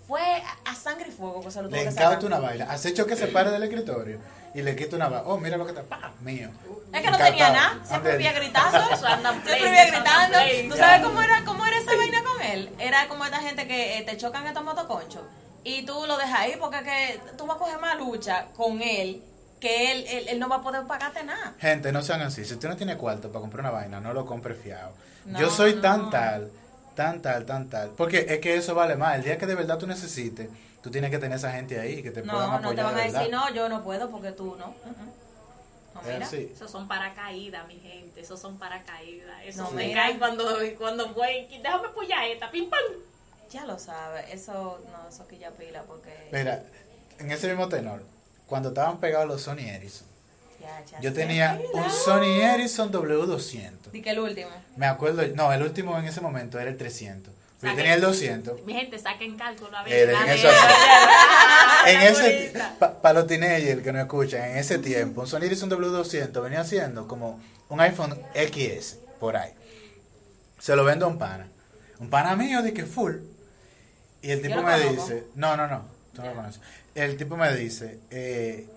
fue 0.07 0.21
a, 0.65 0.75
sangre 0.75 1.07
y 1.09 1.11
fuego 1.11 1.41
que 1.41 1.51
se 1.51 1.61
lo 1.61 1.69
tuve 1.69 1.79
Le 1.79 1.85
que 1.85 1.91
sacar. 1.91 2.07
encanta 2.07 2.25
una 2.27 2.39
vaina. 2.39 2.65
Has 2.71 2.85
hecho 2.85 3.05
que 3.05 3.15
se 3.15 3.27
pare 3.27 3.51
del 3.51 3.63
escritorio 3.63 4.19
y 4.53 4.61
le 4.61 4.75
quita 4.75 4.95
una 4.97 5.07
vaina. 5.09 5.27
Oh, 5.27 5.37
mira 5.37 5.57
lo 5.57 5.65
que 5.65 5.71
está. 5.71 5.83
¡Pah! 5.83 6.11
Mío. 6.21 6.49
Es 6.91 7.01
que 7.01 7.09
no 7.11 7.17
tenía 7.17 7.49
nada, 7.49 7.79
siempre 7.85 8.11
Ande- 8.13 8.17
vivía 8.17 8.33
gritando, 8.39 8.79
siempre 8.97 9.55
vivía 9.55 9.85
gritando. 9.87 10.37
¿Tú 10.69 10.75
sabes 10.77 11.01
cómo 11.05 11.21
era, 11.21 11.43
cómo 11.45 11.65
era 11.65 11.77
esa 11.77 11.95
vaina 11.95 12.23
con 12.23 12.41
él? 12.41 12.69
Era 12.79 13.07
como 13.07 13.25
esta 13.25 13.39
gente 13.39 13.67
que 13.67 13.97
eh, 13.97 14.03
te 14.03 14.17
chocan 14.17 14.45
estos 14.45 14.63
motoconchos 14.63 15.21
y 15.63 15.85
tú 15.85 16.05
lo 16.05 16.17
dejas 16.17 16.39
ahí 16.41 16.55
porque 16.59 16.83
que 16.83 17.19
tú 17.37 17.45
vas 17.47 17.55
a 17.55 17.59
coger 17.59 17.79
más 17.79 17.97
lucha 17.97 18.47
con 18.55 18.81
él 18.81 19.23
que 19.61 19.93
él, 19.93 20.05
él, 20.09 20.27
él 20.27 20.39
no 20.39 20.49
va 20.49 20.57
a 20.57 20.61
poder 20.61 20.83
pagarte 20.85 21.23
nada. 21.23 21.53
Gente, 21.57 21.93
no 21.93 22.01
sean 22.01 22.21
así. 22.21 22.43
Si 22.43 22.53
usted 22.55 22.67
no 22.67 22.75
tiene 22.75 22.97
cuarto 22.97 23.29
para 23.29 23.39
comprar 23.39 23.61
una 23.61 23.71
vaina, 23.71 24.01
no 24.01 24.11
lo 24.13 24.25
compre 24.25 24.55
fiado. 24.55 24.91
No, 25.25 25.39
Yo 25.39 25.49
soy 25.49 25.75
no. 25.75 25.81
tan 25.81 26.09
tal, 26.09 26.51
tan 26.95 27.21
tal, 27.21 27.45
tan 27.45 27.69
tal. 27.69 27.89
Porque 27.91 28.25
es 28.29 28.39
que 28.39 28.55
eso 28.55 28.75
vale 28.75 28.95
más. 28.95 29.15
El 29.17 29.23
día 29.23 29.37
que 29.37 29.45
de 29.45 29.55
verdad 29.55 29.77
tú 29.77 29.87
necesites, 29.87 30.49
tú 30.81 30.91
tienes 30.91 31.11
que 31.11 31.19
tener 31.19 31.37
esa 31.37 31.51
gente 31.51 31.79
ahí 31.79 32.01
que 32.03 32.11
te 32.11 32.21
puedan 32.21 32.37
No, 32.37 32.43
apoyar. 32.55 32.61
no 32.61 32.75
te 32.75 32.83
van 32.83 32.95
a 32.95 32.97
de 33.01 33.11
decir, 33.11 33.31
no, 33.31 33.53
yo 33.53 33.69
no 33.69 33.83
puedo 33.83 34.09
porque 34.09 34.31
tú 34.31 34.55
no. 34.57 34.67
Uh, 34.67 34.89
uh. 34.89 35.95
No, 35.95 36.01
mira. 36.01 36.25
así. 36.25 36.51
Esos 36.53 36.71
son 36.71 36.87
paracaídas, 36.87 37.67
mi 37.67 37.79
gente. 37.79 38.21
Esos 38.21 38.39
son 38.39 38.57
paracaídas. 38.57 39.43
Esos 39.45 39.69
No, 39.69 39.71
me 39.71 39.93
caen 39.93 40.17
cuando, 40.17 40.45
cuando 40.77 41.13
voy. 41.13 41.47
Déjame 41.61 41.89
puyar 41.89 42.25
esta, 42.25 42.49
pim 42.49 42.69
pam. 42.69 42.79
Ya 43.51 43.65
lo 43.65 43.77
sabes, 43.77 44.25
eso 44.31 44.81
no, 44.91 45.07
eso 45.09 45.27
que 45.27 45.37
ya 45.37 45.51
pila 45.51 45.83
porque 45.83 46.09
Mira, 46.31 46.63
en 47.19 47.31
ese 47.31 47.47
mismo 47.49 47.69
tenor, 47.69 48.01
cuando 48.47 48.69
estaban 48.69 48.97
pegados 48.99 49.27
los 49.27 49.43
Sony 49.43 49.59
Ericsson, 49.69 50.07
ya, 50.63 50.85
ya 50.85 50.99
yo 51.01 51.13
tenía 51.13 51.59
un 51.73 51.89
Sony 51.91 52.41
Ericsson 52.41 52.91
W200. 52.91 53.91
Di 53.91 54.01
que 54.01 54.09
el 54.11 54.19
último. 54.19 54.49
Me 54.77 54.85
acuerdo, 54.87 55.21
no, 55.35 55.51
el 55.53 55.61
último 55.61 55.97
en 55.99 56.05
ese 56.05 56.21
momento 56.21 56.59
era 56.59 56.69
el 56.69 56.77
300. 56.77 57.33
Yo 57.61 57.75
tenía 57.75 57.93
el 57.93 58.01
200. 58.01 58.63
Mi 58.65 58.73
gente, 58.73 58.99
saquen 58.99 59.37
cálculo 59.37 59.77
a 59.77 59.83
ver. 59.83 60.09
Eh, 60.09 60.13
en 60.13 60.29
eso- 60.29 60.49
en 61.87 62.01
ese 62.01 62.53
para 63.01 63.13
los 63.19 63.27
teenagers 63.27 63.81
que 63.81 63.93
no 63.93 63.99
escuchan, 64.01 64.49
en 64.51 64.57
ese 64.57 64.79
tiempo, 64.79 65.21
un 65.21 65.27
Sony 65.27 65.43
Ericsson 65.43 65.69
W200 65.69 66.41
venía 66.41 66.63
siendo 66.65 67.07
como 67.07 67.39
un 67.69 67.79
iPhone 67.79 68.19
XS 68.35 68.97
por 69.19 69.37
ahí. 69.37 69.51
Se 70.59 70.75
lo 70.75 70.83
vendo 70.83 71.05
a 71.05 71.09
un 71.09 71.17
pana. 71.17 71.47
Un 71.99 72.09
pana 72.09 72.35
mío 72.35 72.61
de 72.61 72.73
que 72.73 72.85
full. 72.85 73.15
Y 74.21 74.31
el 74.31 74.41
tipo 74.41 74.55
me 74.61 74.63
conozco. 74.63 74.89
dice, 74.91 75.23
no, 75.35 75.55
no, 75.57 75.67
no, 75.67 75.85
tú 76.13 76.21
no 76.21 76.29
lo 76.29 76.35
conoces. 76.35 76.61
El 76.95 77.17
tipo 77.17 77.35
me 77.37 77.53
dice, 77.55 77.99
eh, 78.11 78.67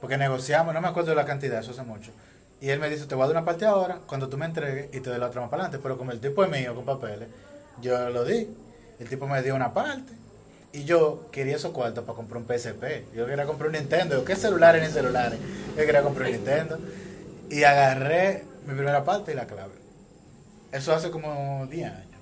porque 0.00 0.16
negociamos, 0.16 0.74
no 0.74 0.80
me 0.80 0.88
acuerdo 0.88 1.10
de 1.10 1.16
la 1.16 1.24
cantidad, 1.24 1.60
eso 1.60 1.72
hace 1.72 1.82
mucho. 1.82 2.12
Y 2.60 2.68
él 2.68 2.78
me 2.78 2.90
dice, 2.90 3.06
te 3.06 3.14
voy 3.14 3.24
a 3.24 3.26
dar 3.28 3.36
una 3.36 3.44
parte 3.44 3.64
ahora, 3.64 4.00
cuando 4.06 4.28
tú 4.28 4.36
me 4.36 4.46
entregues, 4.46 4.88
y 4.94 5.00
te 5.00 5.10
doy 5.10 5.18
la 5.18 5.26
otra 5.26 5.40
más 5.40 5.50
para 5.50 5.62
adelante. 5.64 5.82
Pero 5.82 5.96
como 5.96 6.12
el 6.12 6.20
tipo 6.20 6.44
es 6.44 6.50
mío 6.50 6.74
con 6.74 6.84
papeles, 6.84 7.28
yo 7.80 8.10
lo 8.10 8.24
di. 8.24 8.48
El 8.98 9.08
tipo 9.08 9.26
me 9.26 9.42
dio 9.42 9.54
una 9.54 9.72
parte. 9.72 10.12
Y 10.72 10.84
yo 10.84 11.28
quería 11.32 11.56
esos 11.56 11.72
cuartos 11.72 12.04
para 12.04 12.16
comprar 12.16 12.42
un 12.42 12.46
PSP. 12.46 13.14
Yo 13.14 13.26
quería 13.26 13.46
comprar 13.46 13.68
un 13.70 13.76
Nintendo. 13.76 14.16
Yo, 14.16 14.24
¿Qué 14.24 14.36
celulares 14.36 14.86
ni 14.86 14.92
celulares? 14.92 15.38
Yo 15.70 15.86
quería 15.86 16.02
comprar 16.02 16.28
un 16.28 16.34
Nintendo. 16.34 16.78
Y 17.48 17.64
agarré 17.64 18.44
mi 18.66 18.74
primera 18.74 19.04
parte 19.04 19.32
y 19.32 19.34
la 19.34 19.46
clave. 19.46 19.72
Eso 20.70 20.94
hace 20.94 21.10
como 21.10 21.66
10 21.66 21.90
años. 21.90 22.20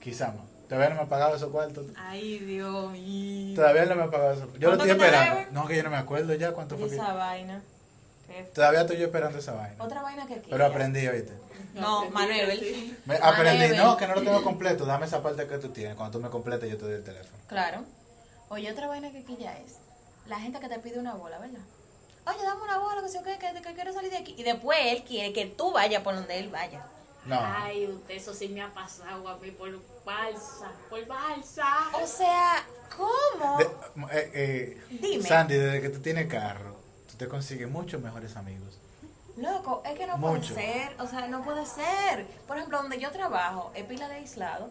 Quizá 0.00 0.32
más. 0.32 0.47
Todavía 0.68 0.90
no 0.90 0.96
me 0.96 1.02
ha 1.02 1.06
pagado 1.08 1.34
esos 1.36 1.50
cuartos. 1.50 1.86
Ay, 1.96 2.38
Dios 2.40 2.92
mío. 2.92 3.56
Todavía 3.56 3.86
no 3.86 3.94
me 3.96 4.02
ha 4.02 4.10
pagado 4.10 4.32
esos 4.34 4.52
Yo 4.54 4.70
lo 4.70 4.76
¿Cuánto 4.76 4.84
estoy 4.84 4.98
que 4.98 5.04
esperando. 5.16 5.52
No, 5.52 5.66
que 5.66 5.76
yo 5.76 5.82
no 5.82 5.90
me 5.90 5.96
acuerdo 5.96 6.34
ya 6.34 6.52
cuánto 6.52 6.76
fue 6.76 6.88
que... 6.88 6.94
esa 6.94 7.14
vaina. 7.14 7.62
Todavía 8.54 8.82
estoy 8.82 8.98
yo 8.98 9.06
esperando 9.06 9.38
esa 9.38 9.52
vaina. 9.52 9.82
Otra 9.82 10.02
vaina 10.02 10.26
que 10.26 10.36
Pero 10.36 10.66
aprendí, 10.66 11.06
oíste. 11.08 11.32
No, 11.74 12.10
Manuel. 12.10 12.96
Me- 13.06 13.16
aprendí, 13.16 13.60
Manuel. 13.60 13.76
no, 13.78 13.96
que 13.96 14.06
no 14.06 14.14
lo 14.16 14.22
tengo 14.22 14.42
completo. 14.42 14.84
Dame 14.84 15.06
esa 15.06 15.22
parte 15.22 15.46
que 15.46 15.58
tú 15.58 15.70
tienes. 15.70 15.96
Cuando 15.96 16.18
tú 16.18 16.22
me 16.22 16.30
completes, 16.30 16.70
yo 16.70 16.76
te 16.76 16.84
doy 16.84 16.94
el 16.94 17.04
teléfono. 17.04 17.38
Claro. 17.46 17.84
Oye, 18.50 18.70
otra 18.70 18.86
vaina 18.86 19.10
que 19.10 19.18
aquí 19.18 19.36
ya 19.40 19.56
es. 19.58 19.76
La 20.26 20.38
gente 20.38 20.60
que 20.60 20.68
te 20.68 20.78
pide 20.78 20.98
una 20.98 21.14
bola, 21.14 21.38
¿verdad? 21.38 21.60
Oye, 22.26 22.42
dame 22.44 22.62
una 22.62 22.78
bola, 22.78 23.00
que 23.00 23.38
qué, 23.38 23.38
que, 23.54 23.62
que 23.62 23.74
quiero 23.74 23.92
salir 23.94 24.10
de 24.10 24.18
aquí. 24.18 24.34
Y 24.36 24.42
después 24.42 24.78
él 24.82 25.02
quiere 25.04 25.32
que 25.32 25.46
tú 25.46 25.72
vayas 25.72 26.02
por 26.02 26.14
donde 26.14 26.38
él 26.38 26.50
vaya. 26.50 26.84
No. 27.28 27.38
Ay, 27.40 27.86
usted, 27.86 28.14
eso 28.14 28.32
sí 28.34 28.48
me 28.48 28.62
ha 28.62 28.72
pasado 28.72 29.28
a 29.28 29.36
mí 29.36 29.50
por 29.50 29.70
balsa, 30.04 30.70
por 30.88 31.06
balsa. 31.06 31.66
O 32.02 32.06
sea, 32.06 32.64
¿cómo? 32.96 33.58
De- 33.58 33.64
eh, 34.12 34.30
eh, 34.34 34.82
Dime. 35.00 35.22
Sandy, 35.28 35.54
desde 35.56 35.80
que 35.82 35.88
tú 35.90 36.00
tienes 36.00 36.26
carro, 36.26 36.74
tú 37.10 37.16
te 37.16 37.28
consigues 37.28 37.68
muchos 37.68 38.00
mejores 38.00 38.36
amigos. 38.36 38.78
Loco, 39.36 39.82
es 39.84 39.96
que 39.96 40.06
no 40.06 40.16
Mucho. 40.16 40.54
puede 40.54 40.66
ser. 40.66 40.96
O 41.00 41.06
sea, 41.06 41.28
no 41.28 41.44
puede 41.44 41.64
ser. 41.66 42.26
Por 42.46 42.56
ejemplo, 42.56 42.78
donde 42.82 42.98
yo 42.98 43.10
trabajo, 43.12 43.70
es 43.74 43.84
pila 43.84 44.08
de 44.08 44.16
aislado. 44.16 44.68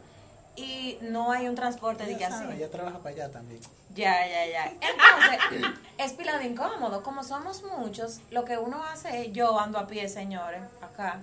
Y 0.56 0.98
no 1.02 1.32
hay 1.32 1.48
un 1.48 1.54
transporte 1.54 2.04
de 2.04 2.18
que 2.18 2.26
Ella 2.26 2.32
sabe, 2.32 2.48
así. 2.54 2.58
ella 2.58 2.72
trabaja 2.72 2.98
para 2.98 3.14
allá 3.16 3.32
también. 3.32 3.62
Ya, 3.94 4.28
ya, 4.28 4.46
ya. 4.48 4.66
Entonces, 4.82 5.70
es 6.00 6.14
pila 6.14 6.38
de 6.40 6.46
incómodo. 6.46 7.04
Como 7.04 7.24
somos 7.24 7.62
muchos, 7.64 8.22
lo 8.32 8.44
que 8.44 8.58
uno 8.58 8.84
hace 8.84 9.22
es, 9.28 9.34
yo 9.34 9.60
ando 9.60 9.78
a 9.78 9.86
pie, 9.88 10.10
señores, 10.10 10.62
acá. 10.82 11.22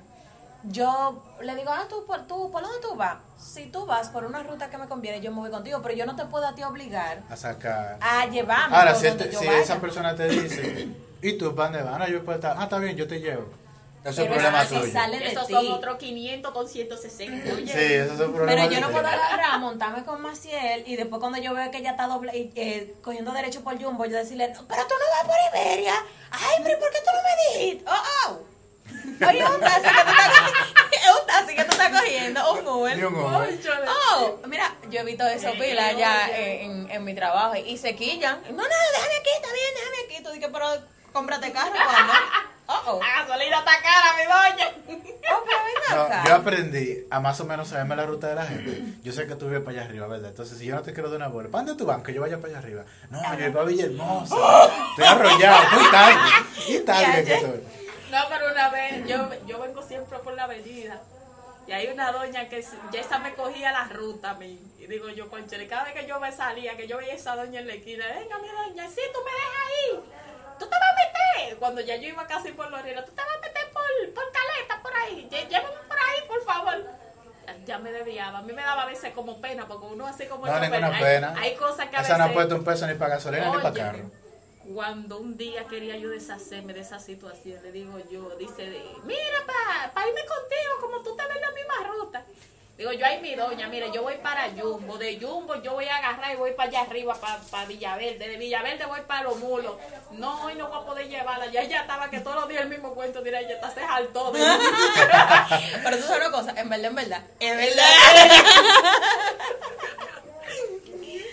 Yo 0.66 1.22
le 1.42 1.54
digo, 1.56 1.70
ah, 1.70 1.84
tú, 1.88 2.04
por, 2.06 2.26
tú, 2.26 2.50
¿por 2.50 2.62
dónde 2.62 2.78
tú 2.80 2.94
vas? 2.96 3.18
Si 3.38 3.66
tú 3.66 3.84
vas 3.84 4.08
por 4.08 4.24
una 4.24 4.42
ruta 4.42 4.70
que 4.70 4.78
me 4.78 4.88
conviene, 4.88 5.20
yo 5.20 5.30
me 5.30 5.40
voy 5.40 5.50
contigo, 5.50 5.80
pero 5.82 5.94
yo 5.94 6.06
no 6.06 6.16
te 6.16 6.24
puedo 6.24 6.46
a 6.46 6.54
ti 6.54 6.62
obligar 6.62 7.22
A 7.28 7.36
sacar. 7.36 7.98
a 8.00 8.26
llevarme 8.26 8.74
Ahora, 8.76 8.94
si, 8.94 9.06
este- 9.06 9.30
si 9.32 9.46
esa 9.46 9.78
persona 9.80 10.14
te 10.16 10.26
dice, 10.28 10.88
¿y 11.20 11.32
tú 11.36 11.54
para 11.54 11.70
dónde 11.70 11.90
vas? 11.90 11.98
No, 11.98 12.08
yo 12.08 12.24
puedo 12.24 12.36
estar. 12.38 12.56
Ah, 12.58 12.64
está 12.64 12.78
bien, 12.78 12.96
yo 12.96 13.06
te 13.06 13.20
llevo. 13.20 13.46
Eso 14.04 14.22
es 14.22 14.28
problema 14.28 14.64
de 14.64 15.32
Esos 15.32 15.48
son 15.48 15.72
otros 15.72 15.96
500 15.96 16.52
con 16.52 16.68
160. 16.68 17.54
Oye, 17.54 17.66
Sí, 17.66 17.92
eso 17.94 18.14
es 18.14 18.20
un 18.20 18.34
problema 18.34 18.62
Pero 18.62 18.74
yo 18.74 18.80
no 18.80 18.90
puedo 18.90 19.06
agarrar, 19.06 19.58
montarme 19.60 20.04
con 20.04 20.20
Maciel 20.20 20.84
y 20.86 20.96
después 20.96 21.20
cuando 21.20 21.38
yo 21.38 21.54
veo 21.54 21.70
que 21.70 21.78
ella 21.78 21.92
está 21.92 22.06
doble, 22.06 22.36
y, 22.36 22.52
eh, 22.54 22.96
cogiendo 23.02 23.32
derecho 23.32 23.62
por 23.64 23.82
Jumbo, 23.82 24.04
yo 24.04 24.16
decirle, 24.16 24.48
"No, 24.52 24.62
pero 24.68 24.82
tú 24.86 24.94
no 24.94 25.06
vas 25.16 25.26
por 25.26 25.58
Iberia. 25.58 25.94
Ay, 26.30 26.56
pero 26.62 26.76
¿y 26.76 26.80
¿por 26.80 26.90
qué 26.90 26.98
tú 26.98 27.10
no 27.14 27.22
me 27.22 27.58
dijiste? 27.58 27.84
Oh, 27.90 28.30
oh. 28.30 28.53
Oye, 29.26 29.38
es 29.40 29.48
un 29.50 29.60
taxi 29.60 29.82
que 29.82 30.02
tú 30.04 30.10
estás 30.10 30.28
cogiendo. 30.28 30.90
Es 30.92 31.20
un 31.20 31.26
taxi 31.26 31.56
que 31.56 31.64
tú 31.64 31.70
estás 31.72 32.00
cogiendo. 32.00 32.52
Un 32.54 32.68
Uber. 32.68 32.96
Ni 32.96 33.02
un 33.04 33.14
Uber. 33.14 33.58
Oh, 34.12 34.38
mira, 34.46 34.74
yo 34.90 35.00
he 35.00 35.04
visto 35.04 35.26
eso 35.26 35.52
pila 35.52 35.92
ya 35.92 36.28
en, 36.36 36.90
en 36.90 37.04
mi 37.04 37.14
trabajo 37.14 37.54
y 37.56 37.76
se 37.78 37.94
quillan. 37.94 38.40
No, 38.42 38.62
no, 38.62 38.62
déjame 38.62 39.16
aquí, 39.20 39.30
está 39.36 39.48
bien, 39.52 39.74
déjame 39.76 39.96
aquí. 40.14 40.22
Tú 40.24 40.30
dices, 40.32 40.50
pero 40.52 40.66
cómprate 41.12 41.52
carro 41.52 41.72
cuando. 41.72 42.12
Oh, 42.66 42.80
oh. 42.86 43.00
La 43.02 43.24
gasolina 43.24 43.58
está 43.58 43.72
cara, 43.82 44.16
mi 44.16 44.24
doña. 44.24 44.68
Oh, 45.32 45.42
pero 45.44 45.58
ven 45.64 45.96
No, 45.96 46.02
acá. 46.02 46.24
yo 46.26 46.34
aprendí 46.34 47.06
a 47.10 47.20
más 47.20 47.38
o 47.40 47.44
menos 47.44 47.68
saberme 47.68 47.94
la 47.96 48.06
ruta 48.06 48.28
de 48.28 48.34
la 48.36 48.46
gente. 48.46 48.82
Yo 49.02 49.12
sé 49.12 49.26
que 49.26 49.34
tú 49.36 49.46
vives 49.46 49.62
para 49.62 49.78
allá 49.78 49.86
arriba, 49.88 50.06
¿verdad? 50.06 50.30
Entonces, 50.30 50.58
si 50.58 50.66
yo 50.66 50.74
no 50.74 50.82
te 50.82 50.92
quiero 50.94 51.08
dar 51.10 51.16
una 51.18 51.28
bola, 51.28 51.48
¿para 51.50 51.64
dónde 51.64 51.78
tú 51.78 51.86
vas? 51.86 52.02
Que 52.02 52.14
yo 52.14 52.20
vaya 52.22 52.38
para 52.38 52.48
allá 52.48 52.58
arriba. 52.58 52.84
No, 53.10 53.20
yo 53.22 53.38
voy 53.44 53.50
para 53.50 53.64
Villahermosa. 53.66 54.34
Estoy 54.90 55.04
arrollado, 55.04 55.62
estoy 55.64 55.90
tarde. 55.90 56.16
Y 56.68 56.78
tarde 56.80 57.24
que 57.24 57.34
estoy. 57.34 57.60
No, 58.14 58.20
pero 58.28 58.52
una 58.52 58.68
vez, 58.70 59.06
yo, 59.06 59.28
yo 59.46 59.58
vengo 59.58 59.82
siempre 59.82 60.18
por 60.20 60.34
la 60.34 60.44
avenida. 60.44 61.00
Y 61.66 61.72
hay 61.72 61.88
una 61.88 62.12
doña 62.12 62.48
que 62.48 62.64
ya 62.92 63.00
esa 63.00 63.18
me 63.18 63.34
cogía 63.34 63.72
la 63.72 63.84
ruta 63.84 64.30
a 64.30 64.34
mí. 64.34 64.60
Y 64.78 64.86
digo 64.86 65.08
yo, 65.08 65.28
conchale, 65.28 65.66
cada 65.66 65.84
vez 65.84 65.94
que 65.94 66.06
yo 66.06 66.20
me 66.20 66.30
salía, 66.30 66.76
que 66.76 66.86
yo 66.86 66.98
veía 66.98 67.14
a 67.14 67.16
esa 67.16 67.34
doña 67.34 67.60
en 67.60 67.66
la 67.66 67.74
esquina, 67.74 68.06
venga 68.06 68.38
mi 68.38 68.48
doña, 68.48 68.88
sí, 68.88 69.00
tú 69.12 69.18
me 69.24 69.32
dejas 69.32 69.64
ahí. 69.66 70.10
Tú 70.58 70.66
te 70.66 70.70
vas 70.70 70.90
a 70.90 71.40
meter. 71.42 71.58
Cuando 71.58 71.80
ya 71.80 71.96
yo 71.96 72.08
iba 72.08 72.26
casi 72.26 72.52
por 72.52 72.70
Lorena, 72.70 73.04
tú 73.04 73.12
te 73.12 73.20
vas 73.20 73.36
a 73.36 73.40
meter 73.40 73.72
por, 73.72 74.14
por 74.14 74.24
caleta, 74.30 74.80
por 74.82 74.94
ahí. 74.94 75.28
Llévame 75.30 75.78
por 75.88 75.94
me 77.84 77.92
desviaba. 77.92 78.38
A 78.38 78.42
mí 78.42 78.52
me 78.52 78.62
daba 78.62 78.82
a 78.82 78.86
veces 78.86 79.12
como 79.14 79.40
pena, 79.40 79.66
porque 79.66 79.86
uno 79.86 80.06
así 80.06 80.26
como... 80.26 80.46
No, 80.46 80.60
ninguna 80.60 80.88
hay, 80.88 81.02
pena. 81.02 81.34
Hay 81.36 81.54
cosas 81.54 81.88
que 81.88 81.96
a 81.96 82.00
Esa 82.00 82.18
no 82.18 82.24
ha 82.24 82.26
veces... 82.28 82.34
puesto 82.34 82.56
un 82.56 82.64
peso 82.64 82.86
ni 82.86 82.94
para 82.94 83.14
gasolina 83.14 83.50
ni 83.50 83.62
para 83.62 83.72
carro. 83.72 84.10
Cuando 84.72 85.18
un 85.18 85.36
día 85.36 85.66
quería 85.66 85.98
yo 85.98 86.08
deshacerme 86.08 86.72
de 86.72 86.80
esa 86.80 86.98
situación, 86.98 87.62
le 87.62 87.72
digo 87.72 87.98
yo, 88.10 88.34
dice, 88.36 88.70
de, 88.70 88.82
mira, 89.04 89.44
para 89.46 89.92
pa 89.92 90.08
irme 90.08 90.20
contigo, 90.20 90.80
como 90.80 91.02
tú 91.02 91.14
te 91.14 91.26
ves 91.26 91.36
en 91.36 91.42
la 91.42 91.50
misma 91.50 91.74
ruta. 91.92 92.24
Digo 92.76 92.90
yo, 92.92 93.06
ay, 93.06 93.20
mi 93.20 93.36
doña, 93.36 93.68
mire, 93.68 93.92
yo 93.92 94.02
voy 94.02 94.16
para 94.16 94.50
Jumbo. 94.50 94.98
De 94.98 95.20
Jumbo 95.20 95.62
yo 95.62 95.74
voy 95.74 95.84
a 95.84 95.98
agarrar 95.98 96.32
y 96.32 96.36
voy 96.36 96.52
para 96.52 96.70
allá 96.70 96.80
arriba, 96.80 97.14
para 97.50 97.66
Villaverde. 97.66 98.28
De 98.28 98.36
Villaverde 98.36 98.84
voy 98.86 99.02
para 99.02 99.22
Los 99.22 99.36
Mulos. 99.36 99.76
No, 100.10 100.44
hoy 100.44 100.54
no 100.54 100.68
voy 100.68 100.82
a 100.82 100.84
poder 100.84 101.08
llevarla. 101.08 101.46
Ya 101.46 101.62
ella 101.62 101.82
estaba 101.82 102.10
que 102.10 102.18
todos 102.18 102.36
los 102.36 102.48
días 102.48 102.62
el 102.62 102.70
mismo 102.70 102.92
cuento. 102.94 103.22
Dirá, 103.22 103.42
ya 103.42 103.54
está 103.54 103.70
se 103.70 103.80
jaltó. 103.80 104.32
Pero 105.84 105.96
tú 105.98 106.02
sabes 106.02 106.26
una 106.26 106.30
cosa, 106.32 106.60
en 106.60 106.68
verdad, 106.68 106.86
en 106.86 106.94
verdad. 106.96 107.22
En 107.40 107.56
verdad. 107.56 107.78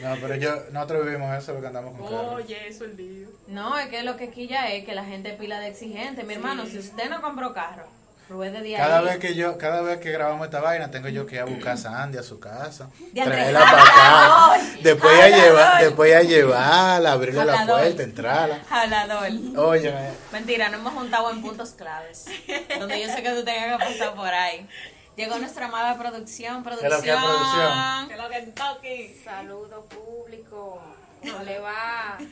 No, 0.02 0.16
pero 0.20 0.36
yo, 0.36 0.56
nosotros 0.72 1.06
vivimos 1.06 1.36
eso, 1.38 1.54
lo 1.54 1.62
que 1.62 1.68
andamos 1.68 1.96
con 1.98 2.08
carro. 2.08 2.34
Oye, 2.34 2.68
eso 2.68 2.86
el 2.86 2.98
lío. 2.98 3.30
No, 3.48 3.78
es 3.78 3.88
que 3.88 4.04
lo 4.04 4.18
que 4.18 4.30
quilla 4.30 4.68
es 4.70 4.86
que 4.86 4.96
la 4.96 5.06
gente 5.06 5.34
pila 5.34 5.60
de 5.60 5.68
exigente. 5.68 6.24
Mi 6.24 6.34
hermano, 6.34 6.66
si 6.66 6.80
usted 6.80 7.10
no 7.10 7.22
compró 7.22 7.54
carro, 7.54 7.86
ruede 8.30 8.62
de 8.62 8.76
ahí. 8.76 8.82
Cada 8.82 9.02
vez 9.02 9.18
que 9.18 9.36
yo, 9.36 9.58
cada 9.58 9.82
vez 9.82 10.00
que 10.00 10.12
grabamos 10.12 10.46
esta 10.46 10.62
vaina, 10.62 10.90
tengo 10.90 11.10
yo 11.10 11.26
que 11.26 11.36
ir 11.36 11.42
a 11.42 11.46
buscar 11.46 11.74
a 11.74 11.78
Sandy 11.78 12.18
a 12.18 12.24
su 12.24 12.40
casa, 12.40 12.90
traerla 13.14 13.60
para 13.60 13.84
acá, 13.84 14.54
hablador, 14.54 14.82
después 14.82 15.18
ya 15.18 15.26
hablador. 15.26 15.46
llevar, 15.46 15.84
después 15.84 16.12
ya 16.12 16.22
llevarla, 16.22 17.12
abrirle 17.12 17.46
la 17.46 17.66
puerta, 17.68 18.04
entrarla. 18.04 18.62
Hablador. 18.70 19.30
Oye, 19.58 19.94
Mentira, 20.32 20.70
no 20.70 20.78
hemos 20.78 20.94
juntado 20.94 21.30
en 21.30 21.42
puntos 21.42 21.72
claves. 21.72 22.26
Donde 22.80 23.02
yo 23.02 23.14
sé 23.14 23.22
que 23.22 23.32
tú 23.32 23.44
tenías 23.44 23.78
que 23.78 23.86
pasar 23.86 24.16
por 24.16 24.28
ahí. 24.28 24.68
Llegó 25.16 25.38
nuestra 25.38 25.66
amada 25.68 25.98
producción, 25.98 26.58
es 26.60 26.64
lo 26.66 26.78
producción. 26.78 27.02
que 27.02 27.10
es 27.12 27.18
producción? 27.18 28.08
Que 28.10 28.16
lo 28.18 28.30
que 28.30 28.42
toque. 28.54 29.22
Saludo 29.24 29.82
público. 29.86 30.82
No 31.24 31.44
le 31.44 31.60
va. 31.60 32.18
y 32.20 32.26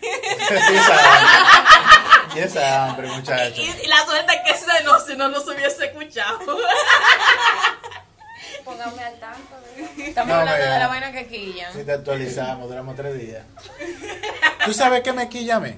esa 0.80 0.96
hambre, 1.14 2.36
y 2.36 2.40
esa 2.40 2.86
hambre, 2.86 3.08
muchachos. 3.10 3.58
Y, 3.60 3.70
y 3.84 3.88
la 3.88 4.04
suerte 4.06 4.34
es 4.34 4.42
que 4.42 4.52
ese 4.52 4.84
no, 4.84 5.00
si 5.00 5.16
no 5.16 5.28
nos 5.30 5.48
hubiese 5.48 5.86
escuchado. 5.86 6.40
Póngame 8.66 9.04
al 9.04 9.20
tanto. 9.20 9.56
de- 9.76 10.06
Estamos 10.10 10.30
No, 10.34 10.40
hablando 10.40 10.66
de 10.66 10.80
la 10.80 10.88
vaina 10.88 11.12
que 11.12 11.28
quillan. 11.28 11.72
Si 11.74 11.84
te 11.84 11.92
actualizamos, 11.92 12.68
duramos 12.68 12.96
tres 12.96 13.16
días. 13.20 13.44
¿Tú 14.66 14.74
sabes 14.74 15.02
qué 15.02 15.14
me 15.14 15.30
quilla 15.30 15.58
a 15.58 15.60
mí? 15.60 15.76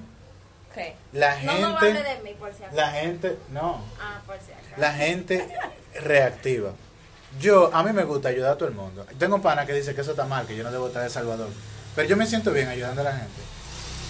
¿Qué? 0.74 0.96
La 1.12 1.36
No, 1.42 1.58
no 1.58 1.76
hable 1.76 1.92
gente, 1.92 2.08
de 2.14 2.18
mí, 2.22 2.34
por 2.38 2.50
si 2.54 2.62
acaso. 2.64 2.76
la 2.76 2.90
gente, 2.92 3.36
no, 3.50 3.84
Ah, 4.00 4.20
por 4.26 4.36
si 4.38 4.52
acaso. 4.52 4.68
la 4.78 4.92
gente 4.94 5.54
reactiva. 6.00 6.70
Yo, 7.40 7.70
a 7.74 7.82
mí 7.82 7.92
me 7.92 8.04
gusta 8.04 8.28
ayudar 8.28 8.52
a 8.52 8.56
todo 8.58 8.68
el 8.68 8.74
mundo. 8.74 9.04
Tengo 9.18 9.36
un 9.36 9.42
pana 9.42 9.66
que 9.66 9.72
dice 9.72 9.94
que 9.94 10.00
eso 10.02 10.12
está 10.12 10.24
mal, 10.24 10.46
que 10.46 10.54
yo 10.56 10.62
no 10.64 10.70
debo 10.70 10.88
estar 10.88 11.02
de 11.02 11.10
Salvador. 11.10 11.48
Pero 11.96 12.08
yo 12.08 12.16
me 12.16 12.26
siento 12.26 12.52
bien 12.52 12.68
ayudando 12.68 13.00
a 13.00 13.04
la 13.04 13.12
gente. 13.12 13.40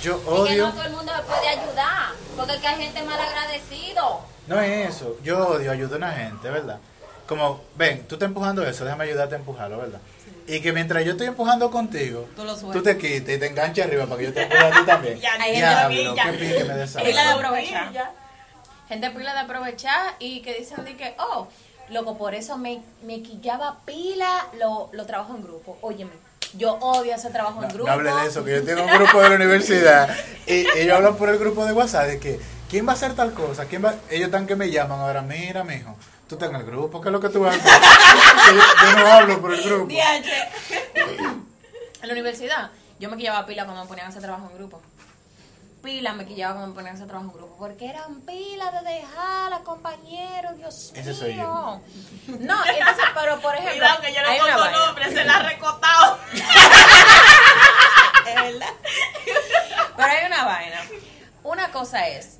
Yo 0.02 0.16
Es 0.16 0.22
que 0.22 0.28
odio, 0.30 0.66
no 0.66 0.72
todo 0.72 0.85
el 0.85 0.92
mundo 0.92 1.12
se 1.16 1.22
puede 1.22 1.48
ayudar. 1.48 2.11
Porque 2.37 2.52
es 2.54 2.61
que 2.61 2.66
hay 2.68 2.82
gente 2.82 3.02
mal 3.04 3.20
agradecido. 3.20 4.20
no 4.46 4.61
es 4.61 4.90
eso, 4.96 5.16
yo 5.22 5.48
odio 5.48 5.70
ayudar 5.70 5.94
a 5.94 5.96
una 5.96 6.12
gente, 6.12 6.50
¿verdad? 6.50 6.78
Como, 7.26 7.62
ven, 7.76 8.06
tú 8.08 8.16
estás 8.16 8.26
empujando 8.26 8.66
eso, 8.66 8.85
déjame 8.85 9.04
ayudarte 9.04 9.37
a 9.37 9.38
empujarlo, 9.38 9.78
¿verdad? 9.78 10.00
Y 10.46 10.61
que 10.61 10.72
mientras 10.72 11.04
yo 11.04 11.12
estoy 11.12 11.28
empujando 11.28 11.70
contigo, 11.70 12.28
Tú 12.35 12.44
lo 12.44 12.56
sueltas. 12.56 12.72
tú 12.72 12.82
te 12.82 12.98
quites 12.98 13.37
y 13.37 13.38
te 13.38 13.46
enganches 13.46 13.87
arriba 13.87 14.06
para 14.06 14.18
que 14.18 14.24
yo 14.24 14.32
te 14.35 14.42
empuje 14.42 14.64
a 14.64 14.70
ti 14.72 14.85
también. 14.85 15.18
Ya, 15.20 15.32
Hay 15.35 15.54
gente 15.54 15.56
Diablo, 15.58 16.16
ya. 16.16 16.24
qué 16.24 16.32
pique 16.38 16.64
me 16.64 16.74
desaba. 16.74 17.04
Pila 17.06 17.22
de 17.22 17.30
aprovechar. 17.30 18.12
Gente 18.88 19.11
pila 19.12 19.32
de 19.35 19.40
aprovechar 19.40 20.14
y 20.18 20.42
que 20.42 20.54
dicen 20.54 20.85
de 20.85 20.96
que, 20.96 21.14
oh, 21.18 21.46
loco, 21.92 22.16
por 22.18 22.35
eso 22.35 22.57
me, 22.59 22.83
me 23.02 23.22
quillaba 23.22 23.78
pila 23.85 24.46
lo, 24.59 24.88
lo 24.92 25.07
trabajo 25.07 25.35
en 25.37 25.42
grupo. 25.42 25.78
Óyeme, 25.83 26.12
yo 26.55 26.74
odio 26.74 27.14
ese 27.14 27.31
trabajo 27.31 27.61
No, 27.61 27.66
en 27.68 27.74
grupo. 27.74 27.87
no 27.87 27.92
hable 27.92 28.12
de 28.12 28.26
eso, 28.26 28.44
que 28.44 28.52
yo 28.52 28.64
tengo 28.64 28.83
un 28.83 28.90
grupo 28.92 29.20
de 29.22 29.28
la 29.31 29.37
universidad 29.37 30.09
y 30.46 30.66
ellos 30.78 30.96
hablan 30.96 31.16
por 31.16 31.28
el 31.28 31.38
grupo 31.38 31.64
de 31.64 31.72
WhatsApp 31.72 32.07
de 32.07 32.18
que 32.20 32.40
quién 32.68 32.87
va 32.87 32.92
a 32.92 32.94
hacer 32.94 33.14
tal 33.14 33.33
cosa, 33.33 33.66
quién 33.66 33.85
va, 33.85 33.94
ellos 34.11 34.26
están 34.26 34.46
que 34.46 34.57
me 34.57 34.70
llaman 34.70 35.00
ahora, 35.00 35.22
mira, 35.22 35.64
mijo, 35.64 35.94
tú 36.28 36.35
estás 36.35 36.50
en 36.50 36.57
el 36.57 36.64
grupo, 36.64 37.00
¿qué 37.00 37.09
es 37.09 37.12
lo 37.12 37.20
que 37.20 37.28
tú 37.28 37.40
vas 37.40 37.55
a 37.55 37.59
hacer? 37.59 38.55
yo, 38.55 38.62
yo 38.92 38.98
no 38.98 39.07
hablo 39.12 39.40
por 39.40 39.55
el 39.55 39.62
grupo. 39.62 39.92
En 42.02 42.09
la 42.09 42.14
universidad, 42.14 42.70
yo 42.98 43.09
me 43.09 43.16
quillaba 43.16 43.46
pila 43.46 43.64
cuando 43.64 43.83
me 43.83 43.88
ponían 43.88 44.07
a 44.07 44.11
hacer 44.11 44.22
trabajo 44.22 44.48
en 44.50 44.59
grupo. 44.59 44.83
Pila 45.83 46.12
me 46.12 46.25
quillaba 46.25 46.55
cuando 46.55 46.68
me 46.68 46.75
ponían 46.75 47.03
a 47.03 47.07
trabajo 47.07 47.31
en 47.31 47.37
grupo. 47.37 47.57
Porque 47.59 47.87
eran 47.88 48.21
pila 48.21 48.71
de 48.71 48.83
dejar 48.88 49.53
a 49.53 49.59
compañeros, 49.61 50.57
Dios 50.57 50.92
Ese 50.95 51.12
soy 51.12 51.35
mío. 51.35 51.81
No, 52.29 52.64
entonces, 52.66 53.05
pero 53.14 53.40
por 53.40 53.55
ejemplo. 53.57 53.79
Cuidado 53.79 54.01
que 54.01 54.12
yo 54.14 54.21
una 54.21 54.57
pongo 54.57 54.71
nombre, 54.87 55.11
se 55.12 55.25
la 55.25 55.37
ha 55.37 55.42
recotado. 55.42 56.18
Es 58.27 58.35
verdad. 58.37 58.68
Pero 59.97 60.09
hay 60.09 60.27
una 60.27 60.45
vaina. 60.45 60.81
Una 61.42 61.73
cosa 61.73 62.07
es 62.07 62.38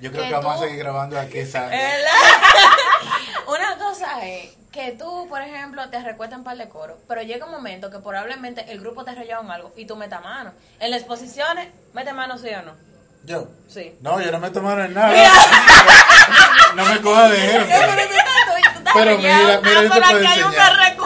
Yo 0.00 0.12
creo 0.12 0.22
Que 0.22 0.28
que 0.28 0.34
vamos 0.34 0.56
tú- 0.56 0.62
a 0.62 0.64
seguir 0.66 0.78
grabando 0.78 1.18
aquí, 1.18 1.44
¿sabes? 1.44 1.76
Una 3.48 3.76
cosa 3.78 4.24
es 4.26 4.50
que 4.72 4.92
tú, 4.92 5.26
por 5.28 5.40
ejemplo, 5.40 5.88
te 5.90 6.00
recuestas 6.02 6.38
un 6.38 6.44
par 6.44 6.56
de 6.56 6.68
coros, 6.68 6.98
pero 7.08 7.22
llega 7.22 7.46
un 7.46 7.52
momento 7.52 7.90
que 7.90 7.98
probablemente 7.98 8.64
el 8.70 8.80
grupo 8.80 9.04
te 9.04 9.14
rayado 9.14 9.42
en 9.42 9.50
algo 9.50 9.72
y 9.76 9.86
tú 9.86 9.96
metas 9.96 10.22
mano. 10.22 10.52
En 10.80 10.90
las 10.90 11.00
exposiciones, 11.00 11.68
mete 11.94 12.12
mano 12.12 12.36
sí 12.38 12.48
o 12.50 12.62
no. 12.62 12.72
Yo. 13.24 13.48
Sí. 13.68 13.94
No, 14.00 14.20
yo 14.20 14.30
no 14.30 14.38
me 14.38 14.50
tomaron 14.50 14.86
en 14.86 14.94
nada. 14.94 15.12
no 16.76 16.84
me 16.84 17.00
cojas 17.00 17.30
de 17.30 17.36
ejemplo. 17.46 17.76
Pero 18.94 19.18
mira, 19.18 19.60
mira, 19.62 19.82
yo 19.82 19.90
te 19.90 19.98
Ah, 19.98 20.02
puedo 20.08 20.18
enseñar. 20.24 20.98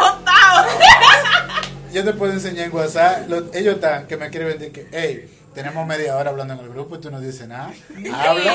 Yo 1.93 2.05
te 2.05 2.13
puedo 2.15 2.33
enseñar 2.33 2.67
en 2.67 2.75
WhatsApp. 2.75 3.29
Los- 3.29 3.55
ellos 3.55 3.75
están 3.77 4.07
que 4.07 4.17
me 4.17 4.27
escriben 4.27 4.59
de 4.59 4.73
que, 4.73 4.87
hey, 4.93 5.39
tenemos 5.55 5.87
media 5.87 6.17
hora 6.17 6.31
hablando 6.31 6.55
en 6.55 6.61
el 6.61 6.69
grupo 6.71 6.97
y 6.97 7.01
tú 7.01 7.11
no 7.11 7.21
dices 7.21 7.47
nada. 7.49 7.71
Habla. 8.15 8.55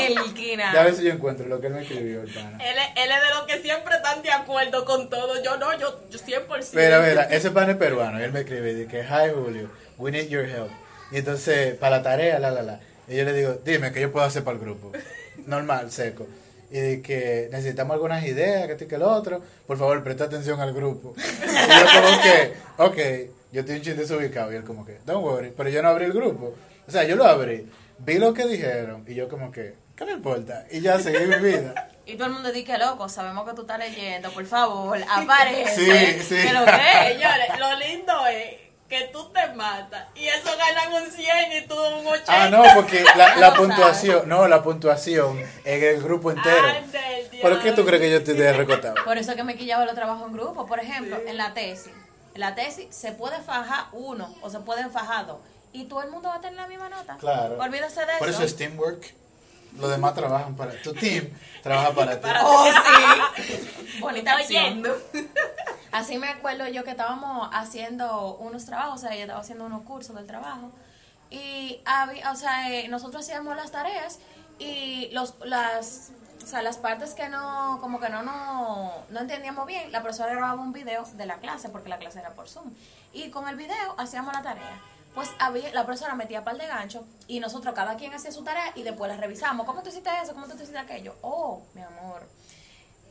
Ya 0.74 0.82
a 0.82 0.84
ver 0.84 0.96
si 0.96 1.04
yo 1.04 1.12
encuentro 1.13 1.46
lo 1.48 1.60
que 1.62 1.67
él 1.67 1.74
me 1.74 1.82
escribió, 1.84 2.22
el 2.22 2.34
pana. 2.34 2.58
Él, 2.63 2.76
él 2.96 3.12
es 3.12 3.22
de 3.22 3.30
los 3.36 3.43
que 3.46 3.62
siempre 3.62 3.97
están 4.08 4.24
de 4.24 4.32
acuerdo 4.32 4.86
con 4.86 5.10
todo. 5.10 5.41
Yo 5.43 5.58
no, 5.58 5.78
yo, 5.78 6.00
yo 6.10 6.20
100%. 6.20 6.74
Mira, 6.74 7.02
mira, 7.02 7.24
ese 7.24 7.52
pan 7.52 7.70
es 7.70 7.78
peruano 7.78 8.20
y 8.20 8.24
él 8.24 8.32
me 8.32 8.41
escribe 8.41 8.74
de 8.74 8.88
que, 8.88 9.02
hi 9.02 9.32
Julio, 9.34 9.70
we 9.98 10.12
need 10.12 10.28
your 10.30 10.46
help. 10.46 10.70
Y 11.12 11.17
entonces, 11.17 11.76
para 11.76 11.98
la 11.98 12.04
tarea, 12.04 12.39
la, 12.39 12.52
la, 12.52 12.63
la. 12.63 12.80
Y 13.08 13.15
yo 13.15 13.24
le 13.24 13.34
digo, 13.34 13.60
dime, 13.63 13.91
¿qué 13.91 14.02
yo 14.02 14.12
puedo 14.12 14.26
hacer 14.26 14.43
para 14.43 14.58
el 14.58 14.63
grupo? 14.63 14.91
Normal, 15.46 15.91
seco. 15.91 16.28
Y 16.70 16.80
de 16.80 17.02
que 17.02 17.48
necesitamos 17.52 17.93
algunas 17.93 18.26
ideas, 18.26 18.65
que 18.65 18.74
esto 18.74 18.84
y 18.84 18.88
que 18.88 18.98
lo 18.98 19.10
otro. 19.10 19.41
Por 19.65 19.78
favor, 19.78 20.04
presta 20.04 20.26
atención 20.26 20.60
al 20.60 20.74
grupo. 20.74 21.15
Y 21.58 21.70
yo 21.70 21.86
como 22.02 22.22
que, 22.22 22.54
ok, 22.78 23.32
yo 23.52 23.62
estoy 23.62 23.76
un 23.78 23.82
chiste 23.82 24.02
desubicado. 24.02 24.52
Y 24.52 24.56
él 24.56 24.63
como 24.63 24.86
que, 24.86 25.00
don't 25.06 25.24
worry. 25.24 25.54
Pero 25.56 25.70
yo 25.70 25.82
no 25.82 25.89
abrí 25.89 26.06
el 26.06 26.13
grupo. 26.13 26.54
O 26.88 26.91
sea, 26.91 27.04
yo 27.04 27.15
lo 27.15 27.26
abrí, 27.26 27.70
vi 28.00 28.17
lo 28.17 28.34
que 28.34 28.48
dijeron 28.48 29.04
y 29.06 29.13
yo 29.13 29.28
como 29.28 29.52
que, 29.52 29.74
¿qué 29.96 30.06
me 30.06 30.13
importa? 30.13 30.65
Y 30.72 30.80
ya 30.80 30.98
seguí 31.00 31.26
mi 31.26 31.36
vida. 31.36 31.89
Y 32.08 32.15
todo 32.15 32.28
el 32.28 32.34
mundo 32.34 32.54
dice, 32.54 32.78
loco, 32.78 33.10
sabemos 33.10 33.48
que 33.48 33.54
tú 33.54 33.62
estás 33.63 33.80
leyendo, 33.80 34.32
por 34.32 34.46
favor, 34.46 34.98
aparece. 35.10 35.76
Sí, 35.76 36.24
sí. 36.24 36.48
¿Qué 36.48 36.54
lo 36.54 36.63
que? 36.63 37.13
Señores, 37.13 37.60
lo 37.60 37.76
lindo 37.76 38.28
es 38.28 38.56
que 38.88 39.10
tú 39.12 39.30
te 39.34 39.46
matas 39.54 40.08
y 40.15 40.26
eso 40.26 40.50
ganan 40.58 41.04
un 41.04 41.12
100 41.12 41.52
y 41.52 41.67
tú 41.67 41.76
un 41.76 42.08
80. 42.08 42.24
Ah, 42.28 42.50
no, 42.50 42.63
porque 42.76 43.04
la, 43.15 43.54
puntuación, 43.58 44.30
no, 44.30 44.48
la 44.48 44.63
puntuación 44.63 45.38
en 45.65 45.84
el 45.84 46.02
grupo 46.02 46.32
entero. 46.32 46.65
Ay, 46.65 47.41
¿Por 47.41 47.62
qué 47.62 47.74
tú 47.74 47.86
crees 47.86 48.02
que 48.02 48.10
yo 48.10 48.17
estoy 48.20 48.36
de 48.36 48.54
recotado? 48.54 48.96
Por 49.06 49.17
eso 49.17 49.32
es 49.32 49.38
que 49.38 49.43
me 49.43 49.58
quillaba 49.58 49.84
los 49.84 49.93
trabajos 49.93 50.28
en 50.28 50.34
grupo. 50.34 50.65
Por 50.65 50.80
ejemplo, 50.80 51.17
en 51.28 51.36
la 51.36 51.54
tesis. 51.54 51.91
En 52.34 52.39
la 52.39 52.56
tesis 52.56 52.88
se 52.89 53.12
puede 53.12 53.41
fajar 53.41 53.88
uno 53.91 54.34
o 54.41 54.50
se 54.50 54.62
pueden 54.62 54.91
fajar 54.91 55.28
dos. 55.28 55.39
Y 55.74 55.86
todo 55.86 56.04
el 56.04 56.10
mundo 56.10 56.30
va 56.30 56.36
a 56.36 56.41
tener 56.41 56.56
la 56.56 56.67
misma 56.67 56.88
nota. 56.88 57.17
Claro. 57.17 57.58
Olvídese 57.60 58.00
de 58.00 58.13
Por 58.17 58.30
eso 58.30 58.43
es 58.43 58.56
teamwork. 58.56 59.13
Los 59.78 59.90
demás 59.92 60.13
trabajan 60.16 60.56
para 60.56 60.72
tu 60.82 60.94
team, 60.94 61.30
trabaja 61.62 61.92
para 61.92 62.20
ti. 62.20 62.28
Oh, 62.44 62.66
sí. 63.36 63.98
Bonita 64.00 64.36
oyendo. 64.36 64.96
Así 65.92 66.18
me 66.18 66.30
acuerdo 66.30 66.68
yo 66.68 66.84
que 66.84 66.92
estábamos 66.92 67.50
haciendo 67.54 68.36
unos 68.38 68.66
trabajos, 68.66 68.96
o 68.96 69.08
sea, 69.08 69.16
yo 69.16 69.22
estaba 69.22 69.40
haciendo 69.40 69.66
unos 69.66 69.84
cursos 69.84 70.16
del 70.16 70.28
trabajo. 70.28 70.72
Y 71.30 71.82
había, 71.86 72.32
o 72.32 72.36
sea, 72.36 72.72
eh, 72.72 72.88
nosotros 72.88 73.24
hacíamos 73.24 73.56
las 73.56 73.72
tareas 73.72 74.20
y 74.60 75.10
los, 75.12 75.36
las, 75.44 76.12
o 76.44 76.48
sea, 76.48 76.62
las 76.62 76.78
partes 76.78 77.13
que 77.13 77.30
no, 77.30 77.80
como 77.82 78.00
que 78.00 78.10
no, 78.10 78.24
no, 78.24 78.94
no 79.10 79.20
entendíamos 79.20 79.66
bien, 79.68 79.92
la 79.92 80.02
profesora 80.02 80.32
grababa 80.34 80.62
un 80.62 80.74
video 80.74 81.06
de 81.13 81.26
la 81.26 81.38
clase, 81.38 81.70
porque 81.70 81.90
la 81.90 81.98
clase 81.98 82.20
era 82.20 82.34
por 82.34 82.48
Zoom. 82.48 82.72
Y 83.13 83.30
con 83.30 83.48
el 83.48 83.56
video 83.56 83.96
hacíamos 83.98 84.34
la 84.34 84.42
tarea. 84.42 84.80
Pues 85.18 85.32
había, 85.40 85.74
la 85.74 85.84
profesora 85.84 86.14
metía 86.14 86.44
par 86.44 86.60
de 86.60 86.68
gancho 86.68 87.04
y 87.28 87.40
nosotros 87.40 87.74
cada 87.74 87.96
quien 87.96 88.14
hacía 88.14 88.32
su 88.32 88.44
tarea 88.44 88.72
y 88.76 88.84
después 88.84 89.10
la 89.10 89.18
revisamos. 89.18 89.66
¿Cómo 89.66 89.82
tú 89.82 89.90
hiciste 89.90 90.12
eso? 90.22 90.36
¿Cómo 90.36 90.46
tú 90.46 90.54
hiciste 90.54 90.78
aquello? 90.78 91.16
Oh, 91.24 91.64
mi 91.74 91.82
amor. 91.82 92.30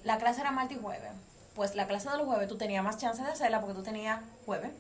La 0.05 0.16
clase 0.16 0.40
era 0.40 0.53
martes 0.53 0.79
y 0.79 0.81
jueves. 0.81 1.11
Pues 1.57 1.75
la 1.75 1.88
clase 1.88 2.09
de 2.09 2.19
los 2.19 2.27
jueves 2.27 2.47
tú 2.47 2.57
tenías 2.57 2.85
más 2.85 2.99
chance 2.99 3.21
de 3.21 3.29
hacerla 3.29 3.61
porque 3.61 3.75
tú 3.75 3.83
tenías 3.83 4.21
jueves, 4.45 4.71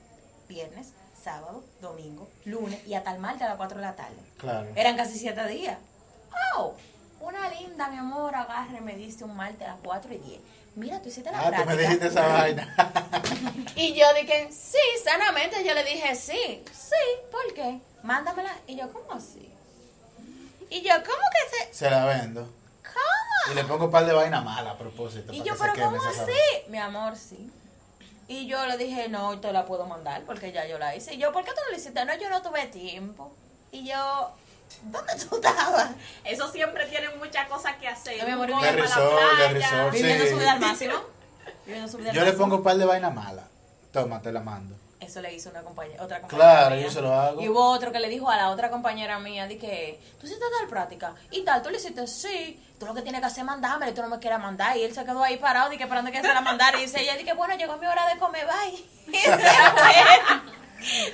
viernes, 0.48 0.92
sábado, 1.20 1.64
domingo, 1.80 2.28
lunes 2.44 2.86
y 2.86 2.94
hasta 2.94 3.12
el 3.12 3.18
martes 3.18 3.42
a 3.42 3.48
las 3.48 3.56
4 3.56 3.76
de 3.76 3.84
la 3.84 3.96
tarde. 3.96 4.22
Claro. 4.38 4.68
Eran 4.76 4.96
casi 4.96 5.18
siete 5.18 5.48
días. 5.48 5.78
Oh, 6.56 6.74
una 7.20 7.48
linda, 7.48 7.88
mi 7.88 7.96
amor, 7.96 8.36
agarre, 8.36 8.80
me 8.80 8.94
diste 8.94 9.24
un 9.24 9.34
martes 9.34 9.66
a 9.66 9.72
las 9.72 9.80
4 9.82 10.14
y 10.14 10.18
10. 10.18 10.40
Mira, 10.76 11.00
tú 11.00 11.08
hiciste 11.08 11.30
la 11.32 11.40
Ah, 11.40 11.52
tú 11.56 11.64
me 11.64 11.76
dijiste 11.76 12.06
esa 12.06 12.26
vaina. 12.26 12.74
Y 13.76 13.92
yo 13.94 14.06
dije, 14.14 14.48
sí, 14.50 14.78
sanamente 15.04 15.62
yo 15.62 15.74
le 15.74 15.84
dije, 15.84 16.14
sí, 16.14 16.64
sí, 16.72 16.94
¿por 17.30 17.52
qué? 17.54 17.78
Mándamela. 18.02 18.54
Y 18.66 18.76
yo, 18.76 18.90
¿cómo 18.90 19.12
así? 19.12 19.52
Y 20.70 20.82
yo, 20.82 20.94
¿cómo 20.94 21.22
que 21.32 21.56
se...? 21.66 21.74
Se 21.74 21.90
la 21.90 22.06
vendo. 22.06 22.42
¿Cómo? 22.82 23.52
Y 23.52 23.54
le 23.54 23.64
pongo 23.64 23.86
un 23.86 23.90
par 23.90 24.06
de 24.06 24.14
vainas 24.14 24.42
malas 24.42 24.74
a 24.74 24.78
propósito. 24.78 25.32
Y 25.32 25.40
para 25.40 25.44
yo, 25.44 25.54
que 25.54 25.60
pero 25.60 25.90
¿cómo 25.90 26.02
así? 26.02 26.32
Mi 26.68 26.78
amor, 26.78 27.16
sí. 27.16 27.50
Y 28.28 28.46
yo 28.46 28.64
le 28.66 28.78
dije, 28.78 29.08
no, 29.08 29.38
te 29.40 29.52
la 29.52 29.66
puedo 29.66 29.86
mandar 29.86 30.22
porque 30.24 30.52
ya 30.52 30.66
yo 30.66 30.78
la 30.78 30.96
hice. 30.96 31.14
Y 31.14 31.18
yo, 31.18 31.32
¿por 31.32 31.44
qué 31.44 31.50
tú 31.50 31.60
no 31.64 31.70
la 31.72 31.76
hiciste? 31.76 32.04
No, 32.04 32.16
yo 32.16 32.30
no 32.30 32.42
tuve 32.42 32.66
tiempo. 32.66 33.30
Y 33.72 33.86
yo, 33.86 34.32
¿dónde 34.82 35.12
tú 35.16 35.36
estabas? 35.36 35.90
Eso 36.24 36.50
siempre 36.50 36.86
tienen 36.86 37.18
muchas 37.18 37.48
cosas 37.48 37.76
que 37.76 37.88
hacer. 37.88 38.18
No, 38.20 38.26
mi 38.26 38.32
amor, 38.32 38.46
De 38.48 38.52
para 38.54 38.72
resort, 38.72 39.12
la 39.38 39.48
de 39.48 39.54
playa. 39.54 39.70
resort. 39.70 39.92
Viviendo 39.92 40.24
Sí. 40.24 40.30
su 40.30 40.36
vida 40.38 40.52
al 40.52 40.60
máximo. 40.60 40.94
Viviendo 41.64 41.90
su 41.90 41.96
vida 41.98 42.10
al 42.10 42.14
Yo 42.16 42.20
le 42.22 42.26
máximo. 42.26 42.44
pongo 42.44 42.56
un 42.56 42.62
par 42.62 42.76
de 42.76 42.84
vainas 42.84 43.14
malas. 43.14 43.44
Toma, 43.92 44.20
te 44.20 44.32
la 44.32 44.40
mando. 44.40 44.76
Eso 44.98 45.20
le 45.20 45.32
hizo 45.32 45.50
una 45.50 45.60
compañera, 45.62 46.02
otra 46.02 46.20
compañera. 46.20 46.52
Claro, 46.54 46.74
mía. 46.76 46.84
yo 46.86 46.90
se 46.90 47.00
lo 47.02 47.14
hago. 47.14 47.40
Y 47.40 47.48
hubo 47.48 47.62
otro 47.70 47.92
que 47.92 48.00
le 48.00 48.08
dijo 48.08 48.28
a 48.30 48.36
la 48.36 48.50
otra 48.50 48.70
compañera 48.70 49.18
mía, 49.18 49.46
di 49.46 49.56
que, 49.58 50.00
tú 50.18 50.26
hiciste 50.26 50.44
tal 50.58 50.68
práctica, 50.68 51.14
y 51.30 51.42
tal, 51.44 51.62
tú 51.62 51.70
le 51.70 51.76
hiciste, 51.76 52.06
sí, 52.06 52.60
tú 52.80 52.86
lo 52.86 52.94
que 52.94 53.02
tienes 53.02 53.20
que 53.20 53.26
hacer 53.26 53.40
es 53.40 53.44
mandármela, 53.46 53.90
y 53.92 53.94
tú 53.94 54.00
no 54.02 54.08
me 54.08 54.18
quieres 54.18 54.38
mandar, 54.40 54.76
y 54.76 54.82
él 54.84 54.94
se 54.94 55.04
quedó 55.04 55.22
ahí 55.22 55.36
parado, 55.36 55.68
di 55.68 55.76
que 55.76 55.84
esperando 55.84 56.10
que 56.10 56.22
se 56.22 56.32
la 56.32 56.40
mandara, 56.40 56.78
y 56.78 56.82
dice 56.82 57.02
ella, 57.02 57.14
di 57.14 57.24
que, 57.24 57.34
bueno, 57.34 57.54
llegó 57.56 57.76
mi 57.76 57.86
hora 57.86 58.06
de 58.08 58.18
comer, 58.18 58.46
bye. 58.46 58.84
Y 59.16 59.20
se 59.20 59.32
fue. 59.36 59.42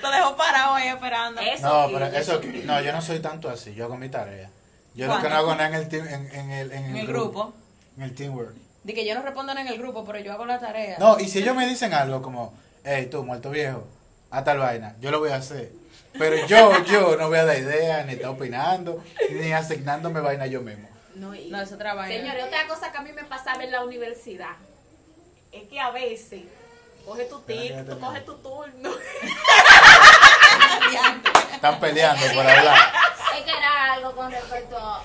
Lo 0.03 0.11
dejó 0.11 0.37
parado 0.37 0.75
ahí 0.75 0.89
esperando. 0.89 1.41
Eso 1.41 1.67
No, 1.87 1.93
pero 1.93 2.07
eso 2.07 2.41
eso, 2.41 2.41
no, 2.65 2.81
yo 2.81 2.93
no 2.93 3.01
soy 3.03 3.21
tanto 3.21 3.49
así. 3.49 3.75
Yo 3.75 3.85
hago 3.87 3.97
mi 3.97 4.09
tarea. 4.09 4.51
Yo 4.95 5.07
lo 5.07 5.21
que 5.23 5.29
no 5.29 5.37
hago 5.37 5.55
nada 5.55 5.69
en 5.69 5.75
el, 5.75 5.89
team, 5.89 6.07
en, 6.07 6.31
en 6.35 6.51
el, 6.51 6.73
en 6.73 6.85
En 6.85 6.91
el 6.97 7.01
el 7.03 7.07
grupo. 7.07 7.31
grupo. 7.45 7.55
En 7.97 8.03
el 8.05 8.15
teamwork. 8.15 8.55
Di 8.85 8.95
que 8.95 9.07
yo 9.07 9.15
no 9.15 9.23
respondo 9.23 9.53
en 9.53 9.67
el 9.69 9.79
grupo, 9.79 10.05
pero 10.05 10.19
yo 10.19 10.33
hago 10.33 10.45
la 10.45 10.59
tarea. 10.59 10.97
No, 10.99 11.19
y 11.21 11.29
si 11.29 11.39
ellos 11.39 11.55
me 11.57 11.67
dicen 11.67 11.95
algo 11.95 12.21
como, 12.21 12.53
hey, 12.85 13.09
tú, 13.11 13.23
muerto 13.25 13.51
viejo, 13.51 13.87
a 14.31 14.43
tal 14.45 14.59
vaina, 14.59 14.97
yo 15.01 15.11
lo 15.11 15.21
voy 15.21 15.31
a 15.31 15.37
hacer. 15.37 15.71
Pero 16.19 16.47
yo, 16.47 16.85
yo 16.85 17.17
no 17.17 17.29
voy 17.29 17.39
a 17.39 17.45
dar 17.45 17.59
idea, 17.59 18.03
ni 18.05 18.15
estar 18.15 18.31
opinando, 18.31 19.03
ni 19.31 19.53
asignándome 19.53 20.21
vaina 20.21 20.47
yo 20.47 20.61
mismo. 20.61 20.89
No, 21.15 21.35
y- 21.35 21.49
No, 21.49 21.61
es 21.61 21.73
otra 21.73 21.95
vaina. 21.95 22.15
Señores, 22.15 22.45
otra 22.45 22.67
cosa 22.67 22.91
que 22.93 22.99
a 22.99 23.03
mí 23.03 23.13
me 23.13 23.25
pasaba 23.25 23.63
en 23.65 23.71
la 23.71 23.85
universidad 23.85 24.57
es 25.53 25.69
que 25.69 25.79
a 25.81 25.91
veces 25.91 26.43
coge 27.05 27.25
tu 27.25 27.39
Espera, 27.39 27.61
tic, 27.61 27.69
que 27.69 27.75
ya 27.75 27.81
tú 27.81 27.87
termine. 27.87 28.07
coges 28.07 28.25
tu 28.25 28.35
turno. 28.39 28.91
Están 31.55 31.81
peleando 31.81 32.27
por 32.35 32.47
hablar. 32.47 32.79
Es 33.37 33.43
que 33.45 33.51
era 33.51 33.93
algo 33.95 34.13
con 34.15 34.31
respecto 34.31 34.77
a 34.79 35.03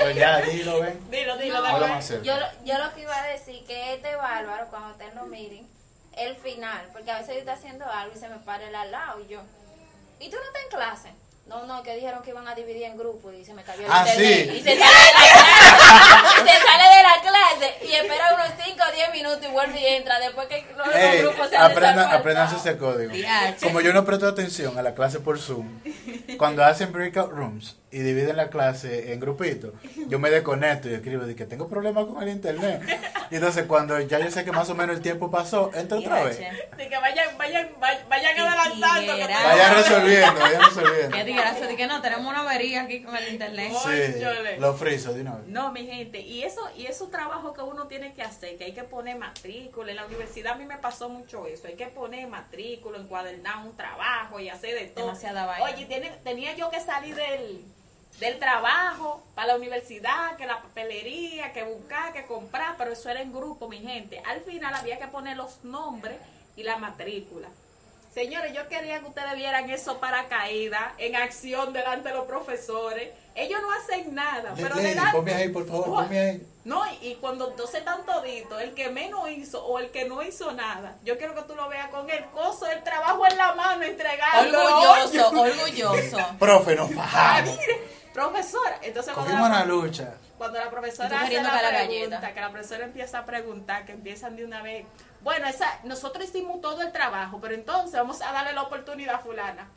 Pues 0.00 0.16
ya, 0.16 0.40
dilo, 0.42 0.80
ven. 0.80 1.10
dilo, 1.10 1.36
dilo, 1.36 1.60
No, 1.60 1.86
más 1.88 2.06
cerca. 2.06 2.24
yo, 2.24 2.36
lo- 2.38 2.64
yo 2.64 2.78
lo 2.78 2.94
que 2.94 3.00
iba 3.02 3.16
a 3.16 3.26
decir 3.26 3.64
que 3.66 3.94
este 3.94 4.14
bárbaro 4.16 4.66
cuando 4.70 4.90
ustedes 4.90 5.14
lo 5.14 5.24
miren 5.26 5.66
el 6.16 6.36
final 6.36 6.86
porque 6.92 7.10
a 7.10 7.18
veces 7.18 7.34
yo 7.34 7.40
estoy 7.40 7.54
haciendo 7.54 7.86
algo 7.90 8.14
y 8.14 8.18
se 8.18 8.28
me 8.28 8.36
para 8.36 8.64
el 8.68 8.74
al 8.74 8.90
lado 8.92 9.20
y 9.20 9.28
yo 9.28 9.40
y 10.20 10.28
tú 10.30 10.36
no 10.36 10.42
estás 10.44 10.62
en 10.62 10.68
clase 10.68 11.14
no 11.46 11.64
no 11.66 11.82
que 11.82 11.94
dijeron 11.96 12.22
que 12.22 12.30
iban 12.30 12.46
a 12.46 12.54
dividir 12.54 12.82
en 12.84 12.96
grupos 12.98 13.32
y 13.34 13.44
se 13.44 13.54
me 13.54 13.62
cayó 13.64 13.86
el 13.86 13.90
Ah, 13.92 14.04
internet 14.06 14.50
sí. 14.50 14.56
y 14.58 14.62
se 14.62 14.78
sale 14.78 14.94
de 14.94 15.12
la 15.12 15.20
clase 15.32 16.42
y 16.44 16.48
se 16.48 16.66
sale 16.66 16.96
de 16.96 17.01
la 17.12 17.22
clase 17.22 17.74
y 17.86 17.92
espera 17.92 18.34
unos 18.34 18.48
5 18.64 18.78
o 18.88 18.94
10 18.94 19.12
minutos 19.12 19.40
y 19.42 19.52
vuelve 19.52 19.80
y 19.80 19.86
entra 19.86 20.18
después 20.20 20.46
que 20.48 20.64
los, 20.76 21.22
grupos 21.22 21.50
se 21.50 21.56
aprendan, 21.56 21.96
desapartan. 21.96 22.20
aprendan 22.20 22.56
ese 22.56 22.76
código. 22.78 23.12
Como 23.62 23.80
yo 23.80 23.92
no 23.92 24.04
presto 24.04 24.28
atención 24.28 24.78
a 24.78 24.82
la 24.82 24.94
clase 24.94 25.20
por 25.20 25.38
Zoom, 25.38 25.80
cuando 26.38 26.64
hacen 26.64 26.92
breakout 26.92 27.30
rooms 27.30 27.76
y 27.90 27.98
dividen 27.98 28.36
la 28.36 28.48
clase 28.48 29.12
en 29.12 29.20
grupitos, 29.20 29.72
yo 30.08 30.18
me 30.18 30.30
desconecto 30.30 30.88
y 30.88 30.94
escribo 30.94 31.24
de 31.24 31.36
que 31.36 31.44
tengo 31.44 31.68
problemas 31.68 32.06
con 32.06 32.22
el 32.22 32.30
internet. 32.30 32.82
Y 33.30 33.36
entonces 33.36 33.64
cuando 33.66 33.98
ya 34.00 34.18
yo 34.18 34.30
sé 34.30 34.44
que 34.44 34.52
más 34.52 34.68
o 34.70 34.74
menos 34.74 34.96
el 34.96 35.02
tiempo 35.02 35.30
pasó, 35.30 35.70
entro 35.74 35.98
otra 35.98 36.24
vez. 36.24 36.38
De 36.38 36.88
que 36.88 36.96
vayan, 36.98 37.36
vayan, 37.38 37.70
vayan, 37.80 38.38
adelantando. 38.38 39.12
Vayan 39.12 39.74
resolviendo, 39.74 40.40
vayan 40.40 40.60
Qué 40.60 40.66
resolviendo. 40.66 41.16
desgracia, 41.16 41.76
que 41.76 41.86
no, 41.86 42.02
tenemos 42.02 42.26
una 42.26 42.40
avería 42.40 42.82
aquí 42.82 43.02
con 43.02 43.16
el 43.16 43.28
internet. 43.28 43.72
Sí, 43.82 44.22
lo 44.58 44.74
friso 44.74 45.12
de 45.12 45.22
una 45.22 45.36
vez. 45.36 45.48
No, 45.48 45.72
mi 45.72 45.86
gente, 45.86 46.20
y 46.20 46.42
eso 46.42 46.62
y 46.76 46.86
eso 46.86 47.01
trabajo 47.10 47.52
que 47.52 47.62
uno 47.62 47.86
tiene 47.86 48.14
que 48.14 48.22
hacer, 48.22 48.56
que 48.56 48.64
hay 48.64 48.74
que 48.74 48.84
poner 48.84 49.16
matrícula. 49.16 49.90
En 49.90 49.96
la 49.96 50.06
universidad 50.06 50.52
a 50.52 50.56
mí 50.56 50.64
me 50.64 50.78
pasó 50.78 51.08
mucho 51.08 51.46
eso. 51.46 51.66
Hay 51.66 51.74
que 51.74 51.86
poner 51.86 52.28
matrícula, 52.28 52.98
encuadernar 52.98 53.64
un 53.64 53.76
trabajo 53.76 54.40
y 54.40 54.48
hacer 54.48 54.74
de 54.74 54.86
todo. 54.86 55.06
Demasiada 55.06 55.46
vaina. 55.46 55.64
Oye, 55.64 55.86
tiene, 55.86 56.10
tenía 56.24 56.54
yo 56.54 56.70
que 56.70 56.80
salir 56.80 57.14
del, 57.14 57.64
del 58.18 58.38
trabajo 58.38 59.22
para 59.34 59.48
la 59.48 59.56
universidad, 59.56 60.36
que 60.36 60.46
la 60.46 60.62
papelería, 60.62 61.52
que 61.52 61.64
buscar, 61.64 62.12
que 62.12 62.24
comprar, 62.26 62.76
pero 62.76 62.92
eso 62.92 63.08
era 63.08 63.20
en 63.20 63.32
grupo, 63.32 63.68
mi 63.68 63.78
gente. 63.78 64.22
Al 64.26 64.40
final 64.42 64.74
había 64.74 64.98
que 64.98 65.08
poner 65.08 65.36
los 65.36 65.64
nombres 65.64 66.16
y 66.56 66.62
la 66.62 66.76
matrícula. 66.76 67.48
Señores, 68.12 68.52
yo 68.52 68.68
quería 68.68 69.00
que 69.00 69.06
ustedes 69.06 69.34
vieran 69.36 69.70
eso 69.70 69.98
para 69.98 70.28
caída, 70.28 70.94
en 70.98 71.16
acción 71.16 71.72
delante 71.72 72.10
de 72.10 72.14
los 72.14 72.26
profesores. 72.26 73.10
Ellos 73.34 73.60
no 73.62 73.72
hacen 73.72 74.14
nada, 74.14 74.52
pero 74.56 74.74
Lady, 74.76 74.88
delante- 74.88 75.12
ponme 75.16 75.34
ahí, 75.34 75.48
por 75.48 75.66
favor, 75.66 75.86
ponme 76.04 76.18
ahí. 76.20 76.46
no, 76.64 76.82
y, 77.00 77.08
y 77.08 77.14
cuando 77.16 77.50
entonces 77.50 77.76
están 77.80 78.04
toditos, 78.04 78.60
el 78.60 78.74
que 78.74 78.90
menos 78.90 79.28
hizo 79.30 79.64
o 79.64 79.78
el 79.78 79.90
que 79.90 80.04
no 80.04 80.22
hizo 80.22 80.52
nada, 80.52 80.96
yo 81.02 81.16
quiero 81.18 81.34
que 81.34 81.42
tú 81.42 81.54
lo 81.54 81.68
veas 81.68 81.88
con 81.88 82.08
el 82.10 82.24
coso, 82.26 82.66
el 82.70 82.82
trabajo 82.82 83.26
en 83.26 83.36
la 83.38 83.54
mano, 83.54 83.82
entregando. 83.84 84.58
Orgulloso, 84.58 85.30
orgulloso. 85.40 86.18
Profe, 86.38 86.76
nos 86.76 86.90
Ay, 86.90 86.94
bajamos. 86.96 87.56
mire, 87.58 87.82
profesora. 88.12 88.78
Entonces 88.82 89.14
cuando 89.14 89.32
la, 89.32 89.42
una 89.44 89.64
lucha. 89.64 90.14
cuando 90.36 90.58
la 90.58 90.68
profesora 90.70 91.22
hace 91.22 91.32
la 91.34 91.40
que 91.40 91.42
la 91.42 91.50
pregunta, 91.50 91.78
galleta. 91.78 92.34
que 92.34 92.40
la 92.40 92.50
profesora 92.50 92.84
empieza 92.84 93.18
a 93.20 93.24
preguntar, 93.24 93.84
que 93.86 93.92
empiezan 93.92 94.36
de 94.36 94.44
una 94.44 94.60
vez. 94.62 94.84
Bueno, 95.22 95.46
esa, 95.46 95.78
nosotros 95.84 96.24
hicimos 96.28 96.60
todo 96.60 96.82
el 96.82 96.92
trabajo, 96.92 97.38
pero 97.40 97.54
entonces 97.54 97.92
vamos 97.94 98.20
a 98.20 98.32
darle 98.32 98.52
la 98.52 98.62
oportunidad 98.62 99.14
a 99.14 99.18
fulana. 99.20 99.68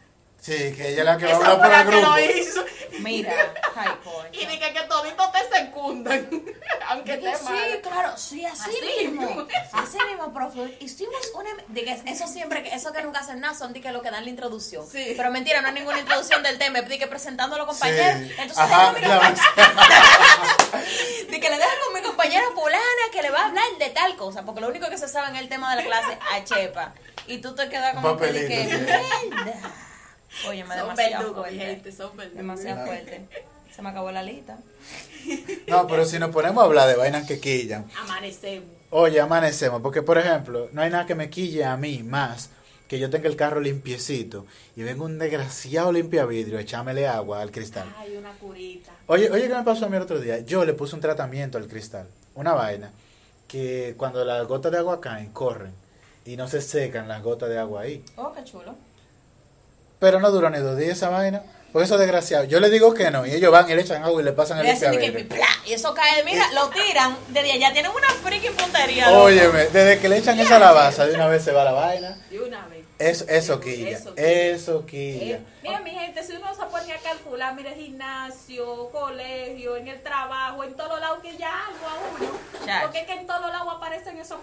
Sí, 0.42 0.74
que 0.76 0.90
ella 0.90 1.00
es 1.00 1.06
la 1.06 1.18
que 1.18 1.26
va 1.26 1.32
a 1.32 1.36
hablar 1.52 1.58
por 1.58 1.66
el 1.66 1.72
que 1.86 1.92
lo 2.02 2.14
grupo. 2.14 2.20
hizo. 2.40 2.66
Mira, 3.00 3.34
ay, 3.76 3.90
coño. 4.04 4.30
Y 4.32 4.46
dije 4.46 4.74
que 4.74 4.82
toditos 4.88 5.32
te 5.32 5.40
secundan, 5.58 6.30
aunque 6.88 7.18
Dije, 7.18 7.32
esté 7.32 7.44
mal. 7.44 7.58
sí, 7.58 7.80
claro, 7.82 8.18
sí, 8.18 8.46
así, 8.46 8.70
Así 8.70 8.82
mismo. 9.04 9.22
mismo. 9.26 9.48
Así 9.74 9.98
mismo, 10.08 10.34
profe. 10.34 10.78
Hicimos 10.80 11.20
una. 11.34 11.50
Dije, 11.70 12.02
eso 12.06 12.28
siempre, 12.28 12.62
que 12.64 12.74
eso 12.74 12.94
que 12.94 13.02
nunca 13.02 13.20
hacen 13.20 13.40
nada 13.42 13.54
son 13.56 13.74
de 13.74 13.82
que 13.82 13.92
lo 13.92 14.02
que 14.02 14.12
dan 14.12 14.24
la 14.24 14.30
introducción. 14.30 14.86
Sí. 14.88 15.14
Pero 15.18 15.32
mentira, 15.32 15.62
no 15.62 15.68
hay 15.70 15.74
ninguna 15.74 16.00
introducción 16.00 16.44
del 16.44 16.58
tema. 16.60 16.82
Di 16.84 16.98
que 17.00 17.08
presentando 17.08 17.56
a 17.56 17.60
los 17.60 17.68
compañeros. 17.68 18.20
Sí. 18.20 18.32
Entonces, 18.38 18.58
Ajá, 18.60 18.94
de 21.30 21.40
que 21.40 21.50
le 21.50 21.58
dejo 21.58 21.72
con 21.86 21.94
mi 21.96 22.02
compañera 22.02 22.46
fulana 22.54 22.82
que 23.12 23.22
le 23.22 23.30
va 23.32 23.40
a 23.42 23.46
hablar 23.48 23.64
de 23.80 23.90
tal 23.90 24.16
cosa. 24.16 24.44
Porque 24.46 24.62
lo 24.62 24.68
único 24.70 24.90
que 24.90 24.98
se 24.98 25.08
sabe 25.08 25.30
en 25.30 25.36
el 25.38 25.50
tema 25.50 25.76
de 25.76 25.82
la 25.84 25.88
clase 25.88 26.18
a 26.34 26.44
Chepa. 26.44 26.94
Y 27.28 27.40
tú 27.40 27.56
te 27.56 27.68
quedas 27.70 27.96
como 27.96 28.18
que, 28.18 28.32
de 28.32 28.48
que 28.48 28.64
Papelito, 28.66 28.94
sí. 29.44 29.52
Oye, 30.48 30.64
me 30.64 30.76
Son 30.76 30.88
demasiado 30.96 31.34
fuerte. 31.36 31.58
gente, 31.58 31.92
son 31.92 32.18
verdugos. 32.18 32.38
Demasiado 32.38 32.86
fuerte. 32.86 33.26
Se 33.76 33.82
me 33.82 33.90
acabó 33.90 34.12
la 34.12 34.24
lista. 34.24 34.58
No, 35.68 35.88
pero 35.88 36.06
si 36.06 36.20
nos 36.20 36.30
ponemos 36.30 36.62
a 36.62 36.68
hablar 36.68 36.88
de 36.88 36.96
vainas 36.96 37.26
que 37.28 37.40
quillan, 37.40 37.86
Amanecemos. 38.00 38.70
oye, 38.92 39.20
amanecemos. 39.20 39.82
Porque, 39.82 40.04
por 40.04 40.20
ejemplo, 40.20 40.70
no 40.72 40.84
hay 40.84 40.92
nada 40.92 41.08
que 41.08 41.16
me 41.16 41.32
quille 41.32 41.66
a 41.66 41.76
mí 41.78 42.04
más 42.04 42.52
que 42.88 43.00
yo 43.00 43.10
tenga 43.10 43.28
el 43.28 43.36
carro 43.36 43.60
limpiecito 43.60 44.46
y 44.76 44.84
venga 44.84 45.04
un 45.04 45.18
desgraciado 45.18 45.92
limpia 45.92 46.26
vidrio, 46.26 46.60
echámele 46.60 47.08
agua 47.08 47.42
al 47.42 47.50
cristal. 47.52 47.92
Ay, 47.98 48.16
una 48.16 48.32
curita. 48.34 48.92
Oye, 49.08 49.32
oye, 49.32 49.48
¿qué 49.48 49.56
me 49.56 49.64
pasó 49.64 49.88
a 49.88 49.90
mí 49.90 49.96
el 49.98 50.04
otro 50.04 50.20
día? 50.20 50.40
Yo 50.42 50.64
le 50.64 50.74
puse 50.74 50.94
un 50.94 51.02
tratamiento 51.02 51.58
al 51.58 51.68
cristal, 51.68 52.08
una 52.36 52.54
vaina, 52.54 52.92
que 53.48 53.96
cuando 53.98 54.24
las 54.24 54.48
gotas 54.48 54.72
de 54.72 54.78
agua 54.78 55.02
caen, 55.02 55.32
corren 55.32 55.74
y 56.26 56.38
no 56.38 56.48
se 56.48 56.62
secan 56.62 57.08
las 57.08 57.24
gotas 57.24 57.50
de 57.50 57.58
agua 57.58 57.82
ahí. 57.82 58.04
Oh, 58.18 58.32
qué 58.34 58.44
chulo. 58.44 58.76
Pero 60.00 60.20
no 60.20 60.32
duró 60.32 60.50
ni 60.50 60.60
dos 60.60 60.78
días 60.78 60.98
esa 60.98 61.10
vaina, 61.10 61.42
porque 61.72 61.86
eso 61.86 61.96
es 61.96 62.00
desgraciado. 62.02 62.44
Yo 62.46 62.60
le 62.60 62.70
digo 62.70 62.94
que 62.94 63.12
no, 63.12 63.26
y 63.26 63.32
ellos 63.32 63.52
van 63.52 63.70
y 63.70 63.76
le 63.76 63.82
echan 63.82 64.04
agua 64.04 64.22
y 64.22 64.26
le 64.26 64.32
pasan 64.32 64.60
el 64.60 64.66
limpiavidrio. 64.68 65.28
y 65.66 65.74
eso 65.74 65.94
cae, 65.94 66.24
mira, 66.24 66.52
lo 66.54 66.70
tiran 66.70 67.18
desde 67.30 67.54
allá, 67.54 67.74
tienen 67.74 67.92
una 67.92 68.08
freaking 68.24 68.54
puntería. 68.54 69.12
Óyeme, 69.12 69.66
desde 69.68 70.00
que 70.00 70.10
le 70.10 70.18
echan 70.18 70.40
esa 70.40 70.58
alabaza, 70.58 71.06
de 71.06 71.16
una 71.16 71.28
vez 71.28 71.44
se 71.44 71.52
va 71.52 71.64
la 71.64 71.72
vaina. 71.72 72.18
De 72.30 72.40
una 72.40 72.66
vez. 72.68 72.86
Eso, 72.98 73.26
eso 73.28 73.60
quilla, 73.60 74.00
Eso 74.16 74.86
quilla. 74.86 75.36
Eh, 75.36 75.42
mira, 75.64 75.82
mi 75.82 75.92
gente, 75.92 76.24
si 76.24 76.32
uno 76.32 76.56
se 76.56 76.64
pone 76.64 76.94
a 76.94 76.98
calcular, 77.00 77.54
mire, 77.54 77.76
gimnasio, 77.76 78.90
colegio, 78.90 79.76
en 79.76 79.90
el 79.90 80.02
trabajo, 80.02 80.64
en 80.64 80.76
todos 80.76 81.02
lados 81.02 81.20
que 81.22 81.36
ya 81.36 81.52
algo 81.68 81.88
a 81.88 81.96
uno. 82.18 82.40
Porque 82.84 83.00
es 83.00 83.06
que 83.06 83.14
en 83.14 83.28
todos 83.28 83.52
lados 83.52 83.68
aparecen 83.76 84.18
esos 84.18 84.40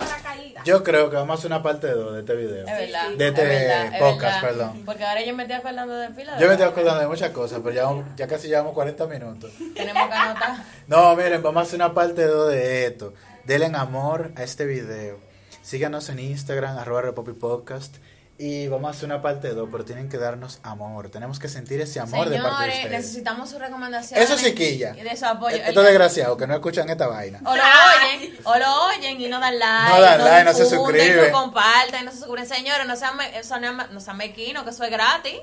Yo 0.65 0.83
creo 0.83 1.11
que 1.11 1.17
vamos 1.17 1.37
a 1.37 1.39
hacer 1.39 1.51
una 1.51 1.63
parte 1.63 1.89
2 1.89 2.15
de 2.15 2.21
este 2.21 2.35
video. 2.37 2.67
Es 2.67 2.79
verdad. 2.79 3.09
sí. 3.11 3.17
De 3.17 3.25
es 3.29 3.31
este 3.35 3.45
verdad, 3.47 3.99
podcast, 3.99 4.41
perdón. 4.43 4.83
Porque 4.85 5.05
ahora 5.05 5.25
yo 5.25 5.35
me 5.35 5.43
estoy 5.43 5.57
acordando 5.57 5.95
de 5.95 6.09
fila. 6.11 6.39
Yo 6.39 6.47
me 6.47 6.53
estoy 6.53 6.69
acordando 6.69 7.01
de 7.01 7.09
muchas 7.09 7.31
cosas, 7.31 7.61
pero 7.63 7.75
ya, 7.75 8.15
ya 8.17 8.27
casi 8.27 8.49
llevamos 8.49 8.73
40 8.75 9.07
minutos. 9.07 9.53
Tenemos 9.75 10.09
que 10.09 10.15
anotar. 10.15 10.57
No, 10.87 11.17
miren, 11.17 11.43
vamos 11.43 11.61
a 11.61 11.63
hacer 11.65 11.77
una 11.77 11.95
parte 11.95 12.25
2 12.25 12.51
de 12.51 12.87
esto. 12.87 13.15
Denle 13.45 13.71
amor 13.77 14.33
a 14.37 14.43
este 14.43 14.67
video. 14.67 15.19
Síganos 15.63 16.09
en 16.09 16.19
Instagram, 16.19 16.77
arroba 16.79 17.03
Repopi 17.03 17.33
Podcast. 17.33 17.97
Y 18.39 18.67
vamos 18.67 18.89
a 18.89 18.91
hacer 18.91 19.05
una 19.05 19.23
parte 19.23 19.51
2, 19.51 19.69
pero 19.71 19.85
tienen 19.85 20.09
que 20.09 20.17
darnos 20.19 20.59
amor. 20.65 21.11
Tenemos 21.11 21.39
que 21.39 21.49
sentir 21.49 21.81
ese 21.81 22.01
amor 22.01 22.29
de 22.29 22.39
parte 22.41 22.49
de 22.49 22.51
Señores, 22.59 22.75
ustedes. 22.77 22.91
necesitamos 22.91 23.51
sus 23.51 23.59
recomendaciones. 23.61 24.25
Eso 24.29 24.37
sí 24.39 24.53
quilla. 24.55 24.97
Y 24.99 25.03
de 25.03 25.17
su 25.17 25.27
apoyo. 25.27 25.57
Estos 25.57 25.85
desgraciados 25.85 26.37
que 26.39 26.47
no 26.49 26.55
escuchan 26.55 26.89
esta 26.91 27.07
vaina. 27.07 27.39
O 27.45 27.55
lo 27.55 27.63
oyen, 27.63 28.39
o 28.43 28.57
lo 28.57 28.85
oyen 28.87 29.21
y 29.21 29.29
no 29.29 29.39
dan 29.39 29.59
like. 29.59 29.91
No 29.95 30.01
dan 30.01 30.25
like, 30.25 30.45
no 30.45 30.53
se 30.55 30.67
suscriben. 30.67 31.31
No 31.31 31.39
comparten, 31.41 32.05
no 32.05 32.11
se 32.11 32.17
suscriben. 32.19 32.47
Señores, 32.49 32.87
no 32.87 32.97
sean, 32.97 33.17
me- 33.17 33.39
eso 33.39 33.61
no, 33.61 34.01
sean 34.01 34.17
mequinos, 34.17 34.65
que 34.65 34.71
eso 34.71 34.83
es 34.83 34.91
gratis. 34.91 35.37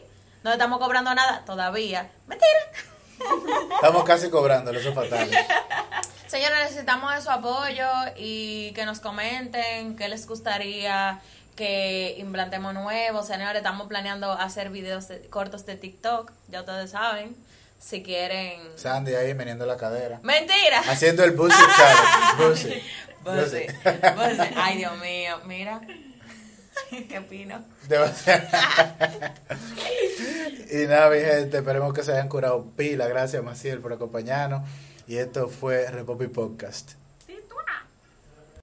No 0.43 0.51
estamos 0.51 0.79
cobrando 0.79 1.13
nada 1.15 1.45
todavía. 1.45 2.09
Mentira. 2.27 2.49
Estamos 3.75 4.03
casi 4.05 4.29
cobrándolo, 4.29 4.79
eso 4.79 4.89
es 4.89 4.95
fatal. 4.95 5.29
Señores, 6.27 6.57
necesitamos 6.69 7.13
de 7.13 7.21
su 7.21 7.29
apoyo 7.29 7.85
y 8.15 8.71
que 8.73 8.85
nos 8.85 8.99
comenten 9.01 9.95
qué 9.97 10.07
les 10.07 10.25
gustaría 10.27 11.19
que 11.59 12.15
implantemos 12.19 12.73
nuevos. 12.73 13.27
Señores, 13.27 13.57
estamos 13.57 13.87
planeando 13.89 14.31
hacer 14.31 14.69
videos 14.69 15.09
de- 15.09 15.27
cortos 15.27 15.65
de 15.65 15.75
TikTok, 15.75 16.31
ya 16.47 16.61
ustedes 16.61 16.91
saben. 16.91 17.35
Si 17.79 18.01
quieren. 18.01 18.61
Sandy 18.77 19.13
ahí 19.15 19.33
meneando 19.33 19.65
la 19.65 19.75
cadera. 19.75 20.21
Mentira. 20.23 20.79
Haciendo 20.87 21.21
el 21.25 21.31
bullshit 21.31 21.59
challenge. 21.75 22.83
Ay, 24.55 24.77
Dios 24.77 24.97
mío, 24.99 25.41
mira. 25.45 25.81
Qué 26.89 27.21
pino. 27.29 27.61
Y 30.71 30.87
nada, 30.87 31.09
mi 31.09 31.19
gente, 31.19 31.57
esperemos 31.57 31.93
que 31.93 32.03
se 32.03 32.13
hayan 32.13 32.29
curado 32.29 32.71
pila. 32.77 33.05
Gracias, 33.07 33.43
Maciel, 33.43 33.79
por 33.79 33.91
acompañarnos. 33.91 34.61
Y 35.07 35.17
esto 35.17 35.49
fue 35.49 35.91
Repopi 35.91 36.27
Podcast. 36.27 36.91